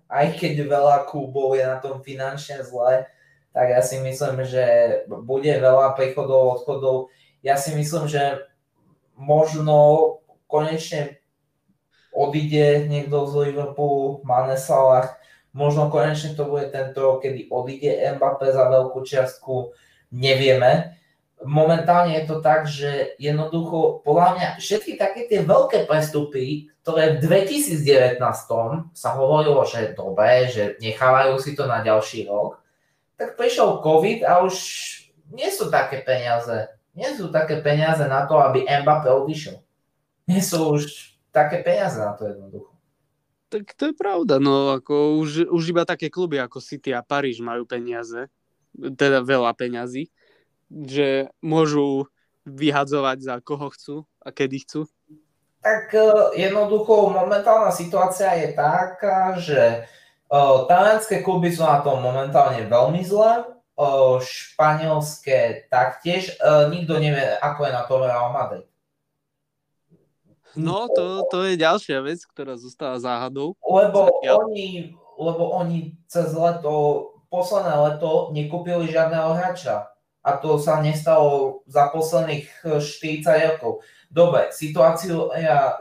aj 0.07 0.37
keď 0.39 0.69
veľa 0.69 1.09
klubov 1.09 1.57
je 1.57 1.65
na 1.65 1.77
tom 1.81 1.99
finančne 1.99 2.63
zle, 2.63 3.09
tak 3.57 3.73
ja 3.73 3.81
si 3.81 3.97
myslím, 3.97 4.45
že 4.45 4.65
bude 5.09 5.49
veľa 5.49 5.97
príchodov, 5.97 6.61
odchodov. 6.61 7.09
Ja 7.41 7.57
si 7.57 7.73
myslím, 7.73 8.05
že 8.05 8.45
možno 9.17 10.21
konečne 10.45 11.17
odíde 12.13 12.85
niekto 12.85 13.25
z 13.25 13.49
Liverpoolu, 13.49 14.21
Mane 14.21 14.61
Salah, 14.61 15.17
možno 15.57 15.89
konečne 15.89 16.37
to 16.37 16.45
bude 16.45 16.69
tento 16.69 17.17
kedy 17.17 17.49
odíde 17.49 17.97
Mbappé 18.21 18.53
za 18.53 18.69
veľkú 18.69 19.01
čiastku, 19.01 19.73
nevieme. 20.13 20.93
Momentálne 21.41 22.13
je 22.13 22.29
to 22.29 22.37
tak, 22.45 22.69
že 22.69 23.17
jednoducho, 23.17 24.05
podľa 24.05 24.27
mňa, 24.37 24.49
všetky 24.61 25.01
také 25.01 25.25
tie 25.25 25.41
veľké 25.41 25.89
prestupy, 25.89 26.69
ktoré 26.85 27.17
v 27.17 27.25
2019 27.25 28.21
sa 28.93 29.09
hovorilo, 29.17 29.65
že 29.65 29.77
je 29.81 29.97
dobré, 29.97 30.45
že 30.45 30.77
nechávajú 30.77 31.41
si 31.41 31.57
to 31.57 31.65
na 31.65 31.81
ďalší 31.81 32.29
rok, 32.29 32.61
tak 33.17 33.33
prišiel 33.33 33.81
COVID 33.81 34.23
a 34.23 34.45
už 34.45 34.55
nie 35.33 35.49
sú 35.49 35.67
také 35.73 36.05
peniaze. 36.05 36.69
Nie 36.93 37.13
sú 37.13 37.29
také 37.33 37.59
peniaze 37.61 38.05
na 38.05 38.25
to, 38.29 38.37
aby 38.41 38.65
Mbappé 38.65 39.09
odišiel. 39.09 39.61
Nie 40.29 40.41
sú 40.41 40.77
už 40.77 41.13
také 41.33 41.61
peniaze 41.61 41.97
na 41.97 42.13
to 42.13 42.29
jednoducho. 42.29 42.71
Tak 43.47 43.63
to 43.79 43.83
je 43.91 43.95
pravda, 43.95 44.43
no 44.43 44.75
ako 44.75 45.23
už, 45.23 45.47
už 45.47 45.63
iba 45.71 45.87
také 45.87 46.11
kluby 46.11 46.35
ako 46.35 46.59
City 46.59 46.91
a 46.91 46.99
Paríž 46.99 47.39
majú 47.39 47.63
peniaze, 47.63 48.27
teda 48.75 49.23
veľa 49.23 49.55
peňazí, 49.55 50.11
že 50.67 51.31
môžu 51.39 52.11
vyhadzovať 52.43 53.17
za 53.23 53.35
koho 53.39 53.71
chcú 53.71 53.95
a 54.19 54.35
kedy 54.35 54.67
chcú. 54.67 54.81
Tak 55.63 55.95
e, 55.95 56.03
jednoducho 56.43 57.07
momentálna 57.11 57.71
situácia 57.71 58.35
je 58.35 58.51
taká, 58.51 59.39
že 59.39 59.87
talianské 60.67 61.23
kluby 61.23 61.51
sú 61.55 61.63
na 61.63 61.79
tom 61.79 62.03
momentálne 62.03 62.67
veľmi 62.67 63.01
zle, 63.03 63.47
španielské 64.19 65.69
taktiež, 65.69 66.33
nikto 66.73 66.97
nevie, 66.97 67.37
ako 67.37 67.59
je 67.69 67.71
na 67.71 67.83
to 67.85 67.93
Real 68.01 68.33
Madrid. 68.33 68.67
No, 70.57 70.89
to, 70.89 71.21
to 71.29 71.45
je 71.45 71.61
ďalšia 71.61 72.01
vec, 72.01 72.25
ktorá 72.25 72.57
zostáva 72.57 72.97
záhadou. 72.97 73.53
Lebo 73.61 74.09
ja. 74.25 74.33
oni, 74.41 74.97
lebo 75.21 75.53
oni 75.53 75.93
cez 76.09 76.33
leto, 76.33 76.73
posledné 77.29 77.77
leto 77.77 78.33
nekúpili 78.33 78.89
žiadneho 78.89 79.37
hráča. 79.37 79.93
A 80.25 80.35
to 80.41 80.57
sa 80.59 80.81
nestalo 80.81 81.61
za 81.69 81.87
posledných 81.93 82.49
40 82.65 82.81
eh, 82.81 83.55
rokov. 83.55 83.85
Dobre, 84.09 84.49
situácia, 84.51 85.13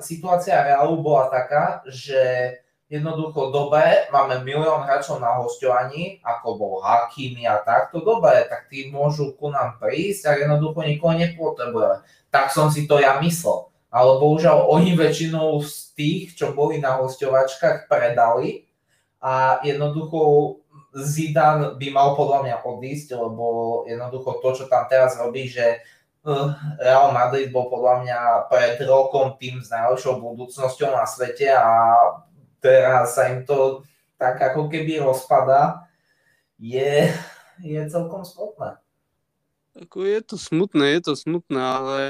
situácia 0.04 0.62
Realu 0.62 1.00
bola 1.02 1.32
taká, 1.32 1.82
že 1.88 2.52
jednoducho 2.86 3.50
dobre, 3.50 4.06
máme 4.14 4.46
milión 4.46 4.86
hráčov 4.86 5.18
na 5.18 5.38
hostovaní, 5.42 6.22
ako 6.22 6.46
bol 6.54 6.74
Hakimi 6.82 7.46
a 7.46 7.58
takto, 7.62 8.02
dobre, 8.02 8.46
tak 8.46 8.70
tí 8.70 8.88
môžu 8.88 9.34
ku 9.34 9.50
nám 9.50 9.78
prísť 9.82 10.30
a 10.30 10.38
jednoducho 10.38 10.82
nikoho 10.86 11.18
nepotrebujeme. 11.18 12.06
Tak 12.30 12.54
som 12.54 12.70
si 12.70 12.86
to 12.86 13.02
ja 13.02 13.18
myslel 13.18 13.70
ale 13.96 14.20
bohužiaľ 14.20 14.68
oni 14.68 14.92
väčšinou 14.92 15.56
z 15.64 15.96
tých, 15.96 16.36
čo 16.36 16.52
boli 16.52 16.82
na 16.82 17.00
hostovačkách, 17.00 17.88
predali 17.88 18.68
a 19.24 19.64
jednoducho 19.64 20.60
Zidane 20.96 21.76
by 21.76 21.88
mal 21.92 22.16
podľa 22.16 22.44
mňa 22.44 22.56
odísť, 22.64 23.16
lebo 23.16 23.44
jednoducho 23.88 24.40
to, 24.40 24.48
čo 24.52 24.64
tam 24.68 24.88
teraz 24.88 25.16
robí, 25.20 25.48
že 25.48 25.80
eh, 25.80 26.48
Real 26.80 27.12
Madrid 27.12 27.52
bol 27.52 27.72
podľa 27.72 28.04
mňa 28.04 28.18
pred 28.52 28.76
rokom 28.84 29.36
tým 29.40 29.60
s 29.60 29.72
najlepšou 29.72 30.20
budúcnosťou 30.20 30.92
na 30.92 31.04
svete 31.08 31.52
a 31.52 31.72
teraz 32.66 33.14
sa 33.14 33.30
im 33.30 33.46
to 33.46 33.86
tak 34.18 34.42
ako 34.42 34.66
keby 34.66 34.98
rozpada, 34.98 35.86
je, 36.58 37.12
je 37.62 37.80
celkom 37.86 38.24
smutné. 38.26 38.80
Ako 39.76 40.08
je 40.08 40.20
to 40.24 40.36
smutné, 40.40 40.98
je 40.98 41.12
to 41.12 41.14
smutné, 41.14 41.60
ale 41.60 42.00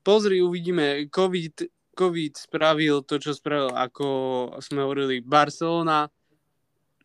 pozri, 0.00 0.40
uvidíme. 0.40 1.04
COVID, 1.12 1.68
COVID 1.92 2.32
spravil 2.40 3.04
to, 3.04 3.20
čo 3.20 3.36
spravil, 3.36 3.76
ako 3.76 4.08
sme 4.64 4.80
hovorili, 4.80 5.20
Barcelona 5.20 6.08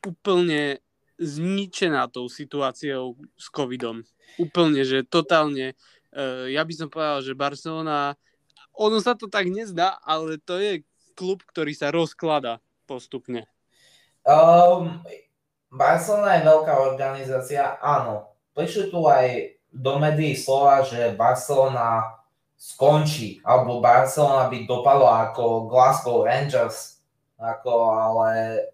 úplne 0.07 0.79
zničená 1.19 2.07
tou 2.07 2.31
situáciou 2.31 3.19
s 3.35 3.51
covidom. 3.51 4.07
Úplne, 4.39 4.87
že 4.87 5.03
totálne. 5.03 5.75
Uh, 6.15 6.47
ja 6.47 6.63
by 6.63 6.73
som 6.73 6.87
povedal, 6.87 7.19
že 7.19 7.35
Barcelona, 7.35 8.15
ono 8.71 9.03
sa 9.03 9.19
to 9.19 9.27
tak 9.27 9.51
nezdá, 9.51 9.99
ale 9.99 10.39
to 10.39 10.57
je 10.63 10.81
klub, 11.13 11.45
ktorý 11.45 11.71
sa 11.77 11.93
rozklada 11.93 12.59
postupne. 12.89 13.45
Um, 14.25 14.99
Barcelona 15.73 16.37
je 16.39 16.47
veľká 16.49 16.73
organizácia, 16.93 17.77
áno. 17.81 18.33
Prišli 18.53 18.93
tu 18.93 19.05
aj 19.09 19.57
do 19.73 19.97
médií 19.97 20.37
slova, 20.37 20.85
že 20.85 21.17
Barcelona 21.17 22.21
skončí, 22.53 23.41
alebo 23.41 23.81
Barcelona 23.81 24.47
by 24.47 24.57
dopadla 24.69 25.11
ako 25.33 25.67
Glasgow 25.67 26.23
Rangers, 26.23 27.01
ako, 27.35 27.73
ale 27.91 28.29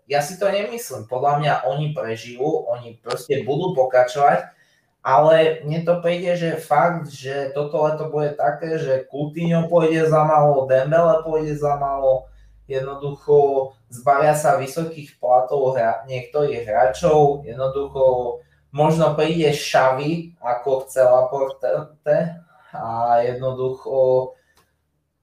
ja 0.05 0.21
si 0.21 0.37
to 0.37 0.45
nemyslím. 0.51 1.09
Podľa 1.09 1.33
mňa 1.41 1.53
oni 1.71 1.95
prežijú, 1.95 2.69
oni 2.69 3.01
proste 3.01 3.41
budú 3.47 3.73
pokračovať, 3.73 4.58
ale 4.99 5.63
mne 5.63 5.87
to 5.87 6.03
príde, 6.03 6.35
že 6.35 6.59
fakt, 6.59 7.07
že 7.07 7.55
toto 7.55 7.79
leto 7.87 8.11
bude 8.11 8.35
také, 8.35 8.75
že 8.75 9.07
Coutinho 9.07 9.71
pôjde 9.71 10.11
za 10.11 10.27
malo, 10.27 10.67
Dembele 10.67 11.23
pôjde 11.23 11.55
za 11.55 11.79
malo, 11.79 12.27
jednoducho 12.67 13.71
zbavia 13.89 14.35
sa 14.35 14.59
vysokých 14.59 15.17
platov 15.17 15.73
hra, 15.73 16.03
niektorých 16.05 16.67
hráčov, 16.67 17.47
jednoducho 17.47 18.37
možno 18.75 19.17
príde 19.17 19.49
Xavi, 19.55 20.37
ako 20.37 20.85
chcela 20.85 21.31
Porte, 21.31 22.37
a 22.69 23.17
jednoducho 23.25 24.33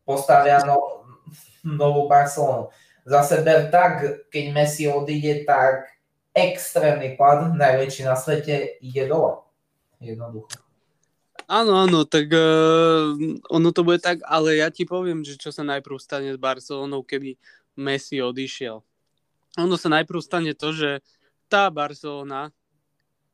postavia 0.03 0.59
no, 0.66 1.07
novú 1.62 2.11
Barcelonu. 2.11 2.74
Zase 3.07 3.47
ber 3.47 3.70
tak, 3.70 4.27
keď 4.35 4.45
Messi 4.51 4.91
odíde, 4.91 5.47
tak 5.47 5.95
extrémny 6.35 7.14
pad, 7.14 7.55
najväčší 7.55 8.03
na 8.03 8.18
svete, 8.18 8.83
ide 8.83 9.07
dole. 9.07 9.45
Jednoducho. 10.01 10.66
Áno, 11.47 11.78
áno, 11.78 12.03
tak 12.03 12.26
uh, 12.34 13.14
ono 13.47 13.68
to 13.70 13.86
bude 13.86 14.03
tak, 14.03 14.18
ale 14.26 14.59
ja 14.59 14.66
ti 14.66 14.82
poviem, 14.82 15.22
že 15.22 15.38
čo 15.38 15.55
sa 15.55 15.62
najprv 15.62 15.94
stane 16.03 16.34
s 16.34 16.38
Barcelonou, 16.42 17.07
keby 17.07 17.38
Messi 17.78 18.18
odišiel. 18.18 18.82
Ono 19.62 19.74
sa 19.78 19.88
najprv 19.92 20.18
stane 20.18 20.53
to, 20.59 20.74
že 20.74 20.90
tá 21.47 21.70
Barcelona, 21.70 22.51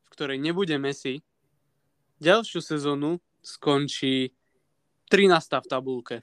v 0.05 0.09
ktorej 0.13 0.39
nebude 0.45 0.77
Messi, 0.77 1.25
ďalšiu 2.21 2.61
sezónu 2.61 3.17
skončí 3.41 4.37
13. 5.09 5.65
v 5.65 5.67
tabulke. 5.67 6.17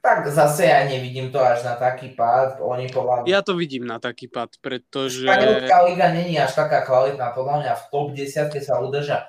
Tak 0.00 0.22
zase 0.30 0.70
ja 0.70 0.86
nevidím 0.86 1.34
to 1.34 1.42
až 1.42 1.66
na 1.66 1.74
taký 1.74 2.14
pád. 2.14 2.62
Oni 2.62 2.86
podľa 2.86 3.22
mňa... 3.22 3.26
Ja 3.26 3.42
to 3.42 3.58
vidím 3.58 3.84
na 3.84 3.98
taký 3.98 4.30
pád, 4.30 4.54
pretože... 4.62 5.26
Španielská 5.26 5.82
liga 5.82 6.14
není 6.14 6.38
až 6.38 6.54
taká 6.54 6.86
kvalitná. 6.86 7.34
Podľa 7.34 7.56
mňa 7.66 7.72
v 7.74 7.84
top 7.90 8.08
10 8.14 8.54
sa 8.62 8.78
udržia. 8.78 9.26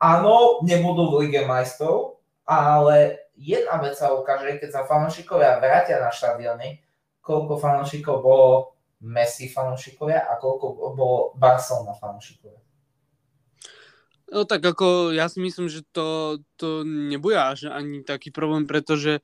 Áno, 0.00 0.64
nebudú 0.64 1.12
v 1.12 1.28
Lige 1.28 1.44
majstrov, 1.44 2.20
ale 2.48 3.28
jedna 3.36 3.80
vec 3.80 3.96
sa 3.96 4.12
ukáže, 4.12 4.60
keď 4.60 4.70
sa 4.72 4.88
fanúšikovia 4.88 5.60
vrátia 5.60 6.00
na 6.00 6.12
štadióny, 6.12 6.80
koľko 7.20 7.60
fanúšikov 7.60 8.24
bolo 8.24 8.48
Messi 9.00 9.48
fanúšikovia 9.48 10.28
a 10.28 10.36
koľko 10.36 10.92
bolo 10.92 11.18
Barcelona 11.36 11.96
fanúšikovia. 11.96 12.60
No 14.30 14.46
tak 14.46 14.62
ako 14.62 15.10
ja 15.10 15.26
si 15.26 15.42
myslím, 15.42 15.66
že 15.66 15.82
to, 15.90 16.38
to 16.54 16.86
nebude 16.86 17.34
až 17.34 17.66
ani 17.66 18.06
taký 18.06 18.30
problém, 18.30 18.62
pretože 18.62 19.18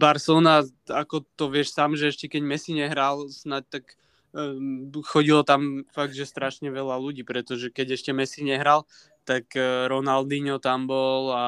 Barcelona, 0.00 0.64
ako 0.88 1.28
to 1.36 1.52
vieš 1.52 1.76
sám, 1.76 2.00
že 2.00 2.08
ešte 2.08 2.32
keď 2.32 2.42
Messi 2.42 2.72
nehral 2.72 3.28
snad, 3.28 3.68
tak 3.68 3.92
um, 4.32 4.88
chodilo 5.04 5.44
tam 5.44 5.84
fakt, 5.92 6.16
že 6.16 6.24
strašne 6.24 6.72
veľa 6.72 6.96
ľudí, 6.96 7.28
pretože 7.28 7.68
keď 7.68 8.00
ešte 8.00 8.16
Messi 8.16 8.40
nehral, 8.40 8.88
tak 9.22 9.54
uh, 9.54 9.86
Ronaldinho 9.86 10.58
tam 10.58 10.86
bol 10.86 11.32
a 11.34 11.46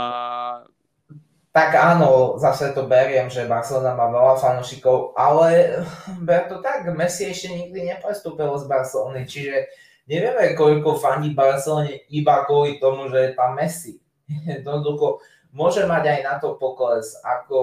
tak 1.54 1.70
áno, 1.78 2.34
zase 2.34 2.74
to 2.74 2.90
beriem, 2.90 3.30
že 3.30 3.46
Barcelona 3.46 3.94
má 3.94 4.10
veľa 4.10 4.42
fanúšikov, 4.42 5.14
ale 5.14 5.78
ber 6.26 6.50
to 6.50 6.58
tak, 6.58 6.82
Messi 6.90 7.30
ešte 7.30 7.46
nikdy 7.46 7.94
neprestúpil 7.94 8.50
z 8.58 8.66
Barcelony, 8.66 9.22
čiže 9.22 9.70
nevieme, 10.10 10.58
koľko 10.58 10.98
fandí 10.98 11.30
Barcelone 11.30 12.10
iba 12.10 12.42
kvôli 12.42 12.82
tomu, 12.82 13.06
že 13.06 13.30
je 13.30 13.30
tam 13.38 13.54
Messi. 13.54 14.02
Jednoducho, 14.50 15.22
môže 15.54 15.86
mať 15.86 16.10
aj 16.10 16.20
na 16.26 16.34
to 16.42 16.58
pokles, 16.58 17.14
ako 17.22 17.58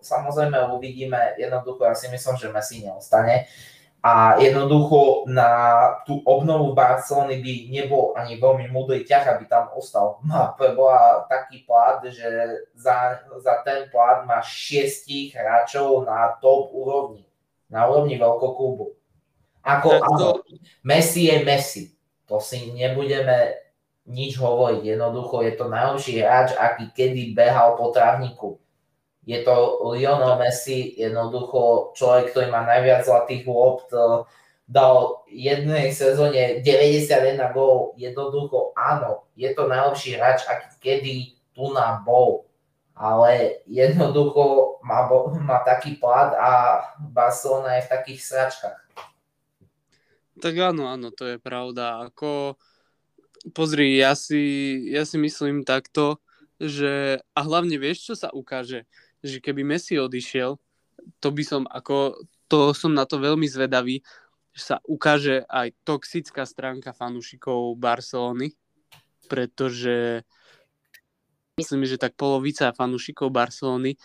samozrejme 0.00 0.56
uvidíme, 0.72 1.36
jednoducho 1.36 1.84
ja 1.84 1.92
si 1.92 2.08
myslím, 2.08 2.40
že 2.40 2.48
Messi 2.48 2.80
neostane. 2.80 3.44
A 4.04 4.36
jednoducho 4.36 5.24
na 5.32 5.48
tú 6.04 6.20
obnovu 6.28 6.76
Barcelony 6.76 7.40
by 7.40 7.54
nebol 7.72 8.12
ani 8.12 8.36
veľmi 8.36 8.68
múdry 8.68 9.00
ťah, 9.00 9.32
aby 9.32 9.48
tam 9.48 9.72
ostal. 9.72 10.20
No, 10.28 10.52
bola 10.76 11.24
taký 11.32 11.64
plát, 11.64 12.04
že 12.04 12.28
za, 12.76 13.24
za 13.40 13.64
ten 13.64 13.88
plát 13.88 14.28
má 14.28 14.44
šiestich 14.44 15.32
hráčov 15.32 16.04
na 16.04 16.36
top 16.36 16.68
úrovni. 16.76 17.24
Na 17.72 17.88
úrovni 17.88 18.20
veľkoklubu. 18.20 18.92
Ako, 19.64 19.88
to... 20.20 20.26
Messi 20.84 21.32
je 21.32 21.36
Messi. 21.40 21.84
To 22.28 22.44
si 22.44 22.76
nebudeme 22.76 23.56
nič 24.04 24.36
hovoriť. 24.36 24.84
Jednoducho 24.84 25.40
je 25.48 25.52
to 25.56 25.72
najlepší 25.72 26.20
hráč, 26.20 26.52
aký 26.60 26.92
kedy 26.92 27.32
behal 27.32 27.72
po 27.80 27.88
trávniku. 27.88 28.60
Je 29.24 29.40
to 29.40 29.54
Lionel 29.92 30.36
Messi, 30.36 30.92
jednoducho 31.00 31.92
človek, 31.96 32.30
ktorý 32.32 32.52
má 32.52 32.64
najviac 32.68 33.08
zlatých 33.08 33.48
lopt, 33.48 33.88
dal 34.64 35.24
jednej 35.28 35.92
sezóne 35.92 36.64
91 36.64 37.36
gólov, 37.52 37.96
jednoducho 38.00 38.72
áno, 38.76 39.28
je 39.36 39.52
to 39.52 39.68
najlepší 39.68 40.16
hráč, 40.16 40.44
aký 40.48 40.68
kedy 40.80 41.16
tu 41.52 41.72
nám 41.72 42.04
bol 42.04 42.44
ale 42.94 43.58
jednoducho 43.66 44.78
má, 44.86 45.10
má 45.42 45.58
taký 45.66 45.98
plat 45.98 46.30
a 46.38 46.50
Barcelona 47.10 47.82
je 47.82 47.90
v 47.90 47.90
takých 47.90 48.20
sračkách. 48.22 48.80
Tak 50.38 50.54
áno, 50.54 50.86
áno, 50.86 51.10
to 51.10 51.26
je 51.34 51.38
pravda. 51.42 52.06
Ako, 52.10 52.54
pozri, 53.54 53.98
ja 53.98 54.14
si, 54.14 54.78
ja 54.94 55.02
si 55.02 55.18
myslím 55.18 55.66
takto, 55.66 56.22
že 56.58 57.22
a 57.34 57.40
hlavne 57.42 57.74
vieš, 57.78 58.06
čo 58.10 58.14
sa 58.14 58.30
ukáže, 58.30 58.86
že 59.24 59.40
keby 59.40 59.64
Messi 59.64 59.96
odišiel, 59.96 60.60
to 61.18 61.28
by 61.32 61.42
som 61.42 61.64
ako, 61.64 62.28
to 62.44 62.76
som 62.76 62.92
na 62.92 63.08
to 63.08 63.16
veľmi 63.16 63.48
zvedavý, 63.48 64.04
že 64.52 64.62
sa 64.62 64.76
ukáže 64.84 65.42
aj 65.48 65.72
toxická 65.82 66.44
stránka 66.44 66.92
fanúšikov 66.92 67.74
Barcelony, 67.80 68.52
pretože 69.26 70.22
myslím, 71.56 71.88
že 71.88 71.98
tak 71.98 72.14
polovica 72.14 72.70
fanúšikov 72.76 73.32
Barcelony 73.32 73.96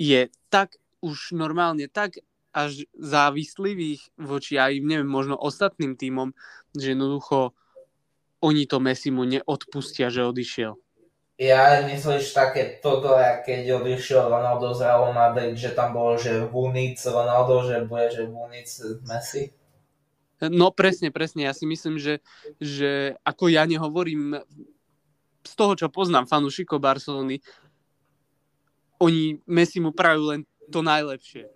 je 0.00 0.32
tak 0.48 0.80
už 1.04 1.36
normálne 1.36 1.86
tak 1.86 2.18
až 2.52 2.84
závislivých 2.96 4.12
voči 4.20 4.60
aj, 4.60 4.82
neviem, 4.84 5.08
možno 5.08 5.40
ostatným 5.40 5.96
týmom, 5.96 6.36
že 6.76 6.92
jednoducho 6.92 7.56
oni 8.42 8.66
to 8.66 8.82
Messi 8.82 9.14
mu 9.14 9.22
neodpustia, 9.22 10.10
že 10.10 10.26
odišiel. 10.26 10.81
Ja 11.42 11.82
myslíš 11.82 12.38
také 12.38 12.78
toto, 12.78 13.18
keď 13.18 13.82
odišiel 13.82 14.30
Ronaldo 14.30 14.70
z 14.78 14.86
Real 14.86 15.10
Madrid, 15.10 15.58
že 15.58 15.74
tam 15.74 15.90
bolo, 15.90 16.14
že 16.14 16.46
Vunic 16.46 17.02
Ronaldo, 17.02 17.66
že 17.66 17.82
bude, 17.82 18.14
že 18.14 18.30
Vunic 18.30 18.70
Messi? 19.02 19.50
No 20.38 20.70
presne, 20.70 21.10
presne. 21.10 21.50
Ja 21.50 21.54
si 21.54 21.66
myslím, 21.66 21.98
že, 21.98 22.22
že 22.62 23.18
ako 23.26 23.50
ja 23.50 23.66
nehovorím 23.66 24.38
z 25.42 25.52
toho, 25.58 25.74
čo 25.74 25.90
poznám 25.90 26.30
fanúšikov 26.30 26.78
Barcelony, 26.78 27.42
oni 29.02 29.42
Messi 29.50 29.82
mu 29.82 29.90
prajú 29.90 30.30
len 30.30 30.40
to 30.70 30.78
najlepšie. 30.78 31.50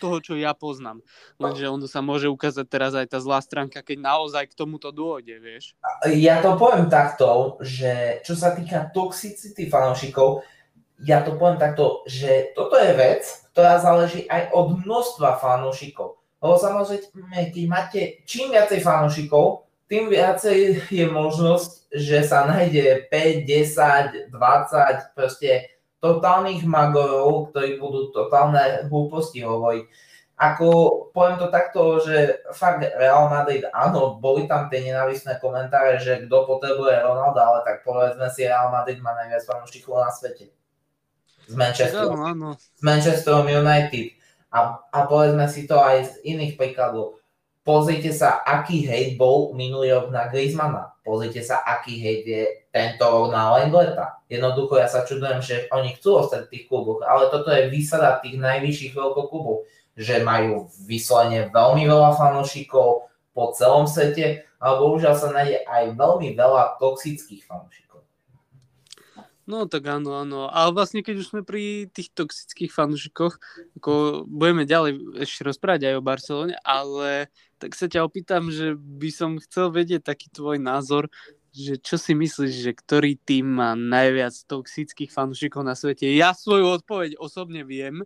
Toho, 0.00 0.16
čo 0.24 0.34
ja 0.40 0.56
poznám. 0.56 1.04
Lenže 1.36 1.68
ono 1.68 1.84
sa 1.84 2.00
môže 2.00 2.32
ukázať 2.32 2.64
teraz 2.64 2.96
aj 2.96 3.12
tá 3.12 3.20
zlá 3.20 3.44
stránka, 3.44 3.84
keď 3.84 4.00
naozaj 4.00 4.48
k 4.48 4.56
tomuto 4.56 4.88
dôjde, 4.88 5.36
vieš. 5.36 5.76
Ja 6.08 6.40
to 6.40 6.56
poviem 6.56 6.88
takto, 6.88 7.60
že 7.60 8.24
čo 8.24 8.32
sa 8.32 8.56
týka 8.56 8.88
toxicity 8.96 9.68
fanúšikov, 9.68 10.40
ja 11.04 11.20
to 11.20 11.36
poviem 11.36 11.60
takto, 11.60 12.04
že 12.08 12.52
toto 12.56 12.76
je 12.76 12.92
vec, 12.96 13.24
ktorá 13.52 13.80
záleží 13.80 14.24
aj 14.28 14.52
od 14.56 14.80
množstva 14.80 15.36
fanúšikov. 15.40 16.16
Lebo 16.40 16.56
samozrejme, 16.56 17.52
keď 17.52 17.64
máte 17.68 18.00
čím 18.24 18.56
viacej 18.56 18.80
fanúšikov, 18.80 19.68
tým 19.90 20.08
viacej 20.08 20.88
je 20.88 21.04
možnosť, 21.10 21.92
že 21.92 22.22
sa 22.22 22.46
nájde 22.46 23.10
5, 23.10 24.30
10, 24.30 24.32
20 24.32 25.18
proste 25.18 25.79
totálnych 26.00 26.64
magorov, 26.64 27.52
ktorí 27.52 27.76
budú 27.76 28.08
totálne 28.10 28.88
hlúposti 28.88 29.44
hovoriť. 29.44 29.84
Ako 30.40 30.68
poviem 31.12 31.36
to 31.36 31.52
takto, 31.52 32.00
že 32.00 32.40
fakt 32.56 32.80
Real 32.80 33.28
Madrid, 33.28 33.60
áno, 33.76 34.16
boli 34.16 34.48
tam 34.48 34.72
tie 34.72 34.80
nenávistné 34.80 35.36
komentáre, 35.36 36.00
že 36.00 36.24
kto 36.24 36.48
potrebuje 36.48 37.04
Ronaldo, 37.04 37.36
ale 37.44 37.60
tak 37.60 37.84
povedzme 37.84 38.24
si, 38.32 38.48
Real 38.48 38.72
Madrid 38.72 39.04
má 39.04 39.12
najviac 39.20 39.44
fanúšikov 39.44 40.00
na 40.00 40.08
svete. 40.08 40.48
Z 41.44 41.54
Manchesteru. 41.60 42.16
Áno, 42.16 42.24
áno. 42.24 42.48
Z 42.56 42.80
Manchesterom 42.80 43.44
United. 43.44 44.16
A, 44.48 44.80
a 44.80 44.98
povedzme 45.04 45.44
si 45.44 45.68
to 45.68 45.76
aj 45.76 46.08
z 46.08 46.12
iných 46.24 46.56
príkladov 46.56 47.20
Pozrite 47.60 48.10
sa, 48.16 48.40
aký 48.40 48.88
hejt 48.88 49.20
bol 49.20 49.52
minulý 49.52 49.92
rok 49.92 50.08
na 50.08 50.32
Griezmana. 50.32 50.89
Pozrite 51.00 51.40
sa, 51.40 51.64
aký 51.64 51.96
hejt 51.96 52.24
je 52.28 52.42
tento 52.68 53.32
na 53.32 53.56
Lengleta. 53.56 54.20
Jednoducho 54.28 54.76
ja 54.76 54.84
sa 54.84 55.08
čudujem, 55.08 55.40
že 55.40 55.64
oni 55.72 55.96
chcú 55.96 56.20
ostať 56.20 56.46
v 56.46 56.50
tých 56.52 56.64
kluboch, 56.68 57.00
ale 57.02 57.32
toto 57.32 57.48
je 57.48 57.72
výsada 57.72 58.20
tých 58.20 58.36
najvyšších 58.36 58.92
veľkoklubov, 58.92 59.64
že 59.96 60.20
majú 60.20 60.68
vyslovene 60.84 61.48
veľmi 61.48 61.88
veľa 61.88 62.14
fanúšikov 62.20 63.08
po 63.32 63.44
celom 63.56 63.88
svete, 63.88 64.44
ale 64.60 64.72
bohužiaľ 64.76 65.14
sa 65.16 65.32
nájde 65.32 65.64
aj 65.64 65.96
veľmi 65.96 66.36
veľa 66.36 66.76
toxických 66.76 67.48
fanúšikov. 67.48 68.04
No 69.50 69.66
tak 69.66 69.82
áno, 69.90 70.14
áno. 70.14 70.46
Ale 70.46 70.70
vlastne 70.70 71.02
keď 71.02 71.26
už 71.26 71.34
sme 71.34 71.42
pri 71.42 71.90
tých 71.90 72.14
toxických 72.14 72.70
fanúšikoch, 72.70 73.40
ako 73.80 74.22
budeme 74.30 74.62
ďalej 74.62 75.18
ešte 75.26 75.42
rozprávať 75.42 75.90
aj 75.90 75.94
o 75.98 76.06
Barcelone, 76.06 76.54
ale 76.62 77.32
tak 77.60 77.76
sa 77.76 77.86
ťa 77.86 78.00
opýtam, 78.08 78.48
že 78.48 78.72
by 78.72 79.10
som 79.12 79.36
chcel 79.36 79.68
vedieť 79.68 80.08
taký 80.08 80.32
tvoj 80.32 80.56
názor, 80.56 81.12
že 81.52 81.76
čo 81.76 82.00
si 82.00 82.16
myslíš, 82.16 82.54
že 82.64 82.72
ktorý 82.72 83.20
tým 83.20 83.60
má 83.60 83.76
najviac 83.76 84.32
toxických 84.48 85.12
fanúšikov 85.12 85.60
na 85.60 85.76
svete? 85.76 86.08
Ja 86.08 86.32
svoju 86.32 86.80
odpoveď 86.80 87.20
osobne 87.20 87.66
viem, 87.68 88.00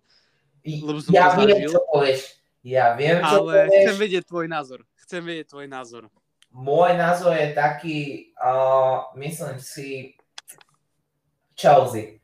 lebo 0.66 0.98
som 0.98 1.14
ja 1.14 1.30
to 1.30 1.46
viem, 1.46 1.70
čo 1.70 1.80
povieš. 1.86 2.20
Ja 2.64 2.96
viem, 2.98 3.20
čo 3.22 3.44
ale 3.44 3.68
povieš. 3.68 3.70
chcem 3.70 3.96
vedieť 4.00 4.24
tvoj 4.26 4.46
názor. 4.50 4.80
Chcem 5.04 5.20
vedieť 5.22 5.46
tvoj 5.52 5.66
názor. 5.68 6.02
Môj 6.54 6.96
názor 6.96 7.36
je 7.36 7.48
taký, 7.52 7.98
uh, 8.40 9.12
myslím 9.20 9.60
si, 9.60 10.16
Chelsea. 11.54 12.18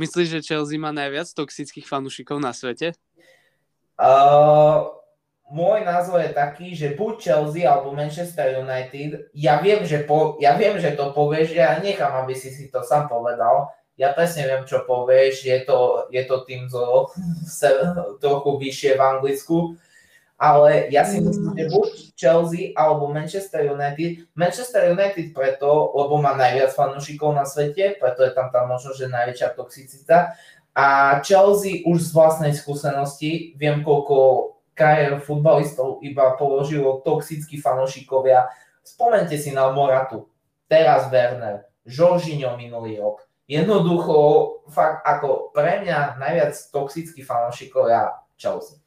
Myslíš, 0.00 0.28
že 0.28 0.44
Chelsea 0.44 0.80
má 0.80 0.90
najviac 0.90 1.30
toxických 1.30 1.86
fanúšikov 1.86 2.42
na 2.42 2.50
svete? 2.50 2.98
Uh, 3.94 5.01
môj 5.52 5.84
názor 5.84 6.24
je 6.24 6.32
taký, 6.32 6.72
že 6.72 6.96
buď 6.96 7.14
Chelsea 7.20 7.68
alebo 7.68 7.92
Manchester 7.92 8.56
United, 8.64 9.28
ja 9.36 9.60
viem, 9.60 9.84
že, 9.84 10.00
po, 10.08 10.40
ja 10.40 10.56
viem, 10.56 10.80
že 10.80 10.96
to 10.96 11.12
povieš, 11.12 11.52
ja 11.52 11.76
nechám, 11.76 12.24
aby 12.24 12.32
si 12.32 12.48
si 12.48 12.72
to 12.72 12.80
sám 12.80 13.12
povedal, 13.12 13.68
ja 14.00 14.16
presne 14.16 14.48
viem, 14.48 14.64
čo 14.64 14.88
povieš, 14.88 15.44
je 15.44 15.58
to, 15.68 16.08
je 16.08 16.24
to 16.24 16.48
tým 16.48 16.72
zo, 16.72 17.12
trochu 18.24 18.50
vyššie 18.56 18.96
v 18.96 19.04
Anglicku, 19.04 19.58
ale 20.40 20.88
ja 20.90 21.04
si 21.04 21.22
myslím, 21.22 21.54
že 21.54 21.70
buď 21.70 21.90
Chelsea 22.16 22.72
alebo 22.74 23.12
Manchester 23.12 23.68
United, 23.68 24.26
Manchester 24.34 24.90
United 24.90 25.36
preto, 25.36 25.92
lebo 25.94 26.18
má 26.18 26.34
najviac 26.34 26.72
fanúšikov 26.72 27.36
na 27.36 27.44
svete, 27.44 28.00
preto 28.00 28.24
je 28.24 28.32
tam 28.32 28.48
tá 28.48 28.64
možnosť, 28.64 28.96
že 28.96 29.14
najväčšia 29.14 29.48
toxicita, 29.54 30.18
a 30.72 31.20
Chelsea 31.20 31.84
už 31.84 32.00
z 32.00 32.10
vlastnej 32.16 32.56
skúsenosti, 32.56 33.52
viem 33.60 33.84
koľko 33.84 34.51
kariéru 34.72 35.20
futbalistov 35.20 36.00
iba 36.00 36.34
položilo 36.36 37.04
toxickí 37.04 37.60
fanúšikovia. 37.60 38.48
Spomente 38.82 39.36
si 39.38 39.52
na 39.54 39.70
Moratu, 39.70 40.26
teraz 40.66 41.12
Werner, 41.12 41.68
Žoržinho 41.86 42.56
minulý 42.56 42.98
rok. 42.98 43.26
Jednoducho, 43.46 44.16
fakt 44.70 45.04
ako 45.04 45.52
pre 45.52 45.82
mňa 45.84 46.16
najviac 46.16 46.54
toxickí 46.72 47.20
fanúšikovia 47.20 48.16
Chelsea. 48.38 48.80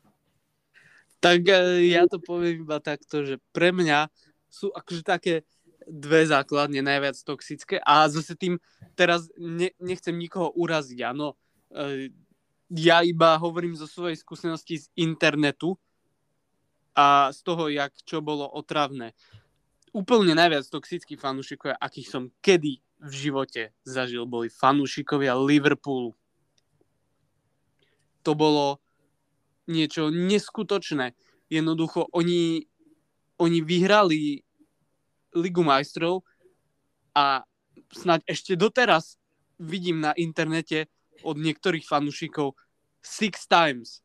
Tak 1.21 1.41
e, 1.45 1.91
ja 1.91 2.09
to 2.09 2.17
poviem 2.17 2.65
iba 2.65 2.81
takto, 2.81 3.21
že 3.21 3.37
pre 3.53 3.69
mňa 3.69 4.09
sú 4.49 4.71
akože 4.71 5.03
také 5.05 5.33
dve 5.85 6.25
základne 6.25 6.81
najviac 6.81 7.13
toxické 7.21 7.77
a 7.83 8.09
zase 8.09 8.33
tým 8.33 8.57
teraz 8.97 9.29
ne, 9.37 9.69
nechcem 9.77 10.17
nikoho 10.17 10.49
uraziť, 10.57 10.99
áno. 11.05 11.37
Ja 12.73 13.05
iba 13.05 13.37
hovorím 13.37 13.77
zo 13.77 13.85
svojej 13.85 14.17
skúsenosti 14.17 14.81
z 14.81 14.85
internetu 14.97 15.77
a 16.97 17.29
z 17.29 17.39
toho, 17.45 17.69
jak 17.69 17.93
čo 18.07 18.25
bolo 18.25 18.49
otravné. 18.49 19.13
Úplne 19.93 20.33
najviac 20.33 20.65
toxických 20.65 21.21
fanúšikovia, 21.21 21.77
akých 21.77 22.09
som 22.09 22.23
kedy 22.41 22.81
v 23.05 23.13
živote 23.13 23.75
zažil, 23.85 24.25
boli 24.25 24.49
fanúšikovia 24.49 25.37
Liverpoolu. 25.37 26.17
To 28.25 28.31
bolo 28.33 28.81
niečo 29.69 30.09
neskutočné. 30.09 31.13
Jednoducho, 31.51 32.09
oni, 32.09 32.65
oni 33.37 33.59
vyhrali 33.61 34.41
Ligu 35.37 35.61
majstrov 35.61 36.25
a 37.13 37.45
snáď 37.93 38.25
ešte 38.25 38.57
doteraz 38.57 39.21
vidím 39.61 40.01
na 40.01 40.15
internete 40.17 40.89
od 41.23 41.35
niektorých 41.39 41.85
fanúšikov 41.85 42.57
six 42.99 43.45
times. 43.45 44.01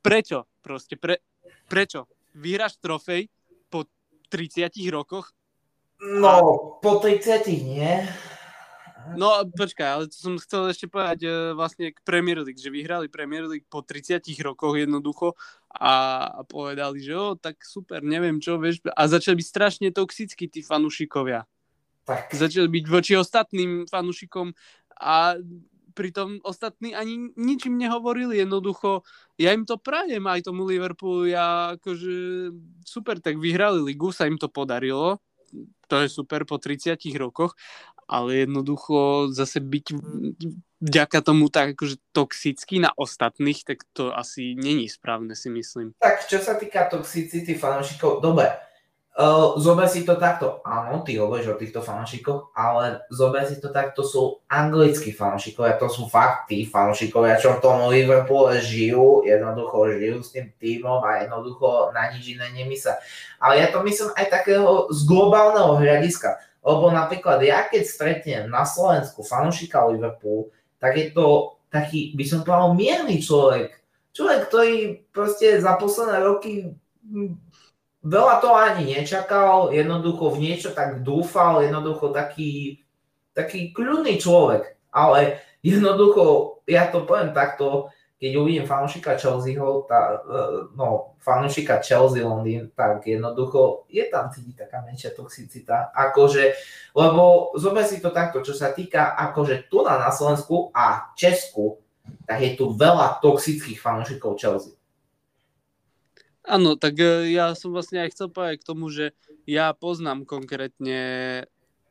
Prečo? 0.00 0.48
Proste 0.64 0.96
pre, 0.96 1.20
prečo? 1.70 2.10
Vyhráš 2.34 2.80
trofej 2.80 3.28
po 3.70 3.86
30 4.32 4.72
rokoch? 4.90 5.30
No, 6.00 6.28
a... 6.28 6.40
po 6.82 6.92
30 6.98 7.46
nie. 7.62 7.92
No 9.14 9.46
počkaj, 9.46 9.86
ale 9.86 10.04
to 10.10 10.18
som 10.18 10.34
chcel 10.42 10.66
ešte 10.66 10.90
povedať 10.90 11.30
e, 11.30 11.54
vlastne 11.54 11.94
k 11.94 11.98
Premier 12.02 12.42
League, 12.42 12.58
že 12.58 12.74
vyhrali 12.74 13.06
Premier 13.06 13.46
League 13.46 13.68
po 13.70 13.78
30 13.78 14.26
rokoch 14.42 14.74
jednoducho 14.74 15.38
a, 15.70 16.26
a 16.26 16.40
povedali, 16.42 16.98
že 16.98 17.14
o, 17.14 17.38
tak 17.38 17.62
super, 17.62 18.02
neviem 18.02 18.42
čo, 18.42 18.58
vieš, 18.58 18.82
a 18.90 19.06
začali 19.06 19.38
byť 19.38 19.46
strašne 19.46 19.88
toxickí 19.94 20.50
tí 20.50 20.58
fanúšikovia. 20.58 21.46
Tak. 22.02 22.34
Začali 22.34 22.66
byť 22.66 22.84
voči 22.90 23.14
ostatným 23.14 23.86
fanúšikom 23.86 24.50
a 24.98 25.38
pritom 25.96 26.44
ostatní 26.44 26.92
ani 26.92 27.32
ničím 27.40 27.80
nehovorili, 27.80 28.44
jednoducho 28.44 29.00
ja 29.40 29.56
im 29.56 29.64
to 29.64 29.80
prajem 29.80 30.28
aj 30.28 30.44
tomu 30.44 30.68
Liverpoolu, 30.68 31.32
ja 31.32 31.80
akože 31.80 32.52
super, 32.84 33.16
tak 33.24 33.40
vyhrali 33.40 33.80
ligu, 33.80 34.12
sa 34.12 34.28
im 34.28 34.36
to 34.36 34.52
podarilo, 34.52 35.16
to 35.88 36.04
je 36.04 36.12
super 36.12 36.44
po 36.44 36.60
30 36.60 37.00
rokoch, 37.16 37.56
ale 38.06 38.46
jednoducho 38.46 39.32
zase 39.32 39.58
byť 39.58 39.86
vďaka 40.78 41.18
tomu 41.24 41.48
tak 41.48 41.74
akože 41.74 41.96
toxický 42.12 42.78
na 42.78 42.92
ostatných, 42.94 43.64
tak 43.64 43.82
to 43.96 44.12
asi 44.12 44.54
není 44.54 44.86
správne 44.86 45.34
si 45.34 45.48
myslím. 45.50 45.96
Tak 45.98 46.28
čo 46.28 46.38
sa 46.38 46.54
týka 46.60 46.86
toxicity 46.86 47.56
fanúšikov, 47.56 48.20
dobre, 48.22 48.52
Uh, 49.16 49.56
zober 49.56 49.88
si 49.88 50.04
to 50.04 50.20
takto, 50.20 50.60
áno, 50.60 51.00
ty 51.00 51.16
hovoríš 51.16 51.56
o 51.56 51.56
týchto 51.56 51.80
fanúšikoch, 51.80 52.52
ale 52.52 53.00
zober 53.08 53.48
si 53.48 53.56
to 53.64 53.72
takto, 53.72 54.04
sú 54.04 54.44
anglickí 54.44 55.08
fanúšikovia, 55.08 55.80
to 55.80 55.88
sú 55.88 56.04
fakt 56.04 56.52
tí 56.52 56.68
fanúšikovia, 56.68 57.40
čo 57.40 57.56
v 57.56 57.64
tom 57.64 57.88
Liverpoole 57.88 58.60
žijú, 58.60 59.24
jednoducho 59.24 59.88
žijú 59.96 60.20
s 60.20 60.36
tým 60.36 60.52
týmom 60.60 61.00
a 61.00 61.24
jednoducho 61.24 61.96
na 61.96 62.12
nič 62.12 62.36
iné 62.36 62.52
nemyslia. 62.52 63.00
Ale 63.40 63.64
ja 63.64 63.72
to 63.72 63.80
myslím 63.88 64.12
aj 64.20 64.26
takého 64.28 64.92
z 64.92 65.00
globálneho 65.08 65.80
hľadiska, 65.80 66.36
lebo 66.60 66.92
napríklad 66.92 67.40
ja 67.40 67.64
keď 67.64 67.82
stretnem 67.88 68.44
na 68.52 68.68
Slovensku 68.68 69.24
fanúšika 69.24 69.80
Liverpoolu, 69.96 70.52
tak 70.76 70.92
je 70.92 71.08
to 71.16 71.56
taký, 71.72 72.12
by 72.12 72.24
som 72.28 72.44
povedal, 72.44 72.76
mierny 72.76 73.24
človek. 73.24 73.80
Človek, 74.12 74.40
ktorý 74.52 74.74
proste 75.08 75.56
za 75.56 75.72
posledné 75.80 76.20
roky 76.20 76.76
veľa 78.06 78.34
to 78.38 78.54
ani 78.54 78.94
nečakal, 78.94 79.74
jednoducho 79.74 80.30
v 80.30 80.46
niečo 80.46 80.70
tak 80.70 81.02
dúfal, 81.02 81.66
jednoducho 81.66 82.14
taký, 82.14 82.80
taký 83.34 83.74
kľudný 83.74 84.22
človek, 84.22 84.78
ale 84.94 85.42
jednoducho, 85.66 86.58
ja 86.70 86.86
to 86.86 87.02
poviem 87.02 87.34
takto, 87.34 87.90
keď 88.16 88.32
uvidím 88.40 88.64
fanúšika 88.64 89.20
Chelseaho, 89.20 89.84
tá, 89.84 90.24
e, 90.24 90.38
no, 90.72 91.18
fanúšika 91.20 91.84
Chelsea 91.84 92.24
Londýn, 92.24 92.72
tak 92.72 93.04
jednoducho 93.04 93.84
je 93.92 94.08
tam 94.08 94.32
cítiť 94.32 94.64
taká 94.64 94.80
menšia 94.86 95.12
toxicita, 95.12 95.92
akože, 95.92 96.56
lebo 96.96 97.52
zober 97.60 97.84
si 97.84 98.00
to 98.00 98.08
takto, 98.14 98.40
čo 98.40 98.56
sa 98.56 98.72
týka 98.72 99.12
akože 99.20 99.68
tu 99.68 99.84
na, 99.84 100.08
Slovensku 100.08 100.72
a 100.72 101.12
Česku, 101.12 101.82
tak 102.24 102.40
je 102.40 102.56
tu 102.56 102.72
veľa 102.72 103.20
toxických 103.20 103.76
fanúšikov 103.76 104.40
Chelsea. 104.40 104.75
Áno, 106.46 106.78
tak 106.78 107.02
e, 107.02 107.34
ja 107.34 107.58
som 107.58 107.74
vlastne 107.74 108.06
aj 108.06 108.14
chcel 108.14 108.30
povedať 108.30 108.62
k 108.62 108.68
tomu, 108.70 108.86
že 108.86 109.10
ja 109.50 109.74
poznám 109.74 110.22
konkrétne 110.22 111.42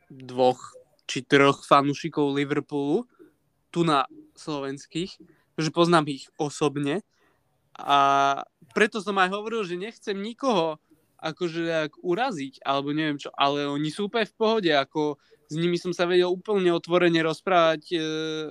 dvoch 0.08 0.72
či 1.06 1.28
troch 1.28 1.68
fanúšikov 1.68 2.32
Liverpoolu, 2.32 3.04
tu 3.70 3.84
na 3.84 4.08
slovenských, 4.40 5.12
že 5.60 5.70
poznám 5.76 6.08
ich 6.08 6.32
osobne. 6.40 7.04
A 7.76 8.00
preto 8.72 9.04
som 9.04 9.20
aj 9.20 9.36
hovoril, 9.36 9.68
že 9.68 9.76
nechcem 9.76 10.16
nikoho 10.16 10.80
akože 11.20 11.92
uraziť, 12.00 12.64
alebo 12.64 12.96
neviem 12.96 13.20
čo, 13.20 13.36
ale 13.36 13.68
oni 13.68 13.92
sú 13.92 14.08
úplne 14.08 14.24
v 14.24 14.38
pohode, 14.40 14.72
ako 14.72 15.20
s 15.46 15.56
nimi 15.56 15.78
som 15.78 15.94
sa 15.94 16.10
vedel 16.10 16.30
úplne 16.30 16.74
otvorene 16.74 17.22
rozprávať 17.22 17.82
e, 17.94 17.98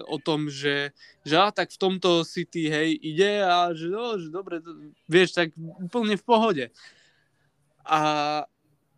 o 0.07 0.17
tom, 0.23 0.47
že, 0.47 0.95
že 1.27 1.35
á, 1.35 1.51
tak 1.51 1.75
v 1.75 1.81
tomto 1.81 2.23
City, 2.23 2.71
hej, 2.71 2.95
ide 2.99 3.43
a 3.43 3.75
že, 3.75 3.91
no, 3.91 4.15
že 4.15 4.31
dobre, 4.31 4.63
to, 4.63 4.71
vieš, 5.11 5.35
tak 5.35 5.51
úplne 5.59 6.15
v 6.15 6.25
pohode. 6.25 6.65
A 7.85 8.01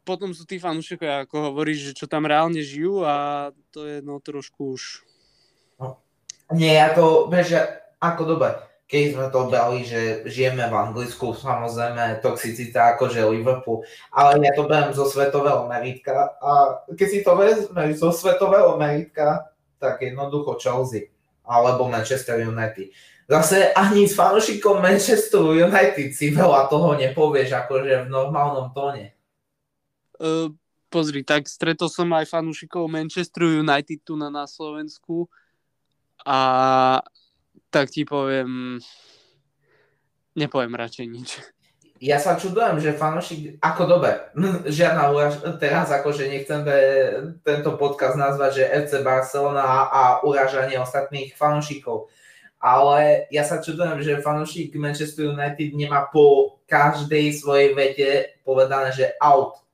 potom 0.07 0.31
sú 0.31 0.47
tí 0.47 0.63
fanúšikovia, 0.63 1.27
ako 1.27 1.51
hovoríš, 1.51 1.91
že 1.91 1.97
čo 1.99 2.07
tam 2.07 2.29
reálne 2.29 2.63
žijú 2.63 3.03
a 3.03 3.51
to 3.75 3.83
je 3.83 3.99
no 4.05 4.23
trošku 4.23 4.79
už... 4.79 5.03
No. 5.83 5.99
Nie, 6.55 6.79
ja 6.79 6.95
to, 6.95 7.27
vieš, 7.27 7.59
ako 7.99 8.23
dobre, 8.37 8.55
keď 8.87 9.03
sme 9.19 9.27
to 9.35 9.41
brali, 9.51 9.83
že 9.83 10.23
žijeme 10.31 10.63
v 10.71 10.75
Anglicku, 10.79 11.35
samozrejme 11.35 12.23
toxicita 12.23 12.95
akože 12.95 13.19
Liverpool, 13.27 13.83
ale 14.15 14.39
ja 14.47 14.55
to 14.55 14.71
beriem 14.71 14.95
zo 14.95 15.11
svetového 15.11 15.67
meritka 15.67 16.39
a 16.39 16.83
keď 16.95 17.09
si 17.11 17.21
to 17.27 17.35
vezme 17.35 17.83
zo 17.99 18.15
svetového 18.15 18.79
meritka, 18.79 19.51
tak 19.83 19.99
jednoducho 20.07 20.55
Chelsea 20.63 21.11
alebo 21.43 21.91
Manchester 21.91 22.39
United. 22.47 22.95
Zase 23.27 23.75
ani 23.75 24.07
s 24.07 24.15
fanúšikom 24.15 24.79
Manchester 24.79 25.43
United 25.43 26.15
si 26.15 26.31
veľa 26.31 26.71
toho 26.71 26.95
nepovieš 26.95 27.59
akože 27.67 28.07
v 28.07 28.09
normálnom 28.09 28.71
tóne. 28.71 29.19
Uh, 30.15 30.55
pozri, 30.87 31.27
tak 31.27 31.51
stretol 31.51 31.91
som 31.91 32.07
aj 32.15 32.31
fanúšikov 32.31 32.87
Manchester 32.87 33.51
United 33.67 33.99
tu 34.07 34.15
na, 34.15 34.31
na 34.31 34.47
Slovensku 34.47 35.27
a 36.23 36.39
tak 37.77 37.93
ti 37.93 38.09
poviem, 38.09 38.81
nepoviem 40.33 40.73
radšej 40.73 41.07
nič. 41.13 41.29
Ja 42.01 42.17
sa 42.17 42.41
čudujem, 42.41 42.81
že 42.81 42.97
fanúšik, 42.97 43.61
ako 43.61 43.83
dobre, 43.85 44.33
žiadna 44.81 45.13
uraž, 45.13 45.45
teraz 45.61 45.93
akože 45.93 46.25
nechcem 46.25 46.65
tento 47.45 47.77
podcast 47.77 48.17
nazvať, 48.17 48.65
že 48.65 48.73
FC 48.89 48.93
Barcelona 49.05 49.61
a, 49.61 49.79
a 49.93 50.03
uražanie 50.25 50.81
ostatných 50.81 51.37
fanúšikov, 51.37 52.09
ale 52.57 53.29
ja 53.29 53.45
sa 53.45 53.61
čudujem, 53.61 54.01
že 54.01 54.25
fanúšik 54.25 54.73
Manchester 54.81 55.29
United 55.37 55.77
nemá 55.77 56.09
po 56.09 56.57
každej 56.65 57.37
svojej 57.37 57.77
vete 57.77 58.41
povedané, 58.41 58.89
že 58.97 59.13
out 59.21 59.66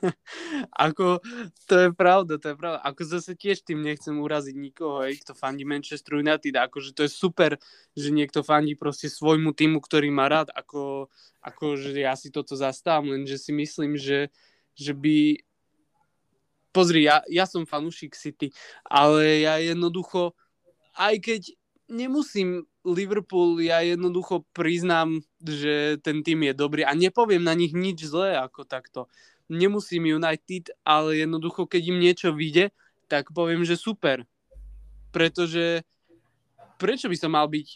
ako, 0.86 1.20
to 1.68 1.74
je 1.76 1.88
pravda, 1.92 2.40
to 2.40 2.52
je 2.52 2.56
pravda. 2.56 2.78
Ako 2.82 3.02
zase 3.04 3.32
tiež 3.36 3.62
tým 3.62 3.84
nechcem 3.84 4.16
uraziť 4.16 4.56
nikoho, 4.56 5.04
hej, 5.04 5.20
kto 5.22 5.36
fandí 5.36 5.68
Manchester 5.68 6.20
United. 6.20 6.54
Akože 6.56 6.96
to 6.96 7.04
je 7.04 7.10
super, 7.12 7.60
že 7.94 8.08
niekto 8.10 8.40
fandí 8.40 8.74
proste 8.74 9.12
svojmu 9.12 9.52
týmu, 9.52 9.78
ktorý 9.80 10.08
má 10.08 10.26
rád. 10.26 10.48
Ako, 10.56 11.12
ako 11.44 11.64
že 11.76 12.00
ja 12.00 12.16
si 12.16 12.32
toto 12.32 12.56
zastávam, 12.56 13.12
lenže 13.12 13.36
si 13.36 13.52
myslím, 13.54 13.96
že, 14.00 14.32
že 14.76 14.96
by... 14.96 15.40
Pozri, 16.70 17.02
ja, 17.02 17.26
ja 17.26 17.50
som 17.50 17.66
fanúšik 17.66 18.14
City, 18.14 18.54
ale 18.86 19.42
ja 19.42 19.58
jednoducho, 19.58 20.38
aj 20.94 21.18
keď 21.18 21.42
nemusím 21.90 22.62
Liverpool, 22.86 23.58
ja 23.58 23.82
jednoducho 23.82 24.46
priznám, 24.54 25.20
že 25.42 25.98
ten 26.00 26.22
tým 26.22 26.46
je 26.46 26.54
dobrý 26.54 26.86
a 26.86 26.94
nepoviem 26.94 27.42
na 27.42 27.52
nich 27.52 27.74
nič 27.74 28.06
zlé 28.06 28.38
ako 28.38 28.64
takto 28.64 29.10
nemusím 29.50 30.16
United, 30.16 30.70
ale 30.86 31.26
jednoducho, 31.26 31.66
keď 31.66 31.82
im 31.90 31.98
niečo 31.98 32.30
vyjde, 32.30 32.70
tak 33.10 33.34
poviem, 33.34 33.66
že 33.66 33.74
super. 33.74 34.22
Pretože 35.10 35.82
prečo 36.78 37.10
by 37.10 37.16
som 37.18 37.34
mal 37.34 37.50
byť 37.50 37.68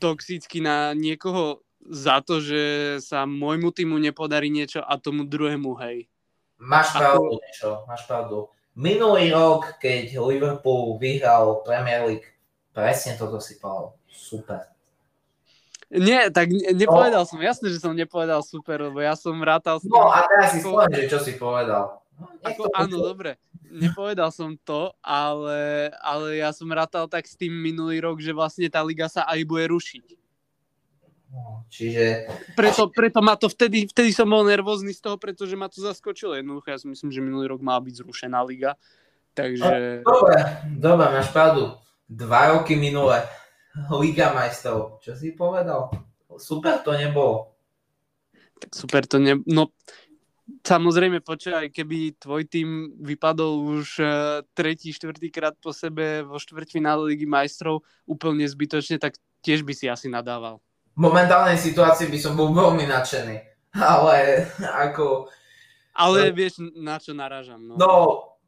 toxický 0.00 0.64
na 0.64 0.96
niekoho 0.96 1.60
za 1.86 2.18
to, 2.24 2.42
že 2.42 2.96
sa 3.04 3.28
môjmu 3.28 3.70
týmu 3.70 4.00
nepodarí 4.00 4.50
niečo 4.50 4.82
a 4.82 4.98
tomu 4.98 5.22
druhému, 5.28 5.76
hej. 5.86 6.10
Máš 6.56 6.96
pravdu, 6.96 7.36
niečo, 7.36 7.84
máš 7.84 8.02
pravdu. 8.08 8.48
Minulý 8.76 9.32
rok, 9.32 9.80
keď 9.80 10.16
Liverpool 10.20 10.96
vyhral 11.00 11.64
Premier 11.64 12.04
League, 12.08 12.28
presne 12.72 13.16
toto 13.16 13.40
si 13.40 13.60
povedal. 13.60 13.96
Super. 14.08 14.75
Nie, 15.86 16.34
tak 16.34 16.50
nepovedal 16.50 17.22
no. 17.22 17.28
som, 17.30 17.38
jasne, 17.38 17.70
že 17.70 17.78
som 17.78 17.94
nepovedal 17.94 18.42
super, 18.42 18.90
lebo 18.90 18.98
ja 18.98 19.14
som 19.14 19.38
rátal. 19.38 19.78
No 19.86 20.10
a 20.10 20.26
teraz 20.26 20.58
si 20.58 20.58
spomeň, 20.58 20.90
že 20.90 21.04
čo 21.06 21.18
si 21.22 21.38
povedal. 21.38 22.02
No, 22.18 22.26
ako, 22.42 22.72
áno, 22.74 22.96
dobre, 23.06 23.38
nepovedal 23.70 24.32
som 24.34 24.58
to, 24.66 24.90
ale, 25.04 25.92
ale 26.00 26.40
ja 26.42 26.50
som 26.50 26.66
rátal 26.72 27.06
tak 27.06 27.28
s 27.28 27.38
tým 27.38 27.52
minulý 27.52 28.02
rok, 28.02 28.18
že 28.18 28.34
vlastne 28.34 28.66
tá 28.66 28.82
liga 28.82 29.06
sa 29.06 29.28
aj 29.30 29.46
bude 29.46 29.68
rušiť. 29.68 30.06
No, 31.30 31.68
čiže... 31.68 32.26
Preto, 32.56 32.88
preto 32.88 33.20
ma 33.20 33.36
to 33.36 33.46
vtedy, 33.52 33.84
vtedy 33.86 34.10
som 34.10 34.26
bol 34.26 34.42
nervózny 34.48 34.96
z 34.96 35.04
toho, 35.04 35.20
pretože 35.20 35.54
ma 35.54 35.68
to 35.68 35.84
zaskočilo 35.84 36.32
jednoducho. 36.34 36.72
Ja 36.72 36.80
si 36.80 36.88
myslím, 36.88 37.12
že 37.12 37.20
minulý 37.20 37.52
rok 37.52 37.60
mala 37.60 37.84
byť 37.84 37.94
zrušená 38.00 38.40
liga. 38.42 38.74
Takže... 39.36 40.00
Dobre, 40.02 40.36
dobre, 40.80 41.06
máš 41.12 41.28
pravdu. 41.30 41.76
Dva 42.08 42.56
roky 42.56 42.78
minule 42.78 43.20
Liga 44.00 44.32
majstrov. 44.32 44.98
Čo 45.04 45.12
si 45.12 45.36
povedal? 45.36 45.92
Super 46.40 46.80
to 46.80 46.96
nebolo. 46.96 47.52
Tak 48.56 48.72
super 48.72 49.04
to 49.04 49.20
ne... 49.20 49.36
No, 49.44 49.68
samozrejme, 50.64 51.20
počúvaj, 51.20 51.68
keby 51.68 52.16
tvoj 52.16 52.48
tým 52.48 52.96
vypadol 53.04 53.76
už 53.76 53.86
uh, 54.00 54.08
tretí, 54.56 54.96
štvrtý 54.96 55.28
krát 55.28 55.52
po 55.60 55.76
sebe 55.76 56.24
vo 56.24 56.40
štvrťfinále 56.40 57.12
Ligy 57.12 57.28
majstrov 57.28 57.84
úplne 58.08 58.48
zbytočne, 58.48 58.96
tak 58.96 59.20
tiež 59.44 59.60
by 59.60 59.72
si 59.76 59.86
asi 59.92 60.08
nadával. 60.08 60.58
V 60.96 61.00
momentálnej 61.04 61.60
situácii 61.60 62.08
by 62.08 62.18
som 62.18 62.32
bol 62.32 62.56
veľmi 62.56 62.88
nadšený. 62.88 63.36
Ale 63.76 64.48
ako... 64.88 65.28
Ale 65.96 66.32
vieš, 66.32 66.60
na 66.76 67.00
čo 67.00 67.16
narážam. 67.16 67.60
No, 67.60 67.76
no 67.76 67.92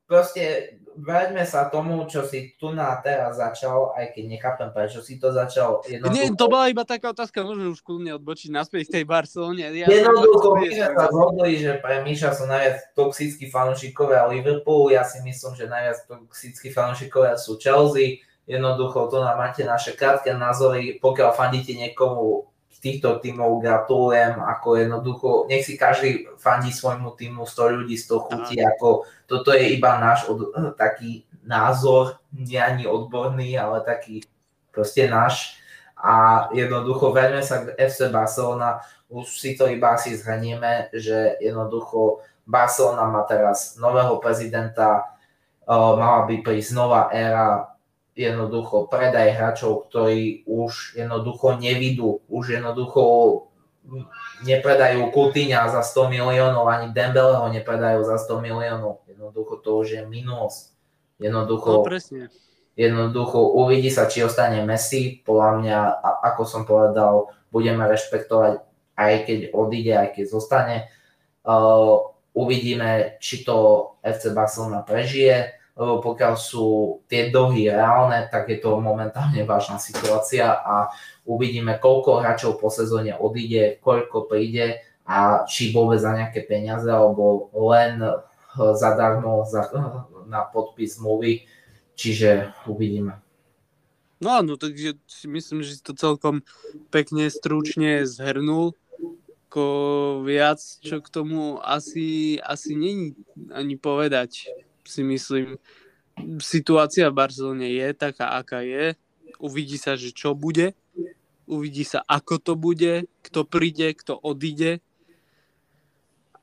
proste 0.08 0.74
vráťme 0.98 1.46
sa 1.46 1.68
tomu, 1.70 2.02
čo 2.10 2.26
si 2.26 2.56
tu 2.58 2.74
na 2.74 2.96
teraz 2.98 3.38
začal, 3.38 3.94
aj 3.94 4.16
keď 4.16 4.24
nechápem, 4.26 4.70
prečo 4.74 5.04
si 5.04 5.20
to 5.20 5.30
začal. 5.30 5.84
Jednoducho... 5.86 6.16
Nie, 6.16 6.34
to 6.34 6.50
bola 6.50 6.72
iba 6.72 6.82
taká 6.82 7.14
otázka, 7.14 7.46
môžeme 7.46 7.70
už 7.70 7.84
kľudne 7.84 8.18
odbočiť 8.18 8.50
naspäť 8.50 8.90
k 8.90 8.94
tej 8.98 9.04
Barcelone. 9.06 9.62
Ja 9.62 9.86
jednoducho, 9.86 10.58
my 10.58 10.66
sme 10.66 10.88
sa 10.90 11.06
zhodli, 11.12 11.52
že 11.60 11.72
pre 11.78 12.02
Miša 12.02 12.34
sú 12.34 12.50
najviac 12.50 12.96
toxickí 12.98 13.46
fanúšikovia 13.52 14.26
Liverpoolu, 14.26 14.90
ja 14.90 15.06
si 15.06 15.22
myslím, 15.22 15.54
že 15.54 15.70
najviac 15.70 16.08
toxickí 16.08 16.74
fanúšikovia 16.74 17.38
sú 17.38 17.60
Chelsea. 17.60 18.24
Jednoducho, 18.48 19.12
to 19.12 19.20
nám 19.20 19.36
máte 19.36 19.60
naše 19.60 19.92
krátke 19.92 20.32
názory, 20.32 20.96
pokiaľ 21.04 21.36
fandíte 21.36 21.76
niekomu 21.76 22.48
týchto 22.78 23.18
tímov 23.18 23.58
gratulujem, 23.58 24.38
ako 24.38 24.68
jednoducho, 24.78 25.28
nech 25.50 25.66
si 25.66 25.74
každý 25.74 26.30
fandí 26.38 26.70
svojmu 26.70 27.14
týmu, 27.18 27.42
100 27.42 27.76
ľudí, 27.82 27.98
100 27.98 28.26
chutí, 28.26 28.56
ako 28.62 29.06
toto 29.26 29.50
je 29.50 29.74
iba 29.74 29.98
náš 29.98 30.30
od, 30.30 30.54
taký 30.78 31.26
názor, 31.42 32.22
nie 32.30 32.60
ani 32.60 32.86
odborný, 32.86 33.58
ale 33.58 33.82
taký 33.82 34.22
proste 34.70 35.10
náš. 35.10 35.58
A 35.98 36.46
jednoducho 36.54 37.10
verme 37.10 37.42
sa 37.42 37.66
k 37.66 37.74
FC 37.74 38.06
Barcelona, 38.14 38.78
už 39.10 39.26
si 39.26 39.58
to 39.58 39.66
iba 39.66 39.98
asi 39.98 40.14
zhranieme, 40.14 40.94
že 40.94 41.40
jednoducho 41.42 42.22
Barcelona 42.46 43.10
má 43.10 43.26
teraz 43.26 43.74
nového 43.80 44.22
prezidenta, 44.22 45.18
mala 45.68 46.24
by 46.24 46.40
prísť 46.40 46.72
nová 46.76 47.10
éra 47.10 47.74
jednoducho 48.18 48.90
predaj 48.90 49.30
hráčov, 49.30 49.86
ktorí 49.86 50.42
už 50.50 50.98
jednoducho 50.98 51.54
nevidú, 51.62 52.18
už 52.26 52.58
jednoducho 52.58 53.02
nepredajú 54.42 55.14
Coutinha 55.14 55.70
za 55.70 55.86
100 55.86 56.10
miliónov, 56.10 56.66
ani 56.66 56.90
Dembeleho 56.90 57.46
nepredajú 57.46 58.02
za 58.02 58.18
100 58.18 58.42
miliónov. 58.42 59.06
Jednoducho 59.06 59.62
to 59.62 59.70
už 59.78 59.88
je 59.94 60.02
minus. 60.04 60.74
Jednoducho, 61.22 61.82
no, 61.82 61.86
presne. 61.86 62.26
jednoducho 62.74 63.38
uvidí 63.54 63.88
sa, 63.88 64.10
či 64.10 64.26
ostane 64.26 64.66
Messi. 64.66 65.22
Podľa 65.22 65.50
mňa, 65.62 65.78
ako 66.34 66.42
som 66.42 66.62
povedal, 66.66 67.30
budeme 67.54 67.86
rešpektovať 67.86 68.66
aj 68.98 69.14
keď 69.30 69.38
odíde, 69.54 69.94
aj 69.94 70.08
keď 70.18 70.24
zostane. 70.26 70.76
Uh, 71.46 72.02
uvidíme, 72.34 73.18
či 73.22 73.46
to 73.46 73.94
FC 74.02 74.34
Barcelona 74.34 74.82
prežije 74.82 75.57
pokiaľ 75.78 76.34
sú 76.34 76.98
tie 77.06 77.30
dohy 77.30 77.70
reálne, 77.70 78.26
tak 78.26 78.50
je 78.50 78.58
to 78.58 78.82
momentálne 78.82 79.38
vážna 79.46 79.78
situácia 79.78 80.50
a 80.50 80.90
uvidíme, 81.22 81.78
koľko 81.78 82.18
hráčov 82.18 82.58
po 82.58 82.66
sezóne 82.66 83.14
odíde, 83.14 83.78
koľko 83.78 84.26
príde 84.26 84.82
a 85.06 85.46
či 85.46 85.70
vôbec 85.70 86.02
za 86.02 86.18
nejaké 86.18 86.42
peniaze, 86.50 86.90
alebo 86.90 87.54
len 87.54 88.02
eh, 88.02 88.10
zadarmo 88.74 89.46
za, 89.46 89.70
na 90.26 90.50
podpis 90.50 90.98
zmluvy, 90.98 91.46
čiže 91.94 92.50
uvidíme. 92.66 93.22
No 94.18 94.34
áno, 94.34 94.58
takže 94.58 94.98
si 95.06 95.30
myslím, 95.30 95.62
že 95.62 95.78
si 95.78 95.82
to 95.86 95.94
celkom 95.94 96.42
pekne, 96.90 97.30
stručne 97.30 98.02
zhrnul. 98.02 98.74
Ko 99.48 99.64
viac, 100.26 100.60
čo 100.60 101.00
k 101.00 101.08
tomu 101.08 101.56
asi, 101.62 102.36
asi 102.42 102.76
není 102.76 103.16
ani 103.48 103.80
povedať 103.80 104.52
si 104.88 105.04
myslím, 105.04 105.60
situácia 106.40 107.12
v 107.12 107.18
Barcelone 107.20 107.68
je 107.68 107.88
taká, 107.92 108.40
aká 108.40 108.64
je. 108.64 108.96
Uvidí 109.38 109.76
sa, 109.76 109.94
že 109.94 110.10
čo 110.10 110.32
bude. 110.32 110.72
Uvidí 111.48 111.84
sa, 111.84 112.00
ako 112.04 112.34
to 112.40 112.52
bude, 112.56 113.08
kto 113.24 113.44
príde, 113.44 113.92
kto 113.92 114.16
odíde. 114.16 114.80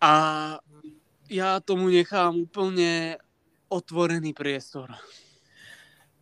A 0.01 0.13
ja 1.29 1.57
tomu 1.61 1.89
nechám 1.89 2.45
úplne 2.45 3.17
otvorený 3.69 4.37
priestor. 4.37 4.93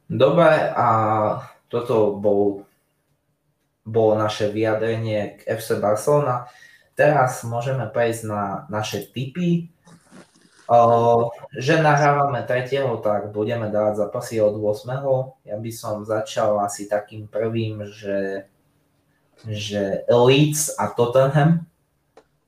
Dobre, 0.07 0.71
a 0.71 0.88
toto 1.67 2.15
bol, 2.19 2.67
bolo 3.84 4.13
naše 4.15 4.51
vyjadrenie 4.51 5.39
k 5.39 5.57
FC 5.57 5.80
Barcelona. 5.80 6.47
Teraz 6.93 7.41
môžeme 7.47 7.89
prejsť 7.89 8.21
na 8.30 8.69
naše 8.69 9.09
tipy 9.09 9.72
že 11.59 11.84
nahrávame 11.84 12.47
3. 12.47 12.72
tak 13.03 13.36
budeme 13.36 13.68
dávať 13.68 14.07
zápasy 14.07 14.39
od 14.39 14.55
8. 14.55 15.43
Ja 15.43 15.59
by 15.59 15.72
som 15.76 16.07
začal 16.07 16.55
asi 16.64 16.88
takým 16.88 17.28
prvým, 17.28 17.84
že, 17.91 18.47
že 19.43 20.07
Leeds 20.07 20.80
a 20.80 20.88
Tottenham. 20.95 21.68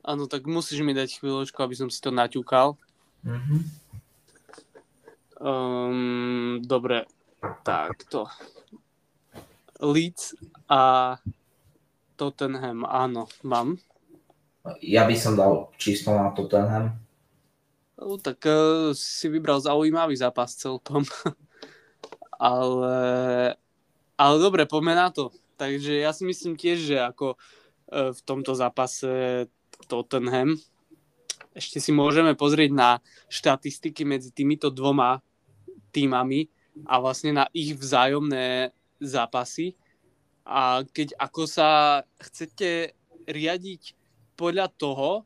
Áno, 0.05 0.29
tak 0.29 0.45
musíš 0.47 0.85
mi 0.85 0.93
dať 0.93 1.19
chvíľočku, 1.19 1.59
aby 1.59 1.75
som 1.75 1.89
si 1.91 1.99
to 1.99 2.13
naťukal. 2.13 2.77
Mm-hmm. 3.25 3.59
Um, 5.41 6.63
dobre, 6.63 7.09
takto. 7.67 8.31
Leeds 9.83 10.39
a 10.71 11.15
Tottenham, 12.15 12.87
áno, 12.87 13.27
mám. 13.43 13.75
Ja 14.79 15.03
by 15.03 15.15
som 15.19 15.35
dal 15.35 15.69
čisto 15.75 16.15
na 16.15 16.31
Tottenham. 16.31 17.04
No, 17.95 18.19
tak 18.19 18.43
uh, 18.43 18.91
si 18.91 19.31
vybral 19.31 19.63
zaujímavý 19.63 20.19
zápas 20.19 20.51
celkom. 20.55 21.07
ale, 22.39 22.97
ale 24.19 24.35
dobre, 24.39 24.67
poďme 24.67 24.95
na 24.95 25.07
to. 25.11 25.31
Takže 25.55 26.03
ja 26.03 26.11
si 26.11 26.27
myslím 26.27 26.59
tiež, 26.59 26.77
že 26.83 26.97
ako 26.99 27.35
uh, 27.35 28.11
v 28.11 28.19
tomto 28.27 28.51
zápase 28.51 29.47
Tottenham 29.87 30.59
ešte 31.55 31.79
si 31.79 31.95
môžeme 31.95 32.35
pozrieť 32.35 32.71
na 32.75 32.99
štatistiky 33.31 34.03
medzi 34.03 34.35
týmito 34.35 34.67
dvoma 34.67 35.23
týmami 35.95 36.51
a 36.83 36.99
vlastne 36.99 37.31
na 37.31 37.47
ich 37.55 37.71
vzájomné 37.71 38.75
zápasy. 38.99 39.79
A 40.43 40.83
keď 40.83 41.15
ako 41.15 41.47
sa 41.47 42.03
chcete 42.19 42.91
riadiť 43.23 43.95
podľa 44.35 44.67
toho, 44.75 45.23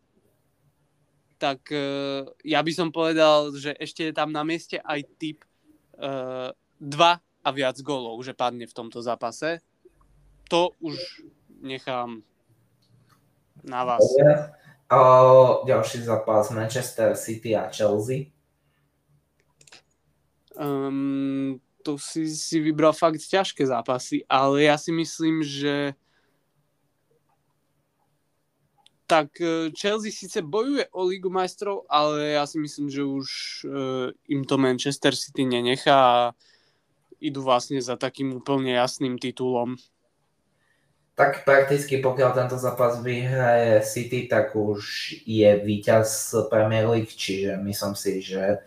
tak 1.39 1.71
uh, 1.71 2.27
ja 2.43 2.59
by 2.59 2.71
som 2.75 2.91
povedal, 2.91 3.55
že 3.55 3.71
ešte 3.79 4.11
je 4.11 4.13
tam 4.13 4.35
na 4.35 4.43
mieste 4.43 4.75
aj 4.83 5.07
typ 5.15 5.47
uh, 5.95 6.51
dva 6.75 7.23
a 7.39 7.49
viac 7.55 7.79
golov, 7.79 8.19
že 8.21 8.35
padne 8.35 8.67
v 8.67 8.75
tomto 8.75 8.99
zápase. 8.99 9.63
To 10.51 10.75
už 10.83 10.99
nechám 11.63 12.19
na 13.63 13.87
vás. 13.87 14.03
O, 14.91 15.63
ďalší 15.65 16.03
zápas 16.03 16.51
Manchester 16.51 17.15
City 17.15 17.55
a 17.55 17.69
Chelsea. 17.69 18.33
Um, 20.59 21.61
to 21.83 21.95
si, 21.95 22.27
si 22.27 22.59
vybral 22.59 22.91
fakt 22.91 23.23
ťažké 23.23 23.63
zápasy, 23.63 24.27
ale 24.27 24.67
ja 24.67 24.75
si 24.75 24.91
myslím, 24.91 25.39
že 25.45 25.95
tak 29.09 29.41
e, 29.41 29.73
Chelsea 29.73 30.13
síce 30.13 30.45
bojuje 30.45 30.85
o 30.93 31.01
Ligu 31.09 31.33
majstrov, 31.33 31.89
ale 31.89 32.37
ja 32.37 32.45
si 32.45 32.61
myslím, 32.61 32.93
že 32.93 33.01
už 33.01 33.27
uh, 33.65 34.13
im 34.29 34.45
to 34.45 34.61
Manchester 34.61 35.17
City 35.17 35.49
nenechá 35.49 35.97
a 35.97 36.21
idú 37.17 37.41
vlastne 37.41 37.81
za 37.81 37.97
takým 37.97 38.37
úplne 38.37 38.77
jasným 38.77 39.17
titulom. 39.17 39.81
Tak 41.17 41.43
prakticky 41.43 41.99
pokiaľ 41.99 42.31
tento 42.31 42.55
zápas 42.55 43.01
vyhraje 43.03 43.83
City, 43.83 44.29
tak 44.29 44.55
už 44.55 44.79
je 45.25 45.51
víťaz 45.57 46.31
Premier 46.47 46.87
League, 46.87 47.11
čiže 47.11 47.59
myslím 47.59 47.93
si, 47.97 48.23
že, 48.23 48.63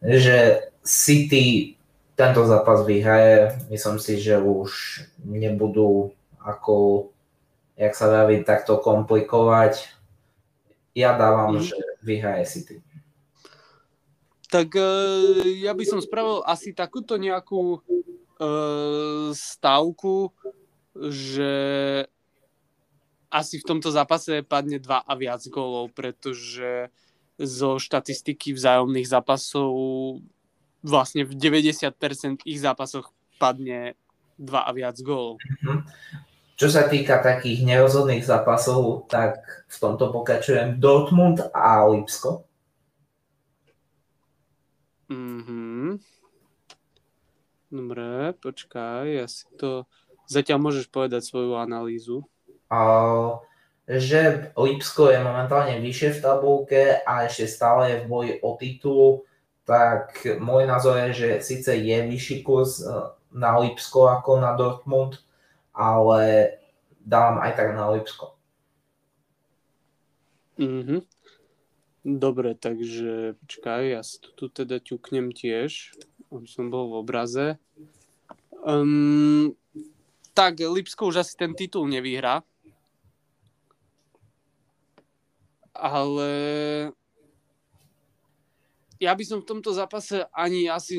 že 0.00 0.70
City 0.80 1.76
tento 2.16 2.48
zápas 2.48 2.86
vyhraje. 2.88 3.60
Myslím 3.68 4.00
si, 4.00 4.16
že 4.24 4.40
už 4.40 5.04
nebudú 5.20 6.16
ako 6.40 7.11
jak 7.82 7.94
sa 7.98 8.06
dá 8.06 8.22
takto 8.46 8.78
komplikovať. 8.78 9.90
Ja 10.94 11.18
dávam, 11.18 11.58
mm. 11.58 11.66
že 11.66 11.78
vyhraje 12.06 12.46
City. 12.46 12.76
Tak 14.52 14.70
uh, 14.76 15.42
ja 15.42 15.72
by 15.74 15.84
som 15.88 15.98
spravil 15.98 16.44
asi 16.46 16.76
takúto 16.76 17.16
nejakú 17.16 17.80
uh, 17.80 19.32
stavku, 19.32 20.30
že 21.08 21.52
asi 23.32 23.56
v 23.56 23.64
tomto 23.64 23.88
zápase 23.88 24.44
padne 24.44 24.76
dva 24.76 25.00
a 25.00 25.16
viac 25.16 25.40
gólov, 25.48 25.96
pretože 25.96 26.92
zo 27.40 27.80
štatistiky 27.80 28.52
vzájomných 28.52 29.08
zápasov 29.08 29.72
vlastne 30.84 31.24
v 31.24 31.32
90% 31.32 32.44
ich 32.44 32.60
zápasoch 32.60 33.08
padne 33.40 33.96
dva 34.36 34.68
a 34.68 34.70
viac 34.76 35.00
gólov. 35.00 35.40
Mm-hmm. 36.62 36.70
Čo 36.70 36.70
sa 36.70 36.86
týka 36.86 37.18
takých 37.18 37.66
nerozhodných 37.66 38.22
zápasov, 38.22 39.10
tak 39.10 39.42
v 39.66 39.76
tomto 39.82 40.14
pokračujem 40.14 40.78
Dortmund 40.78 41.42
a 41.50 41.82
Lipsko. 41.90 42.46
Mhm. 45.10 45.98
Dobre, 47.72 48.36
počkaj, 48.38 49.10
ja 49.10 49.26
si 49.26 49.50
to... 49.58 49.90
Zatiaľ 50.30 50.70
môžeš 50.70 50.86
povedať 50.86 51.26
svoju 51.26 51.58
analýzu. 51.58 52.22
A, 52.70 53.42
že 53.90 54.54
Lipsko 54.54 55.10
je 55.10 55.18
momentálne 55.18 55.82
vyššie 55.82 56.14
v 56.14 56.22
tabulke 56.22 56.82
a 57.02 57.26
ešte 57.26 57.50
stále 57.50 57.82
je 57.90 57.96
v 58.04 58.08
boji 58.08 58.32
o 58.38 58.54
titul. 58.54 59.26
tak 59.66 60.22
môj 60.38 60.70
názor 60.70 60.94
je, 61.06 61.10
že 61.10 61.28
síce 61.42 61.74
je 61.74 61.98
vyšší 62.06 62.46
kurz 62.46 62.82
e, 62.82 62.86
na 63.34 63.58
Lipsko 63.58 64.10
ako 64.10 64.42
na 64.42 64.54
Dortmund, 64.54 65.22
ale 65.72 66.52
dávam 67.00 67.40
aj 67.42 67.52
tak 67.56 67.68
na 67.74 67.90
Lipsko. 67.90 68.36
Mm-hmm. 70.60 71.00
Dobre, 72.02 72.58
takže 72.58 73.38
počkaj, 73.46 73.82
ja 73.94 74.02
si 74.02 74.18
tu 74.34 74.50
teda 74.50 74.82
ťuknem 74.82 75.30
tiež, 75.30 75.94
aby 76.34 76.46
som 76.50 76.68
bol 76.68 76.90
v 76.90 76.98
obraze. 76.98 77.46
Um, 78.62 79.54
tak 80.34 80.58
Lipsko 80.58 81.10
už 81.10 81.22
asi 81.22 81.34
ten 81.38 81.54
titul 81.54 81.86
nevyhrá. 81.86 82.42
Ale 85.72 86.30
ja 89.02 89.18
by 89.18 89.24
som 89.26 89.42
v 89.42 89.48
tomto 89.50 89.74
zápase 89.74 90.22
ani 90.30 90.70
asi 90.70 90.94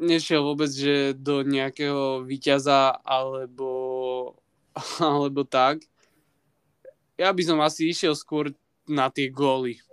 nešiel 0.00 0.40
vôbec, 0.40 0.72
že 0.72 1.12
do 1.12 1.44
nejakého 1.44 2.24
víťaza 2.24 2.96
alebo, 3.04 4.40
alebo 5.04 5.44
tak. 5.44 5.84
Ja 7.20 7.36
by 7.36 7.42
som 7.44 7.60
asi 7.60 7.92
išiel 7.92 8.16
skôr 8.16 8.56
na 8.88 9.12
tie 9.12 9.28
góly. 9.28 9.84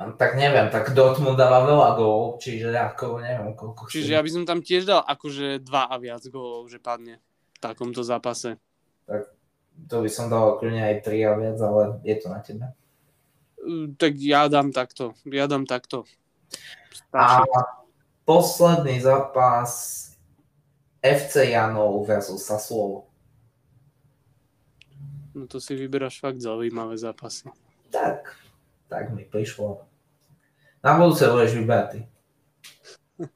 Tak 0.00 0.32
neviem, 0.32 0.72
tak 0.72 0.96
Dortmund 0.96 1.36
dáva 1.36 1.60
veľa 1.68 1.92
gólov, 1.92 2.40
čiže 2.40 2.72
ako 2.72 3.20
neviem 3.20 3.52
koľko. 3.52 3.92
Čiže 3.92 4.16
ja 4.16 4.24
by 4.24 4.30
som 4.32 4.48
tam 4.48 4.64
tiež 4.64 4.88
dal 4.88 5.04
akože 5.04 5.60
dva 5.60 5.92
a 5.92 6.00
viac 6.00 6.24
gólov, 6.32 6.72
že 6.72 6.80
padne 6.80 7.20
v 7.52 7.58
takomto 7.60 8.00
zápase. 8.00 8.56
Tak 9.04 9.28
to 9.92 10.00
by 10.00 10.08
som 10.08 10.32
dal 10.32 10.56
kľudne 10.56 10.80
aj 10.80 11.04
tri 11.04 11.20
a 11.20 11.36
viac, 11.36 11.60
ale 11.60 12.00
je 12.00 12.16
to 12.16 12.26
na 12.32 12.40
tebe. 12.40 12.66
Tak 14.00 14.12
ja 14.16 14.48
dám 14.48 14.72
takto, 14.72 15.12
ja 15.28 15.44
dám 15.44 15.68
takto. 15.68 16.08
A 17.12 17.42
posledný 18.24 19.00
zápas 19.00 19.70
FC 21.02 21.50
Janov 21.50 22.06
versus 22.06 22.44
Sassuolo. 22.44 23.10
No 25.34 25.46
to 25.46 25.62
si 25.62 25.74
vyberáš 25.74 26.20
fakt 26.20 26.40
zaujímavé 26.40 26.98
zápasy. 26.98 27.48
Tak, 27.90 28.36
tak 28.88 29.10
mi 29.14 29.24
prišlo. 29.24 29.86
Na 30.82 30.96
budúce 30.98 31.28
budeš 31.28 31.54
vybrať 31.60 32.06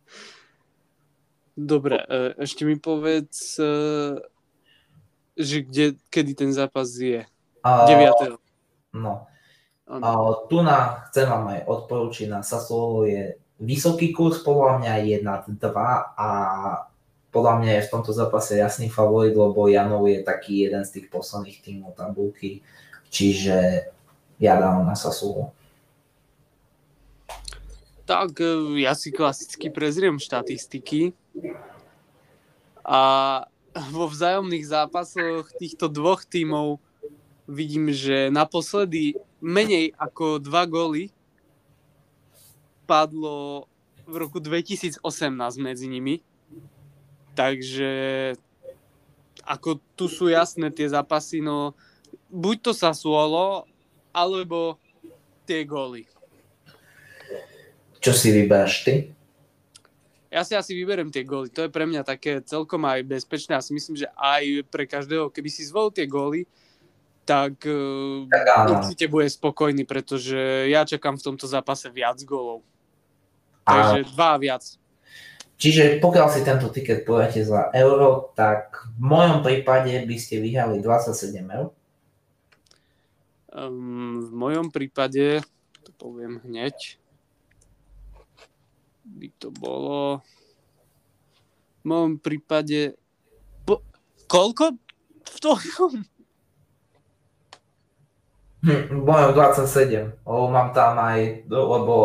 Dobre, 1.54 2.02
e, 2.02 2.34
ešte 2.42 2.66
mi 2.66 2.74
povedz, 2.80 3.62
e, 3.62 3.74
že 5.38 5.62
kde, 5.62 5.86
kedy 6.10 6.32
ten 6.34 6.50
zápas 6.50 6.90
je. 6.98 7.22
Uh, 7.64 7.86
9. 7.86 8.38
No. 8.94 9.26
Uh, 9.84 10.48
tu 10.48 10.64
na, 10.64 11.04
chcem 11.12 11.28
vám 11.28 11.44
aj 11.52 11.60
odporúčiť, 11.68 12.32
na 12.32 12.40
Sassuolo 12.40 13.04
je 13.04 13.36
vysoký 13.60 14.16
kurz, 14.16 14.40
podľa 14.40 14.80
mňa 14.80 14.94
je 15.04 15.16
nad 15.20 15.42
2 15.44 15.60
a 16.16 16.28
podľa 17.28 17.54
mňa 17.60 17.70
je 17.76 17.84
v 17.84 17.92
tomto 17.92 18.12
zápase 18.16 18.56
jasný 18.56 18.88
favorit, 18.88 19.36
lebo 19.36 19.68
Janov 19.68 20.08
je 20.08 20.24
taký 20.24 20.70
jeden 20.70 20.86
z 20.88 21.00
tých 21.00 21.06
posledných 21.12 21.58
tímov 21.60 21.98
tabulky, 21.98 22.64
čiže 23.12 23.90
ja 24.40 24.54
dám 24.56 24.88
na 24.88 24.96
Sassuolo. 24.96 25.52
Tak 28.08 28.40
e, 28.40 28.80
ja 28.80 28.96
si 28.96 29.12
klasicky 29.12 29.68
prezriem 29.68 30.16
štatistiky 30.16 31.12
a 32.84 33.00
vo 33.90 34.06
vzájomných 34.06 34.64
zápasoch 34.64 35.50
týchto 35.58 35.90
dvoch 35.90 36.22
tímov 36.22 36.78
vidím, 37.50 37.90
že 37.90 38.30
naposledy 38.30 39.18
menej 39.44 39.92
ako 40.00 40.40
dva 40.40 40.64
góly 40.64 41.12
padlo 42.88 43.68
v 44.08 44.14
roku 44.16 44.40
2018 44.40 45.04
medzi 45.60 45.84
nimi. 45.84 46.24
Takže 47.36 47.92
ako 49.44 49.76
tu 49.92 50.08
sú 50.08 50.32
jasné 50.32 50.72
tie 50.72 50.88
zápasy, 50.88 51.44
no 51.44 51.76
buď 52.32 52.56
to 52.70 52.72
sa 52.72 52.96
suolo, 52.96 53.68
alebo 54.14 54.80
tie 55.44 55.68
góly. 55.68 56.08
Čo 58.00 58.16
si 58.16 58.32
vyberáš 58.32 58.84
ty? 58.84 58.94
Ja 60.32 60.42
si 60.42 60.58
asi 60.58 60.74
vyberiem 60.74 61.14
tie 61.14 61.22
góly. 61.22 61.46
To 61.54 61.62
je 61.62 61.70
pre 61.70 61.86
mňa 61.86 62.02
také 62.02 62.42
celkom 62.42 62.82
aj 62.88 63.06
bezpečné. 63.06 63.54
Ja 63.54 63.62
si 63.62 63.70
myslím, 63.70 63.94
že 63.94 64.10
aj 64.18 64.66
pre 64.66 64.82
každého, 64.82 65.30
keby 65.30 65.46
si 65.46 65.62
zvolil 65.62 65.94
tie 65.94 66.10
góly, 66.10 66.48
tak, 67.24 67.64
eh, 67.64 68.28
tak 68.28 68.44
určite 68.70 69.04
bude 69.08 69.28
spokojný, 69.28 69.88
pretože 69.88 70.68
ja 70.68 70.84
čakám 70.84 71.16
v 71.16 71.24
tomto 71.32 71.48
zápase 71.48 71.88
viac 71.88 72.20
gólov. 72.22 72.62
Takže 73.64 74.12
dva 74.12 74.36
a 74.36 74.40
viac. 74.40 74.64
Čiže 75.56 76.02
pokiaľ 76.04 76.28
si 76.28 76.40
tento 76.44 76.68
tiket 76.68 77.08
podáte 77.08 77.40
za 77.40 77.72
euro, 77.72 78.34
tak 78.36 78.90
v 78.98 79.00
mojom 79.00 79.40
prípade 79.40 79.96
by 80.04 80.16
ste 80.20 80.42
vyhrali 80.42 80.82
27 80.82 81.40
eur. 81.48 81.72
Um, 83.54 84.18
v 84.28 84.30
mojom 84.34 84.66
prípade, 84.74 85.40
to 85.86 85.90
poviem 85.94 86.42
hneď, 86.42 86.98
by 89.04 89.28
to 89.38 89.54
bolo 89.54 90.20
v 91.80 91.82
mojom 91.86 92.16
prípade 92.18 92.96
po, 93.62 93.84
koľko 94.26 94.74
v 95.22 95.36
tvojom? 95.38 95.92
Hm, 98.64 99.04
mojom 99.04 99.36
27, 99.36 100.24
lebo 100.24 100.48
mám 100.48 100.72
tam 100.72 100.96
aj, 100.96 101.44
lebo 101.52 101.96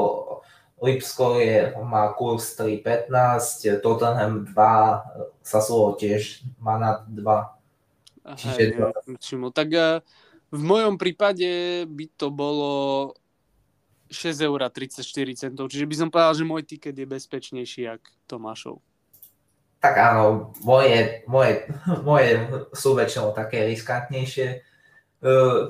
Lipsko 0.83 1.39
je, 1.39 1.71
má 1.79 2.11
kurz 2.15 2.55
3.15, 2.59 3.79
Tottenham 3.79 4.43
2, 4.43 5.39
Sassuolo 5.39 5.95
tiež 5.95 6.43
má 6.59 6.75
na 6.75 6.99
2. 7.07 8.35
Čiže 8.35 8.75
Aha, 8.75 9.49
tak 9.55 9.67
uh, 9.71 10.03
v 10.51 10.61
mojom 10.61 10.99
prípade 10.99 11.83
by 11.87 12.05
to 12.19 12.27
bolo 12.27 12.71
6 14.11 14.43
eur 14.43 14.59
34 14.67 15.05
centov, 15.37 15.69
čiže 15.69 15.85
by 15.85 15.95
som 15.95 16.09
povedal, 16.11 16.33
že 16.35 16.43
môj 16.43 16.67
tiket 16.67 16.97
je 16.97 17.05
bezpečnejší 17.05 17.81
jak 17.87 18.01
Tomášov. 18.25 18.81
Tak 19.79 19.95
áno, 19.95 20.51
moje, 20.59 21.23
moje, 21.23 21.71
moje 22.09 22.43
sú 22.75 22.99
väčšinou 22.99 23.31
také 23.31 23.63
riskantnejšie, 23.63 24.68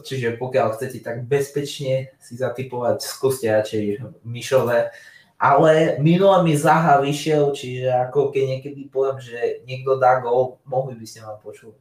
čiže 0.05 0.37
pokiaľ 0.37 0.77
chcete 0.77 1.01
tak 1.01 1.25
bezpečne 1.25 2.13
si 2.21 2.33
zatypovať, 2.37 3.01
skúste 3.01 3.49
radšej 3.49 4.01
myšové. 4.23 4.93
Ale 5.39 5.95
minule 6.03 6.43
mi 6.43 6.51
Zaha 6.51 6.99
vyšiel, 6.99 7.55
čiže 7.55 7.87
ako 7.87 8.35
keď 8.35 8.59
niekedy 8.59 8.91
poviem, 8.91 9.23
že 9.23 9.63
niekto 9.63 9.95
dá 9.95 10.19
gol, 10.19 10.59
mohli 10.67 10.99
by 10.99 11.05
ste 11.07 11.23
ma 11.23 11.39
počuť. 11.39 11.71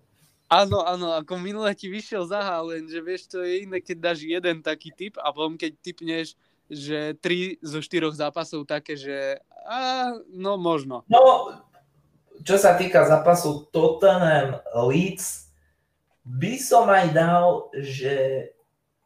Áno, 0.49 0.81
áno, 0.81 1.13
ako 1.13 1.37
minule 1.43 1.75
ti 1.75 1.91
vyšiel 1.91 2.25
Zaha, 2.25 2.63
lenže 2.65 3.03
vieš, 3.03 3.29
to 3.29 3.43
je 3.43 3.67
iné, 3.67 3.83
keď 3.83 3.97
dáš 4.01 4.25
jeden 4.25 4.63
taký 4.63 4.95
typ 4.95 5.19
a 5.21 5.35
potom 5.35 5.59
keď 5.59 5.75
typneš 5.83 6.39
že 6.69 7.17
tri 7.25 7.57
zo 7.65 7.81
štyroch 7.81 8.13
zápasov 8.13 8.69
také, 8.69 8.95
že 8.95 9.41
a, 9.65 10.13
no 10.29 10.61
možno. 10.61 11.05
No, 11.09 11.53
čo 12.45 12.61
sa 12.61 12.77
týka 12.77 13.09
zápasu 13.09 13.69
Tottenham 13.73 14.61
Leeds, 14.77 15.48
by 16.29 16.55
som 16.61 16.85
aj 16.93 17.07
dal, 17.17 17.73
že 17.73 18.49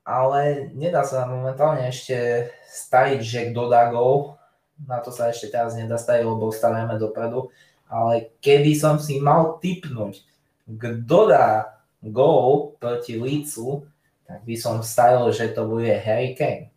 ale 0.02 0.74
nedá 0.74 1.06
sa 1.06 1.30
momentálne 1.30 1.86
ešte 1.86 2.50
staviť, 2.66 3.20
že 3.22 3.40
kto 3.54 3.70
dá 3.70 3.86
gol. 3.94 4.34
Na 4.82 4.98
to 4.98 5.14
sa 5.14 5.30
ešte 5.30 5.46
teraz 5.54 5.78
nedá 5.78 5.94
staviť, 5.94 6.26
lebo 6.26 6.50
stavíme 6.50 6.98
dopredu. 6.98 7.54
Ale 7.86 8.34
keby 8.42 8.74
som 8.74 8.98
si 8.98 9.22
mal 9.22 9.62
typnúť, 9.62 10.26
kto 10.66 11.18
dá 11.30 11.78
gol 12.02 12.74
proti 12.82 13.14
Leedsu, 13.14 13.86
tak 14.26 14.42
by 14.42 14.56
som 14.58 14.82
stavil, 14.82 15.30
že 15.30 15.54
to 15.54 15.70
bude 15.70 15.92
Harry 16.02 16.34
Kane. 16.34 16.74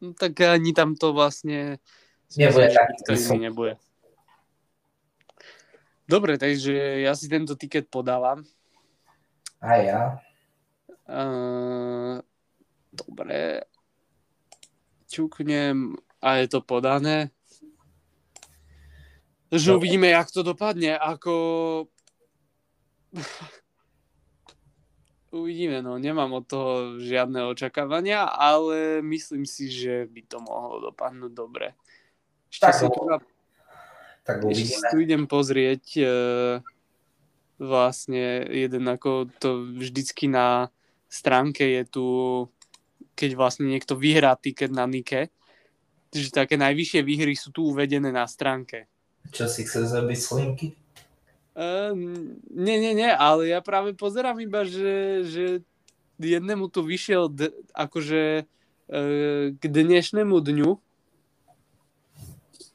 No, 0.00 0.16
tak 0.16 0.40
ani 0.40 0.72
tam 0.72 0.96
to 0.96 1.12
vlastne 1.12 1.82
nebude 2.32 2.72
taký 2.72 3.36
nebude. 3.36 3.74
Dobre, 6.08 6.40
takže 6.40 7.04
ja 7.04 7.12
si 7.12 7.28
tento 7.28 7.52
tiket 7.52 7.92
podávam. 7.92 8.40
A 9.58 9.68
ja. 9.82 10.02
Uh, 11.08 12.22
dobre. 12.92 13.64
Čuknem 15.08 15.96
a 16.22 16.42
je 16.42 16.46
to 16.48 16.60
podané. 16.60 17.30
Takže 19.48 19.74
uvidíme, 19.74 20.06
jak 20.12 20.28
to 20.30 20.42
dopadne. 20.42 20.98
Ako 20.98 21.32
Uvidíme, 25.28 25.84
no 25.84 26.00
nemám 26.00 26.40
od 26.40 26.44
toho 26.48 26.72
žiadne 27.04 27.44
očakávania, 27.52 28.24
ale 28.24 29.04
myslím 29.04 29.44
si, 29.44 29.68
že 29.68 30.08
by 30.08 30.24
to 30.24 30.40
mohlo 30.40 30.80
dopadnúť 30.88 31.32
dobre. 31.36 31.76
Ešte 32.48 32.64
tak, 32.64 32.76
si 32.80 32.86
tu, 32.88 33.00
tak 34.24 34.36
ešte 34.48 34.88
tu 34.88 34.96
idem 35.04 35.28
pozrieť 35.28 35.84
e, 36.00 36.04
vlastne 37.58 38.46
jeden 38.48 38.86
ako 38.86 39.26
to 39.42 39.66
vždycky 39.74 40.30
na 40.30 40.70
stránke 41.10 41.66
je 41.66 41.82
tu, 41.84 42.06
keď 43.18 43.34
vlastne 43.34 43.66
niekto 43.66 43.98
vyhrá 43.98 44.38
tiket 44.38 44.70
na 44.70 44.86
Nike, 44.86 45.28
že 46.14 46.32
také 46.32 46.56
najvyššie 46.56 47.00
výhry 47.04 47.34
sú 47.34 47.52
tu 47.52 47.68
uvedené 47.68 48.14
na 48.14 48.24
stránke. 48.24 48.88
Čo 49.28 49.50
si 49.50 49.66
chce 49.66 49.84
zrobiť 49.84 50.18
slinky? 50.18 50.66
Uh, 51.58 51.90
nie, 52.54 52.78
nie, 52.78 52.94
nie, 52.94 53.10
ale 53.10 53.50
ja 53.50 53.58
práve 53.58 53.90
pozerám 53.90 54.38
iba, 54.38 54.62
že, 54.62 55.26
že 55.26 55.44
jednému 56.22 56.70
tu 56.70 56.86
vyšiel 56.86 57.26
d- 57.26 57.50
akože 57.74 58.46
uh, 58.46 59.44
k 59.58 59.62
dnešnému 59.66 60.38
dňu, 60.38 60.78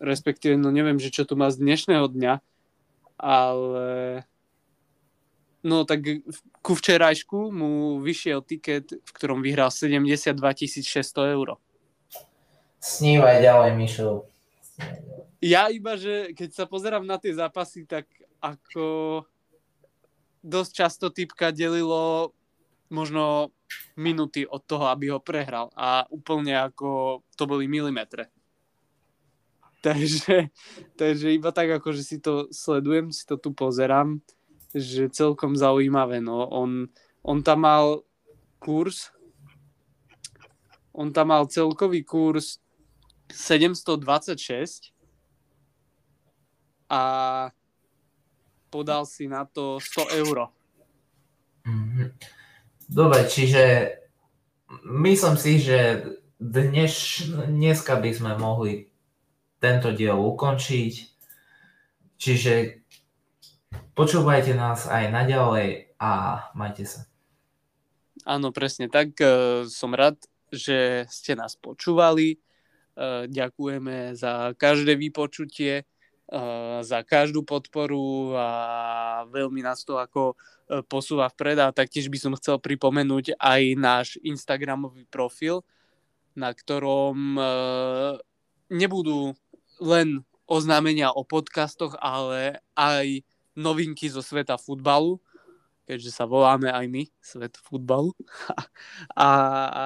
respektíve, 0.04 0.60
no 0.60 0.68
neviem, 0.68 1.00
že 1.00 1.16
čo 1.16 1.24
tu 1.24 1.40
má 1.40 1.48
z 1.48 1.64
dnešného 1.64 2.12
dňa, 2.12 2.34
ale 3.16 3.88
no 5.64 5.88
tak 5.88 6.04
ku 6.60 6.72
včerajšku 6.76 7.50
mu 7.50 7.98
vyšiel 8.04 8.44
tiket, 8.44 8.92
v 9.00 9.12
ktorom 9.16 9.40
vyhral 9.40 9.72
72 9.72 10.36
600 10.36 11.36
eur. 11.36 11.58
Snívaj 12.84 13.40
ďalej, 13.40 13.72
Mišo. 13.80 14.28
Ja 15.40 15.72
iba, 15.72 15.96
že 15.96 16.36
keď 16.36 16.50
sa 16.52 16.66
pozerám 16.68 17.08
na 17.08 17.16
tie 17.16 17.32
zápasy, 17.32 17.88
tak 17.88 18.12
ako 18.44 19.24
dosť 20.44 20.72
často 20.76 21.08
typka 21.08 21.56
delilo 21.56 22.36
možno 22.92 23.56
minuty 23.96 24.44
od 24.44 24.68
toho, 24.68 24.92
aby 24.92 25.16
ho 25.16 25.24
prehral 25.24 25.72
a 25.74 26.04
úplne 26.12 26.54
ako 26.54 27.24
to 27.40 27.44
boli 27.48 27.66
milimetre. 27.66 28.30
Takže, 29.84 30.48
takže 30.96 31.36
iba 31.36 31.52
tak 31.52 31.68
ako, 31.80 31.92
že 31.92 32.04
si 32.08 32.18
to 32.24 32.48
sledujem, 32.56 33.12
si 33.12 33.28
to 33.28 33.36
tu 33.36 33.52
pozerám, 33.52 34.24
že 34.74 35.10
celkom 35.14 35.54
zaujímavé. 35.56 36.20
No. 36.20 36.50
On, 36.50 36.90
on 37.22 37.38
tam 37.46 37.64
mal 37.64 38.02
kurz, 38.60 39.14
on 40.94 41.14
tam 41.14 41.34
mal 41.34 41.46
celkový 41.50 42.04
kurz 42.04 42.62
726 43.34 44.94
a 46.90 47.04
podal 48.70 49.06
si 49.06 49.26
na 49.30 49.46
to 49.46 49.82
100 49.82 50.22
eur. 50.26 50.38
Mhm. 51.66 52.14
Dobre, 52.90 53.26
čiže 53.26 53.96
myslím 54.86 55.36
si, 55.38 55.58
že 55.58 56.04
dnes, 56.38 57.24
dneska 57.48 57.98
by 57.98 58.12
sme 58.14 58.32
mohli 58.38 58.92
tento 59.58 59.96
diel 59.96 60.20
ukončiť. 60.20 60.94
Čiže 62.20 62.83
počúvajte 63.94 64.58
nás 64.58 64.86
aj 64.90 65.10
naďalej 65.14 65.94
a 66.02 66.12
majte 66.58 66.86
sa. 66.86 67.06
Áno, 68.24 68.54
presne 68.56 68.88
tak. 68.88 69.18
Som 69.68 69.98
rád, 69.98 70.16
že 70.54 71.10
ste 71.10 71.34
nás 71.34 71.58
počúvali. 71.58 72.38
Eh, 72.94 73.26
ďakujeme 73.26 74.14
za 74.14 74.54
každé 74.54 74.94
vypočutie, 74.94 75.82
eh, 75.82 76.80
za 76.86 77.02
každú 77.02 77.42
podporu 77.42 78.38
a 78.38 78.50
veľmi 79.28 79.66
nás 79.66 79.82
to 79.82 79.98
ako 79.98 80.38
posúva 80.88 81.28
vpred 81.30 81.60
a 81.60 81.76
taktiež 81.76 82.08
by 82.08 82.18
som 82.18 82.34
chcel 82.40 82.56
pripomenúť 82.58 83.36
aj 83.36 83.62
náš 83.78 84.08
Instagramový 84.24 85.06
profil, 85.06 85.62
na 86.34 86.50
ktorom 86.56 87.38
nebudú 88.72 89.36
len 89.84 90.24
oznámenia 90.48 91.12
o 91.12 91.28
podcastoch, 91.28 92.00
ale 92.00 92.64
aj 92.74 93.22
novinky 93.54 94.10
zo 94.10 94.22
sveta 94.22 94.58
futbalu, 94.58 95.22
keďže 95.86 96.12
sa 96.14 96.26
voláme 96.28 96.72
aj 96.72 96.86
my, 96.90 97.04
svet 97.22 97.58
futbalu. 97.60 98.14
a, 99.18 99.28
a 99.70 99.84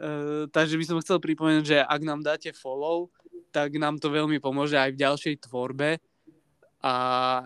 Eh, 0.00 0.48
takže 0.48 0.80
by 0.80 0.84
som 0.88 1.00
chcel 1.04 1.20
pripomenúť, 1.20 1.64
že 1.66 1.78
ak 1.84 2.00
nám 2.00 2.24
dáte 2.24 2.56
follow, 2.56 3.12
tak 3.52 3.76
nám 3.76 4.00
to 4.00 4.08
veľmi 4.08 4.40
pomôže 4.40 4.80
aj 4.80 4.96
v 4.96 5.00
ďalšej 5.02 5.34
tvorbe 5.44 6.00
a 6.80 6.94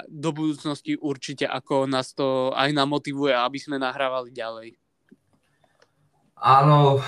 do 0.06 0.30
budúcnosti 0.30 0.94
určite 0.94 1.50
ako 1.50 1.90
nás 1.90 2.14
to 2.14 2.54
aj 2.54 2.70
namotivuje, 2.70 3.34
aby 3.34 3.58
sme 3.58 3.82
nahrávali 3.82 4.30
ďalej. 4.30 4.68
Áno, 6.38 7.02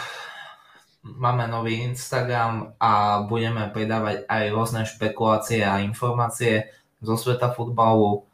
máme 1.04 1.46
nový 1.46 1.84
Instagram 1.84 2.74
a 2.82 3.22
budeme 3.22 3.70
pridávať 3.70 4.26
aj 4.26 4.44
rôzne 4.50 4.82
špekulácie 4.82 5.62
a 5.62 5.78
informácie 5.78 6.74
zo 6.98 7.14
sveta 7.14 7.54
futbalu. 7.54 8.26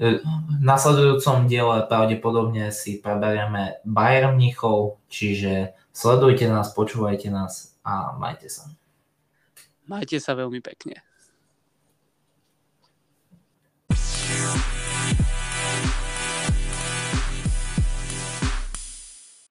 Eh, 0.00 0.22
v 0.24 0.62
nasledujúcom 0.64 1.44
diele 1.50 1.84
pravdepodobne 1.88 2.72
si 2.72 3.00
preberieme 3.02 3.82
Bayern 3.84 4.38
Mnichov, 4.38 5.02
čiže 5.12 5.76
Sledujte 5.92 6.48
nás, 6.48 6.72
počúvajte 6.72 7.28
nás 7.28 7.76
a 7.84 8.16
majte 8.16 8.48
sa. 8.48 8.64
Majte 9.84 10.16
sa 10.16 10.32
veľmi 10.32 10.64
pekne. 10.64 11.04